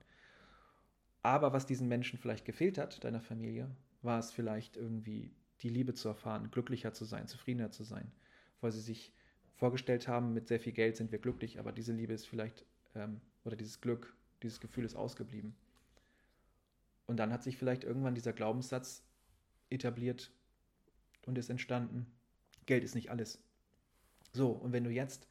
Aber 1.22 1.52
was 1.52 1.66
diesen 1.66 1.88
Menschen 1.88 2.18
vielleicht 2.18 2.44
gefehlt 2.44 2.78
hat, 2.78 3.02
deiner 3.02 3.20
Familie, 3.20 3.70
war 4.02 4.18
es 4.18 4.30
vielleicht 4.30 4.76
irgendwie 4.76 5.30
die 5.60 5.70
Liebe 5.70 5.94
zu 5.94 6.08
erfahren, 6.08 6.50
glücklicher 6.50 6.92
zu 6.92 7.04
sein, 7.04 7.28
zufriedener 7.28 7.70
zu 7.70 7.82
sein, 7.84 8.12
weil 8.60 8.72
sie 8.72 8.80
sich 8.80 9.12
vorgestellt 9.56 10.08
haben, 10.08 10.34
mit 10.34 10.48
sehr 10.48 10.60
viel 10.60 10.72
Geld 10.72 10.96
sind 10.96 11.12
wir 11.12 11.18
glücklich, 11.18 11.58
aber 11.58 11.72
diese 11.72 11.92
Liebe 11.92 12.12
ist 12.12 12.26
vielleicht, 12.26 12.66
ähm, 12.94 13.20
oder 13.44 13.56
dieses 13.56 13.80
Glück 13.80 14.14
dieses 14.44 14.60
Gefühl 14.60 14.84
ist 14.84 14.94
ausgeblieben. 14.94 15.56
Und 17.06 17.18
dann 17.18 17.32
hat 17.32 17.42
sich 17.42 17.56
vielleicht 17.56 17.84
irgendwann 17.84 18.14
dieser 18.14 18.32
Glaubenssatz 18.32 19.02
etabliert 19.70 20.30
und 21.26 21.36
ist 21.36 21.50
entstanden, 21.50 22.06
Geld 22.66 22.84
ist 22.84 22.94
nicht 22.94 23.10
alles. 23.10 23.42
So, 24.32 24.50
und 24.50 24.72
wenn 24.72 24.84
du 24.84 24.90
jetzt 24.90 25.28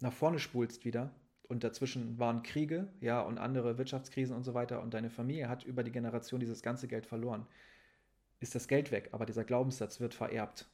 nach 0.00 0.12
vorne 0.12 0.38
spulst 0.38 0.84
wieder 0.84 1.12
und 1.48 1.64
dazwischen 1.64 2.18
waren 2.18 2.42
Kriege, 2.42 2.88
ja, 3.00 3.20
und 3.20 3.38
andere 3.38 3.78
Wirtschaftskrisen 3.78 4.34
und 4.34 4.44
so 4.44 4.54
weiter 4.54 4.82
und 4.82 4.94
deine 4.94 5.10
Familie 5.10 5.48
hat 5.48 5.64
über 5.64 5.82
die 5.82 5.92
Generation 5.92 6.40
dieses 6.40 6.62
ganze 6.62 6.88
Geld 6.88 7.06
verloren, 7.06 7.46
ist 8.40 8.54
das 8.54 8.68
Geld 8.68 8.92
weg, 8.92 9.08
aber 9.12 9.26
dieser 9.26 9.44
Glaubenssatz 9.44 10.00
wird 10.00 10.14
vererbt. 10.14 10.68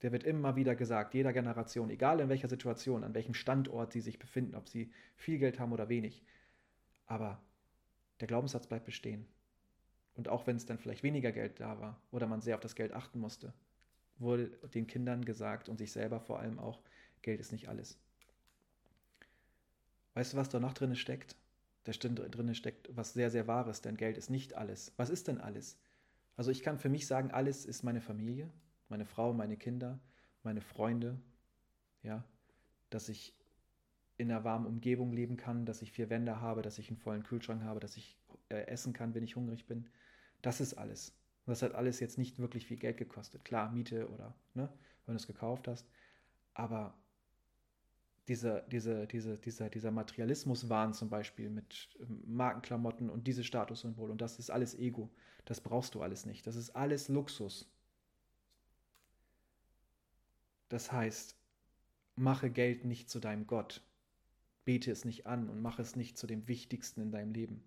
Der 0.00 0.12
wird 0.12 0.24
immer 0.24 0.56
wieder 0.56 0.74
gesagt, 0.74 1.14
jeder 1.14 1.32
Generation, 1.32 1.90
egal 1.90 2.20
in 2.20 2.28
welcher 2.28 2.48
Situation, 2.48 3.04
an 3.04 3.14
welchem 3.14 3.34
Standort 3.34 3.92
sie 3.92 4.00
sich 4.00 4.18
befinden, 4.18 4.56
ob 4.56 4.68
sie 4.68 4.90
viel 5.16 5.38
Geld 5.38 5.60
haben 5.60 5.72
oder 5.72 5.88
wenig. 5.88 6.24
Aber 7.06 7.40
der 8.20 8.28
Glaubenssatz 8.28 8.66
bleibt 8.66 8.86
bestehen. 8.86 9.26
Und 10.14 10.28
auch 10.28 10.46
wenn 10.46 10.56
es 10.56 10.66
dann 10.66 10.78
vielleicht 10.78 11.02
weniger 11.02 11.32
Geld 11.32 11.60
da 11.60 11.80
war 11.80 12.00
oder 12.10 12.26
man 12.26 12.42
sehr 12.42 12.54
auf 12.54 12.60
das 12.60 12.74
Geld 12.74 12.92
achten 12.92 13.18
musste, 13.18 13.52
wurde 14.18 14.48
den 14.74 14.86
Kindern 14.86 15.24
gesagt 15.24 15.68
und 15.68 15.78
sich 15.78 15.92
selber 15.92 16.20
vor 16.20 16.38
allem 16.38 16.58
auch, 16.58 16.82
Geld 17.22 17.40
ist 17.40 17.52
nicht 17.52 17.68
alles. 17.68 17.98
Weißt 20.14 20.32
du, 20.32 20.36
was 20.36 20.48
da 20.48 20.60
noch 20.60 20.74
drin 20.74 20.94
steckt? 20.96 21.36
Da 21.84 21.92
drin 21.92 22.54
steckt 22.54 22.94
was 22.94 23.12
sehr, 23.12 23.30
sehr 23.30 23.46
Wahres, 23.46 23.80
denn 23.80 23.96
Geld 23.96 24.16
ist 24.16 24.30
nicht 24.30 24.54
alles. 24.54 24.92
Was 24.96 25.10
ist 25.10 25.28
denn 25.28 25.40
alles? 25.40 25.78
Also 26.36 26.50
ich 26.50 26.62
kann 26.62 26.78
für 26.78 26.88
mich 26.88 27.06
sagen, 27.06 27.30
alles 27.30 27.64
ist 27.64 27.82
meine 27.82 28.00
Familie, 28.00 28.50
meine 28.88 29.06
Frau, 29.06 29.32
meine 29.32 29.56
Kinder, 29.56 29.98
meine 30.42 30.60
Freunde, 30.60 31.20
ja, 32.02 32.24
dass 32.90 33.08
ich 33.08 33.34
in 34.18 34.30
einer 34.30 34.44
warmen 34.44 34.66
Umgebung 34.66 35.12
leben 35.12 35.36
kann, 35.36 35.66
dass 35.66 35.82
ich 35.82 35.92
vier 35.92 36.10
Wände 36.10 36.40
habe, 36.40 36.62
dass 36.62 36.78
ich 36.78 36.88
einen 36.88 36.98
vollen 36.98 37.22
Kühlschrank 37.22 37.62
habe, 37.62 37.80
dass 37.80 37.96
ich 37.96 38.18
äh, 38.48 38.66
essen 38.66 38.92
kann, 38.92 39.14
wenn 39.14 39.24
ich 39.24 39.36
hungrig 39.36 39.66
bin. 39.66 39.88
Das 40.42 40.60
ist 40.60 40.74
alles. 40.74 41.10
Und 41.46 41.50
das 41.50 41.62
hat 41.62 41.74
alles 41.74 42.00
jetzt 42.00 42.18
nicht 42.18 42.38
wirklich 42.38 42.66
viel 42.66 42.76
Geld 42.76 42.98
gekostet. 42.98 43.44
Klar, 43.44 43.72
Miete 43.72 44.08
oder, 44.10 44.34
ne, 44.54 44.68
wenn 45.06 45.14
du 45.14 45.16
es 45.16 45.26
gekauft 45.26 45.66
hast. 45.66 45.88
Aber 46.54 46.94
diese, 48.28 48.64
diese, 48.70 49.06
diese, 49.06 49.38
dieser, 49.38 49.68
dieser 49.68 49.90
Materialismuswahn 49.90 50.94
zum 50.94 51.08
Beispiel 51.10 51.50
mit 51.50 51.88
ähm, 52.00 52.22
Markenklamotten 52.26 53.10
und 53.10 53.26
diese 53.26 53.42
Statussymbole 53.42 54.12
und 54.12 54.20
das 54.20 54.38
ist 54.38 54.50
alles 54.50 54.78
Ego. 54.78 55.10
Das 55.44 55.60
brauchst 55.60 55.94
du 55.94 56.02
alles 56.02 56.24
nicht. 56.24 56.46
Das 56.46 56.54
ist 56.54 56.70
alles 56.70 57.08
Luxus. 57.08 57.68
Das 60.68 60.92
heißt, 60.92 61.36
mache 62.14 62.50
Geld 62.50 62.84
nicht 62.84 63.10
zu 63.10 63.18
deinem 63.18 63.46
Gott. 63.46 63.82
Bete 64.64 64.90
es 64.90 65.04
nicht 65.04 65.26
an 65.26 65.48
und 65.48 65.60
mache 65.60 65.82
es 65.82 65.96
nicht 65.96 66.16
zu 66.16 66.26
dem 66.26 66.46
Wichtigsten 66.48 67.00
in 67.00 67.10
deinem 67.10 67.32
Leben. 67.32 67.62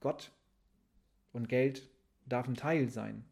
Gott 0.00 0.32
und 1.32 1.48
Geld 1.48 1.90
darf 2.26 2.48
ein 2.48 2.54
Teil 2.54 2.88
sein 2.88 3.24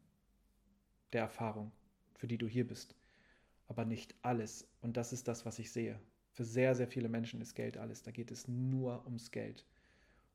der 1.13 1.23
Erfahrung, 1.23 1.73
für 2.15 2.27
die 2.27 2.39
du 2.39 2.47
hier 2.47 2.67
bist, 2.67 2.97
aber 3.69 3.85
nicht 3.85 4.15
alles. 4.23 4.69
Und 4.81 4.97
das 4.97 5.13
ist 5.13 5.29
das, 5.29 5.47
was 5.47 5.59
ich 5.59 5.71
sehe. 5.71 6.01
Für 6.33 6.45
sehr, 6.45 6.75
sehr 6.75 6.89
viele 6.89 7.09
Menschen 7.09 7.41
ist 7.41 7.55
Geld 7.55 7.79
alles. 7.79 8.03
Da 8.03 8.11
geht 8.11 8.31
es 8.31 8.47
nur 8.49 9.05
ums 9.07 9.31
Geld. 9.31 9.65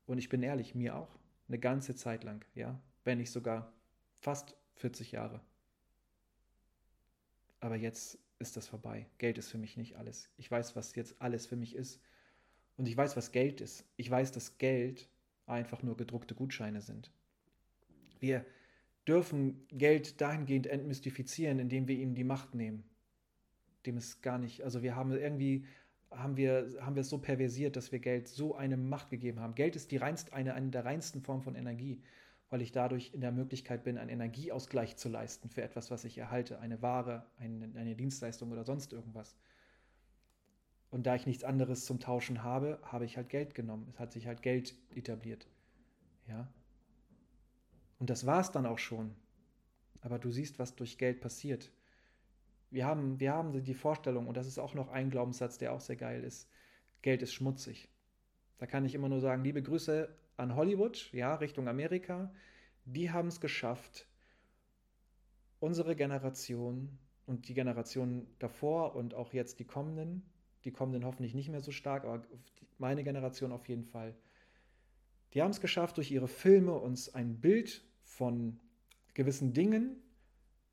Und 0.08 0.18
ich 0.18 0.30
bin 0.30 0.42
ehrlich, 0.42 0.74
mir 0.74 0.96
auch. 0.96 1.20
Eine 1.48 1.60
ganze 1.60 1.96
Zeit 1.96 2.24
lang, 2.24 2.44
ja. 2.56 2.82
Wenn 3.04 3.20
nicht 3.20 3.32
sogar 3.32 3.74
fast 4.20 4.56
40 4.76 5.12
Jahre. 5.12 5.42
Aber 7.60 7.76
jetzt 7.76 8.18
ist 8.42 8.58
das 8.58 8.68
vorbei. 8.68 9.08
Geld 9.18 9.38
ist 9.38 9.50
für 9.50 9.58
mich 9.58 9.78
nicht 9.78 9.96
alles. 9.96 10.30
Ich 10.38 10.50
weiß, 10.50 10.76
was 10.76 10.96
jetzt 10.96 11.22
alles 11.22 11.46
für 11.46 11.56
mich 11.56 11.76
ist. 11.76 12.02
Und 12.78 12.88
ich 12.88 12.98
weiß, 12.98 13.16
was 13.16 13.32
Geld 13.32 13.62
ist. 13.62 13.86
Ich 13.96 14.10
weiß, 14.10 14.32
dass 14.32 14.58
Geld 14.58 15.08
einfach 15.46 15.84
nur 15.84 15.98
gedruckte 15.98 16.36
Gutscheine 16.36 16.82
sind. 16.82 17.12
Wir 18.20 18.46
dürfen 19.08 19.66
Geld 19.70 20.22
dahingehend 20.22 20.68
entmystifizieren, 20.68 21.60
indem 21.60 21.88
wir 21.88 21.96
ihnen 21.96 22.16
die 22.16 22.24
Macht 22.24 22.56
nehmen. 22.56 22.84
Dem 23.86 23.98
ist 23.98 24.22
gar 24.22 24.38
nicht, 24.38 24.62
also 24.64 24.84
wir 24.84 24.96
haben 24.96 25.12
irgendwie, 25.12 25.66
haben 26.12 26.38
wir, 26.38 26.68
haben 26.82 26.96
wir 26.96 27.02
es 27.02 27.10
so 27.10 27.18
perversiert, 27.18 27.76
dass 27.76 27.92
wir 27.92 28.00
Geld 28.00 28.28
so 28.28 28.56
eine 28.56 28.78
Macht 28.78 29.10
gegeben 29.10 29.40
haben. 29.40 29.56
Geld 29.56 29.76
ist 29.76 29.92
die 29.92 29.98
reinst, 29.98 30.34
eine, 30.34 30.54
eine 30.54 30.70
der 30.70 30.86
reinsten 30.86 31.22
Formen 31.22 31.42
von 31.42 31.56
Energie 31.56 32.02
weil 32.52 32.62
ich 32.62 32.74
dadurch 32.74 33.14
in 33.14 33.22
der 33.22 33.32
Möglichkeit 33.32 33.86
bin, 33.86 33.98
einen 33.98 34.10
Energieausgleich 34.10 34.98
zu 34.98 35.08
leisten 35.08 35.50
für 35.50 35.64
etwas, 35.64 35.90
was 35.90 36.04
ich 36.04 36.18
erhalte, 36.18 36.60
eine 36.60 36.82
Ware, 36.82 37.26
eine, 37.40 37.72
eine 37.76 37.96
Dienstleistung 37.96 38.52
oder 38.52 38.66
sonst 38.66 38.92
irgendwas. 38.92 39.38
Und 40.90 41.08
da 41.08 41.16
ich 41.16 41.26
nichts 41.26 41.46
anderes 41.46 41.86
zum 41.86 42.02
Tauschen 42.02 42.44
habe, 42.44 42.78
habe 42.84 43.06
ich 43.06 43.16
halt 43.16 43.30
Geld 43.30 43.56
genommen. 43.56 43.88
Es 43.90 44.00
hat 44.00 44.12
sich 44.12 44.28
halt 44.28 44.42
Geld 44.42 44.76
etabliert. 44.94 45.48
Ja. 46.28 46.52
Und 48.00 48.10
das 48.10 48.26
war 48.26 48.42
es 48.42 48.52
dann 48.52 48.66
auch 48.66 48.80
schon. 48.80 49.16
Aber 50.02 50.20
du 50.20 50.30
siehst, 50.30 50.60
was 50.60 50.76
durch 50.76 50.98
Geld 50.98 51.22
passiert. 51.22 51.72
Wir 52.70 52.86
haben, 52.86 53.22
wir 53.22 53.32
haben 53.32 53.64
die 53.64 53.74
Vorstellung, 53.74 54.28
und 54.28 54.36
das 54.36 54.48
ist 54.48 54.60
auch 54.60 54.74
noch 54.74 54.90
ein 54.90 55.10
Glaubenssatz, 55.10 55.58
der 55.58 55.72
auch 55.72 55.82
sehr 55.82 55.96
geil 55.96 56.22
ist, 56.26 56.50
Geld 57.02 57.22
ist 57.22 57.34
schmutzig. 57.34 57.88
Da 58.58 58.66
kann 58.66 58.84
ich 58.84 58.94
immer 58.94 59.08
nur 59.08 59.22
sagen, 59.22 59.42
liebe 59.42 59.64
Grüße 59.64 60.14
an 60.42 60.56
Hollywood, 60.56 61.10
ja, 61.14 61.36
Richtung 61.36 61.68
Amerika. 61.68 62.34
Die 62.86 63.12
haben 63.12 63.28
es 63.28 63.40
geschafft, 63.40 64.08
unsere 65.60 65.96
Generation 65.96 66.98
und 67.28 67.48
die 67.48 67.54
Generation 67.54 68.28
davor 68.40 68.96
und 68.96 69.14
auch 69.14 69.34
jetzt 69.34 69.60
die 69.60 69.66
kommenden, 69.66 70.24
die 70.64 70.72
kommenden 70.72 71.06
hoffentlich 71.06 71.36
nicht 71.36 71.50
mehr 71.50 71.62
so 71.62 71.72
stark, 71.72 72.04
aber 72.04 72.24
meine 72.80 73.04
Generation 73.04 73.52
auf 73.52 73.70
jeden 73.70 73.86
Fall, 73.86 74.16
die 75.34 75.42
haben 75.42 75.52
es 75.52 75.62
geschafft, 75.62 75.98
durch 75.98 76.12
ihre 76.12 76.28
Filme 76.28 76.74
uns 76.74 77.14
ein 77.14 77.40
Bild 77.40 77.86
von 78.04 78.60
gewissen 79.14 79.54
Dingen 79.54 80.02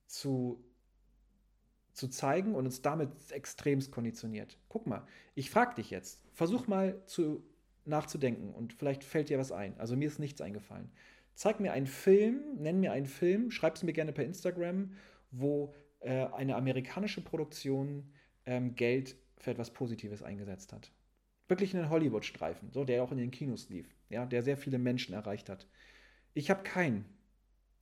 zu, 0.06 0.64
zu 1.92 2.08
zeigen 2.08 2.54
und 2.54 2.64
uns 2.64 2.80
damit 2.80 3.10
extremst 3.30 3.92
konditioniert. 3.92 4.58
Guck 4.68 4.86
mal, 4.86 5.06
ich 5.34 5.50
frage 5.50 5.74
dich 5.74 5.90
jetzt, 5.90 6.26
versuch 6.32 6.66
mal 6.66 7.04
zu 7.04 7.44
nachzudenken 7.88 8.52
und 8.54 8.72
vielleicht 8.72 9.04
fällt 9.04 9.28
dir 9.28 9.38
was 9.38 9.52
ein. 9.52 9.78
Also 9.78 9.96
mir 9.96 10.08
ist 10.08 10.18
nichts 10.18 10.40
eingefallen. 10.40 10.90
Zeig 11.34 11.60
mir 11.60 11.72
einen 11.72 11.86
Film, 11.86 12.40
nenn 12.56 12.80
mir 12.80 12.92
einen 12.92 13.06
Film, 13.06 13.50
schreib 13.50 13.76
es 13.76 13.82
mir 13.82 13.92
gerne 13.92 14.12
per 14.12 14.24
Instagram, 14.24 14.92
wo 15.30 15.74
äh, 16.00 16.26
eine 16.26 16.56
amerikanische 16.56 17.20
Produktion 17.20 18.12
ähm, 18.46 18.74
Geld 18.74 19.16
für 19.36 19.52
etwas 19.52 19.72
Positives 19.72 20.22
eingesetzt 20.22 20.72
hat. 20.72 20.90
Wirklich 21.46 21.76
einen 21.76 21.90
Hollywood-Streifen, 21.90 22.72
so, 22.72 22.84
der 22.84 23.02
auch 23.02 23.12
in 23.12 23.18
den 23.18 23.30
Kinos 23.30 23.68
lief, 23.68 23.88
ja, 24.10 24.26
der 24.26 24.42
sehr 24.42 24.56
viele 24.56 24.78
Menschen 24.78 25.14
erreicht 25.14 25.48
hat. 25.48 25.66
Ich 26.34 26.50
habe 26.50 26.62
keinen. 26.62 27.04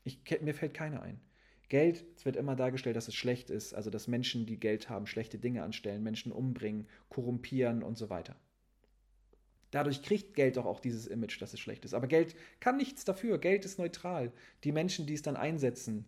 Ich, 0.04 0.20
mir 0.40 0.54
fällt 0.54 0.74
keiner 0.74 1.02
ein. 1.02 1.20
Geld, 1.68 2.04
es 2.14 2.24
wird 2.24 2.36
immer 2.36 2.54
dargestellt, 2.54 2.94
dass 2.94 3.08
es 3.08 3.16
schlecht 3.16 3.50
ist, 3.50 3.74
also 3.74 3.90
dass 3.90 4.06
Menschen, 4.06 4.46
die 4.46 4.60
Geld 4.60 4.88
haben, 4.88 5.06
schlechte 5.06 5.38
Dinge 5.38 5.64
anstellen, 5.64 6.02
Menschen 6.02 6.30
umbringen, 6.30 6.86
korrumpieren 7.08 7.82
und 7.82 7.98
so 7.98 8.08
weiter. 8.08 8.36
Dadurch 9.76 10.00
kriegt 10.00 10.32
Geld 10.32 10.56
doch 10.56 10.64
auch 10.64 10.80
dieses 10.80 11.06
Image, 11.06 11.38
dass 11.42 11.52
es 11.52 11.60
schlecht 11.60 11.84
ist. 11.84 11.92
Aber 11.92 12.06
Geld 12.06 12.34
kann 12.60 12.78
nichts 12.78 13.04
dafür. 13.04 13.36
Geld 13.36 13.66
ist 13.66 13.78
neutral. 13.78 14.32
Die 14.64 14.72
Menschen, 14.72 15.04
die 15.04 15.12
es 15.12 15.20
dann 15.20 15.36
einsetzen, 15.36 16.06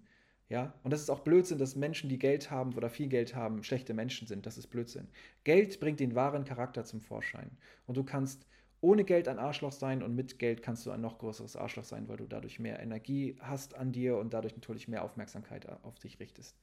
ja, 0.48 0.72
und 0.84 0.90
das 0.90 1.02
ist 1.02 1.10
auch 1.10 1.20
Blödsinn, 1.20 1.58
dass 1.58 1.76
Menschen, 1.76 2.08
die 2.08 2.18
Geld 2.18 2.50
haben 2.50 2.72
oder 2.72 2.88
viel 2.88 3.08
Geld 3.08 3.34
haben, 3.34 3.62
schlechte 3.62 3.92
Menschen 3.92 4.26
sind. 4.26 4.46
Das 4.46 4.56
ist 4.56 4.68
Blödsinn. 4.68 5.06
Geld 5.44 5.80
bringt 5.80 6.00
den 6.00 6.14
wahren 6.14 6.46
Charakter 6.46 6.86
zum 6.86 7.02
Vorschein. 7.02 7.50
Und 7.86 7.98
du 7.98 8.04
kannst 8.04 8.46
ohne 8.80 9.04
Geld 9.04 9.28
ein 9.28 9.38
Arschloch 9.38 9.72
sein 9.72 10.02
und 10.02 10.14
mit 10.14 10.38
Geld 10.38 10.62
kannst 10.62 10.86
du 10.86 10.90
ein 10.90 11.02
noch 11.02 11.18
größeres 11.18 11.54
Arschloch 11.54 11.84
sein, 11.84 12.08
weil 12.08 12.16
du 12.16 12.26
dadurch 12.26 12.60
mehr 12.60 12.80
Energie 12.80 13.36
hast 13.40 13.74
an 13.74 13.92
dir 13.92 14.16
und 14.16 14.32
dadurch 14.32 14.56
natürlich 14.56 14.88
mehr 14.88 15.04
Aufmerksamkeit 15.04 15.68
auf 15.82 15.98
dich 15.98 16.20
richtest. 16.20 16.56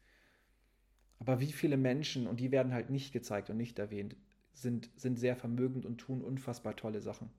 Aber 1.19 1.39
wie 1.39 1.51
viele 1.51 1.77
Menschen, 1.77 2.25
und 2.25 2.39
die 2.39 2.51
werden 2.51 2.73
halt 2.73 2.89
nicht 2.89 3.13
gezeigt 3.13 3.51
und 3.51 3.57
nicht 3.57 3.77
erwähnt, 3.77 4.15
sind, 4.55 4.89
sind 4.95 5.19
sehr 5.19 5.35
vermögend 5.35 5.85
und 5.85 5.97
tun 5.97 6.21
unfassbar 6.21 6.75
tolle 6.75 7.01
Sachen. 7.01 7.29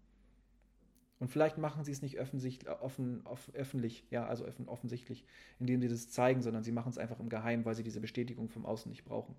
Und 1.19 1.29
vielleicht 1.29 1.57
machen 1.57 1.83
sie 1.83 1.93
es 1.93 2.03
nicht 2.03 2.19
öffentlich, 2.19 2.69
offen, 2.69 3.27
off, 3.27 3.51
öffentlich, 3.55 4.05
ja, 4.11 4.27
also 4.27 4.47
offen, 4.47 4.69
offensichtlich, 4.69 5.25
indem 5.59 5.81
sie 5.81 5.89
das 5.89 6.11
zeigen, 6.11 6.43
sondern 6.43 6.63
sie 6.63 6.73
machen 6.73 6.91
es 6.91 6.99
einfach 6.99 7.21
im 7.21 7.31
Geheimen, 7.31 7.65
weil 7.65 7.75
sie 7.75 7.83
diese 7.83 8.01
Bestätigung 8.01 8.51
vom 8.51 8.67
Außen 8.67 8.91
nicht 8.91 9.05
brauchen. 9.05 9.35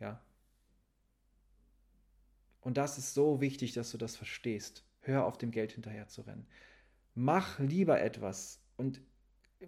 Ja. 0.00 0.20
Und 2.60 2.76
das 2.76 2.98
ist 2.98 3.14
so 3.14 3.40
wichtig, 3.40 3.72
dass 3.72 3.90
du 3.90 3.98
das 3.98 4.16
verstehst. 4.16 4.84
Hör 5.00 5.24
auf, 5.24 5.38
dem 5.38 5.50
Geld 5.50 5.72
hinterher 5.72 6.08
zu 6.08 6.22
rennen. 6.22 6.46
Mach 7.14 7.58
lieber 7.58 8.00
etwas 8.00 8.60
und 8.76 9.00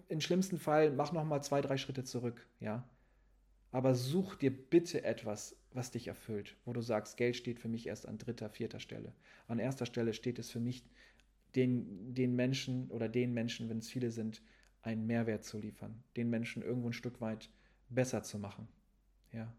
im 0.09 0.21
schlimmsten 0.21 0.59
Fall 0.59 0.91
mach 0.91 1.11
noch 1.11 1.25
mal 1.25 1.41
zwei, 1.41 1.61
drei 1.61 1.77
Schritte 1.77 2.03
zurück, 2.03 2.47
ja. 2.59 2.87
Aber 3.75 3.93
such 3.93 4.35
dir 4.37 4.51
bitte 4.51 5.03
etwas, 5.03 5.53
was 5.73 5.91
dich 5.91 6.07
erfüllt, 6.07 6.55
wo 6.63 6.71
du 6.71 6.79
sagst, 6.79 7.17
Geld 7.17 7.35
steht 7.35 7.59
für 7.59 7.67
mich 7.67 7.87
erst 7.87 8.07
an 8.07 8.17
dritter, 8.17 8.49
vierter 8.49 8.79
Stelle. 8.79 9.11
An 9.49 9.59
erster 9.59 9.85
Stelle 9.85 10.13
steht 10.13 10.39
es 10.39 10.49
für 10.49 10.61
mich 10.61 10.85
den, 11.57 12.13
den 12.13 12.37
Menschen 12.37 12.89
oder 12.89 13.09
den 13.09 13.33
Menschen, 13.33 13.67
wenn 13.67 13.79
es 13.79 13.89
viele 13.89 14.11
sind, 14.11 14.41
einen 14.81 15.05
Mehrwert 15.05 15.43
zu 15.43 15.57
liefern, 15.57 16.01
den 16.15 16.29
Menschen 16.29 16.63
irgendwo 16.63 16.87
ein 16.87 16.93
Stück 16.93 17.19
weit 17.19 17.49
besser 17.89 18.23
zu 18.23 18.39
machen, 18.39 18.69
ja, 19.33 19.53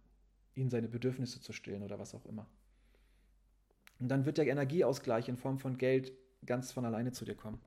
ihnen 0.55 0.71
seine 0.71 0.89
Bedürfnisse 0.89 1.43
zu 1.43 1.53
stillen 1.53 1.83
oder 1.83 1.99
was 1.99 2.15
auch 2.15 2.25
immer. 2.25 2.49
Und 3.99 4.09
dann 4.09 4.25
wird 4.25 4.39
der 4.39 4.47
Energieausgleich 4.47 5.29
in 5.29 5.37
Form 5.37 5.59
von 5.59 5.77
Geld 5.77 6.15
ganz 6.47 6.73
von 6.73 6.87
alleine 6.87 7.13
zu 7.13 7.27
dir 7.27 7.35
kommen. 7.35 7.61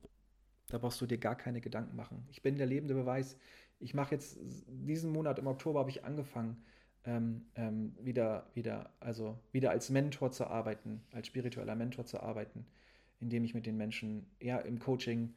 Da 0.69 0.79
brauchst 0.79 0.99
du 0.99 1.05
dir 1.05 1.19
gar 1.19 1.35
keine 1.35 1.61
Gedanken 1.61 1.95
machen. 1.95 2.25
Ich 2.31 2.41
bin 2.41 2.57
der 2.57 2.65
lebende 2.65 2.95
Beweis. 2.95 3.37
Ich 3.79 3.93
mache 3.93 4.15
jetzt 4.15 4.37
diesen 4.67 5.11
Monat 5.11 5.39
im 5.39 5.47
Oktober 5.47 5.79
habe 5.79 5.89
ich 5.89 6.03
angefangen, 6.03 6.63
ähm, 7.05 7.45
ähm, 7.55 7.95
wieder, 8.01 8.47
wieder, 8.53 8.91
also 8.99 9.39
wieder 9.51 9.71
als 9.71 9.89
Mentor 9.89 10.31
zu 10.31 10.47
arbeiten, 10.47 11.01
als 11.11 11.27
spiritueller 11.27 11.75
Mentor 11.75 12.05
zu 12.05 12.21
arbeiten 12.21 12.65
indem 13.19 13.43
ich 13.43 13.53
mit 13.53 13.65
den 13.65 13.77
Menschen 13.77 14.25
ja 14.39 14.57
im 14.59 14.79
Coaching 14.79 15.33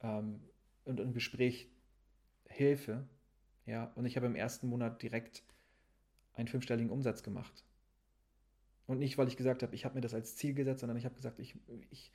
ähm, 0.00 0.40
und 0.84 1.00
im 1.00 1.12
Gespräch 1.12 1.68
helfe. 2.46 3.06
Ja, 3.66 3.92
und 3.94 4.06
ich 4.06 4.16
habe 4.16 4.26
im 4.26 4.36
ersten 4.36 4.68
Monat 4.68 5.02
direkt 5.02 5.42
einen 6.34 6.48
fünfstelligen 6.48 6.90
Umsatz 6.90 7.22
gemacht. 7.22 7.64
Und 8.86 8.98
nicht, 8.98 9.18
weil 9.18 9.28
ich 9.28 9.36
gesagt 9.36 9.62
habe, 9.62 9.74
ich 9.74 9.84
habe 9.84 9.96
mir 9.96 10.00
das 10.00 10.14
als 10.14 10.36
Ziel 10.36 10.54
gesetzt, 10.54 10.80
sondern 10.80 10.96
ich 10.96 11.04
habe 11.04 11.16
gesagt, 11.16 11.40
ich, 11.40 11.56
ich, 11.90 12.12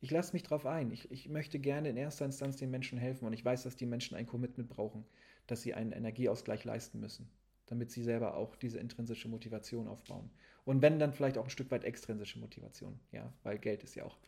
ich 0.00 0.10
lasse 0.10 0.32
mich 0.32 0.42
darauf 0.42 0.66
ein. 0.66 0.90
Ich, 0.90 1.10
ich 1.10 1.28
möchte 1.28 1.58
gerne 1.58 1.90
in 1.90 1.96
erster 1.96 2.24
Instanz 2.24 2.56
den 2.56 2.70
Menschen 2.70 2.98
helfen 2.98 3.26
und 3.26 3.32
ich 3.32 3.44
weiß, 3.44 3.62
dass 3.62 3.76
die 3.76 3.86
Menschen 3.86 4.16
ein 4.16 4.26
Commitment 4.26 4.68
brauchen, 4.68 5.04
dass 5.46 5.62
sie 5.62 5.74
einen 5.74 5.92
Energieausgleich 5.92 6.64
leisten 6.64 7.00
müssen, 7.00 7.28
damit 7.66 7.90
sie 7.90 8.02
selber 8.02 8.36
auch 8.36 8.56
diese 8.56 8.78
intrinsische 8.78 9.28
Motivation 9.28 9.88
aufbauen. 9.88 10.30
Und 10.64 10.82
wenn 10.82 10.98
dann 10.98 11.12
vielleicht 11.12 11.38
auch 11.38 11.44
ein 11.44 11.50
Stück 11.50 11.70
weit 11.70 11.84
extrinsische 11.84 12.38
Motivation, 12.38 12.98
ja, 13.12 13.32
weil 13.42 13.58
Geld 13.58 13.82
ist 13.82 13.94
ja 13.94 14.04
auch 14.04 14.18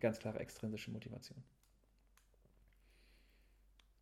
Ganz 0.00 0.18
klare 0.18 0.40
extrinsische 0.40 0.90
Motivation. 0.90 1.42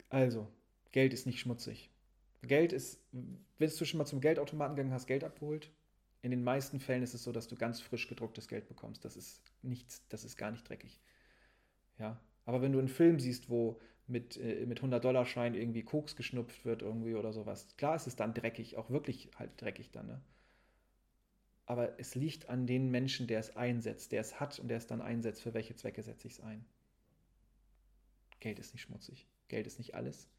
Also, 0.08 0.48
Geld 0.92 1.12
ist 1.12 1.26
nicht 1.26 1.40
schmutzig. 1.40 1.90
Geld 2.42 2.72
ist, 2.72 3.00
wenn 3.12 3.68
du 3.68 3.84
schon 3.84 3.98
mal 3.98 4.06
zum 4.06 4.20
Geldautomaten 4.20 4.76
gegangen 4.76 4.94
hast, 4.94 5.08
Geld 5.08 5.24
abgeholt, 5.24 5.70
in 6.22 6.30
den 6.30 6.42
meisten 6.42 6.80
Fällen 6.80 7.02
ist 7.02 7.14
es 7.14 7.24
so, 7.24 7.32
dass 7.32 7.48
du 7.48 7.56
ganz 7.56 7.80
frisch 7.80 8.08
gedrucktes 8.08 8.48
Geld 8.48 8.68
bekommst. 8.68 9.04
Das 9.04 9.16
ist 9.16 9.42
nichts, 9.62 10.06
das 10.08 10.24
ist 10.24 10.36
gar 10.36 10.50
nicht 10.50 10.68
dreckig. 10.68 11.00
Ja, 11.98 12.20
aber 12.44 12.62
wenn 12.62 12.72
du 12.72 12.78
einen 12.78 12.88
Film 12.88 13.18
siehst, 13.18 13.50
wo 13.50 13.80
mit, 14.06 14.36
äh, 14.36 14.64
mit 14.66 14.80
100-Dollar-Schein 14.80 15.54
irgendwie 15.54 15.82
Koks 15.82 16.16
geschnupft 16.16 16.64
wird 16.64 16.82
irgendwie 16.82 17.14
oder 17.14 17.32
sowas, 17.32 17.66
klar 17.76 17.96
ist 17.96 18.06
es 18.06 18.16
dann 18.16 18.34
dreckig, 18.34 18.76
auch 18.76 18.90
wirklich 18.90 19.30
halt 19.38 19.50
dreckig 19.60 19.90
dann, 19.90 20.06
ne? 20.06 20.20
aber 21.68 22.00
es 22.00 22.14
liegt 22.14 22.48
an 22.48 22.66
den 22.66 22.90
Menschen, 22.90 23.26
der 23.26 23.40
es 23.40 23.54
einsetzt, 23.54 24.12
der 24.12 24.22
es 24.22 24.40
hat 24.40 24.58
und 24.58 24.68
der 24.68 24.78
es 24.78 24.86
dann 24.86 25.02
einsetzt, 25.02 25.42
für 25.42 25.52
welche 25.52 25.76
Zwecke 25.76 26.02
setze 26.02 26.26
ich 26.26 26.34
es 26.34 26.40
ein. 26.40 26.64
Geld 28.40 28.58
ist 28.58 28.72
nicht 28.72 28.82
schmutzig. 28.82 29.26
Geld 29.48 29.66
ist 29.66 29.78
nicht 29.78 29.94
alles. 29.94 30.30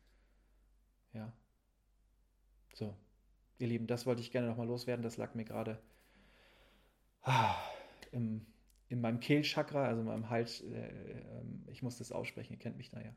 Ja. 1.13 1.31
So, 2.73 2.95
ihr 3.59 3.67
Lieben, 3.67 3.85
das 3.85 4.07
wollte 4.07 4.21
ich 4.21 4.31
gerne 4.31 4.47
nochmal 4.47 4.65
loswerden. 4.65 5.03
Das 5.03 5.17
lag 5.17 5.35
mir 5.35 5.45
gerade 5.45 5.79
ah, 7.21 7.55
im, 8.11 8.47
in 8.89 9.01
meinem 9.01 9.19
Kehlchakra, 9.19 9.85
also 9.85 10.01
in 10.01 10.07
meinem 10.07 10.29
Hals. 10.29 10.61
Äh, 10.61 10.89
äh, 10.89 10.91
ich 11.71 11.81
muss 11.81 11.97
das 11.97 12.11
aussprechen, 12.11 12.53
ihr 12.53 12.59
kennt 12.59 12.77
mich 12.77 12.89
da 12.89 12.99
ja. 12.99 13.13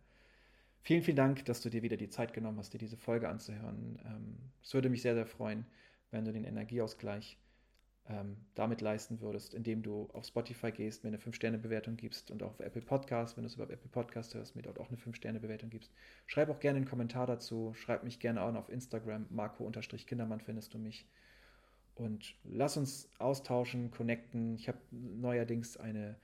Vielen, 0.82 1.02
vielen 1.02 1.16
Dank, 1.16 1.44
dass 1.44 1.60
du 1.60 1.70
dir 1.70 1.82
wieder 1.82 1.96
die 1.96 2.08
Zeit 2.08 2.32
genommen 2.32 2.58
hast, 2.58 2.74
dir 2.74 2.78
diese 2.78 2.96
Folge 2.96 3.28
anzuhören. 3.28 4.00
Ähm, 4.04 4.36
es 4.62 4.74
würde 4.74 4.90
mich 4.90 5.02
sehr, 5.02 5.14
sehr 5.14 5.26
freuen, 5.26 5.64
wenn 6.10 6.24
du 6.24 6.32
den 6.32 6.44
Energieausgleich 6.44 7.38
ähm, 8.08 8.36
damit 8.54 8.80
leisten 8.80 9.20
würdest, 9.20 9.54
indem 9.54 9.82
du 9.82 10.08
auf 10.12 10.26
Spotify 10.26 10.72
gehst, 10.72 11.04
mir 11.04 11.08
eine 11.08 11.18
5-Sterne-Bewertung 11.18 11.96
gibst 11.96 12.32
und 12.32 12.42
auch 12.42 12.50
auf 12.50 12.60
Apple 12.60 12.82
Podcast, 12.82 13.36
wenn 13.36 13.44
du 13.44 13.46
es 13.48 13.54
über 13.54 13.70
Apple 13.70 13.90
Podcast 13.90 14.34
hörst, 14.34 14.56
mir 14.56 14.62
dort 14.62 14.80
auch 14.80 14.88
eine 14.88 14.98
5-Sterne-Bewertung 14.98 15.70
gibst. 15.70 15.92
Schreib 16.26 16.50
auch 16.50 16.58
gerne 16.58 16.78
einen 16.78 16.88
Kommentar 16.88 17.28
dazu, 17.28 17.72
schreib 17.74 18.02
mich 18.02 18.18
gerne 18.18 18.42
auch 18.42 18.54
auf 18.54 18.68
Instagram, 18.68 19.26
Marco-Kindermann 19.30 20.40
findest 20.40 20.74
du 20.74 20.78
mich. 20.78 21.06
Und 22.02 22.34
lass 22.44 22.76
uns 22.76 23.08
austauschen, 23.18 23.90
connecten. 23.90 24.54
Ich 24.56 24.68
habe 24.68 24.78
neuerdings 24.90 25.76
eine 25.76 26.16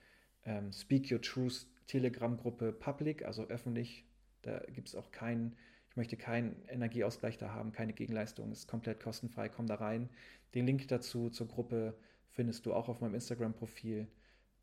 ähm, 0.45 0.73
Speak 0.73 1.11
Your 1.11 1.21
Truth 1.21 1.67
Telegram-Gruppe 1.87 2.73
public, 2.73 3.25
also 3.25 3.43
öffentlich. 3.45 4.05
Da 4.41 4.59
gibt 4.67 4.89
es 4.89 4.95
auch 4.95 5.11
keinen 5.11 5.55
ich 5.89 5.97
möchte 5.97 6.17
keinen 6.17 6.55
Energieausgleich 6.67 7.37
da 7.37 7.51
haben, 7.51 7.71
keine 7.71 7.93
Gegenleistung, 7.93 8.51
ist 8.51 8.67
komplett 8.67 9.01
kostenfrei, 9.01 9.49
komm 9.49 9.65
da 9.67 9.75
rein. 9.75 10.09
Den 10.53 10.65
Link 10.65 10.87
dazu 10.87 11.29
zur 11.29 11.47
Gruppe 11.47 11.97
findest 12.29 12.65
du 12.65 12.73
auch 12.73 12.89
auf 12.89 13.01
meinem 13.01 13.15
Instagram-Profil. 13.15 14.07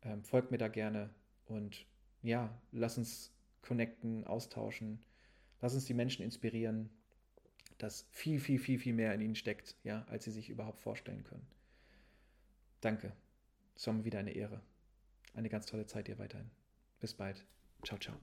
Ähm, 0.03 0.23
folgt 0.23 0.51
mir 0.51 0.57
da 0.57 0.69
gerne 0.69 1.09
und 1.45 1.85
ja, 2.23 2.49
lass 2.71 2.97
uns 2.97 3.33
connecten, 3.61 4.23
austauschen, 4.23 5.03
lass 5.61 5.73
uns 5.73 5.85
die 5.85 5.93
Menschen 5.93 6.23
inspirieren, 6.23 6.89
dass 7.77 8.07
viel, 8.11 8.39
viel, 8.39 8.59
viel, 8.59 8.79
viel 8.79 8.93
mehr 8.93 9.13
in 9.13 9.21
ihnen 9.21 9.35
steckt, 9.35 9.75
ja, 9.83 10.03
als 10.09 10.25
sie 10.25 10.31
sich 10.31 10.49
überhaupt 10.49 10.79
vorstellen 10.79 11.23
können. 11.23 11.47
Danke. 12.81 13.13
Es 13.75 13.85
war 13.87 13.93
mir 13.93 14.05
wieder 14.05 14.19
eine 14.19 14.31
Ehre. 14.31 14.61
Eine 15.33 15.49
ganz 15.49 15.67
tolle 15.67 15.85
Zeit 15.85 16.07
dir 16.07 16.17
weiterhin. 16.17 16.49
Bis 16.99 17.13
bald. 17.13 17.45
Ciao, 17.83 17.99
ciao. 17.99 18.17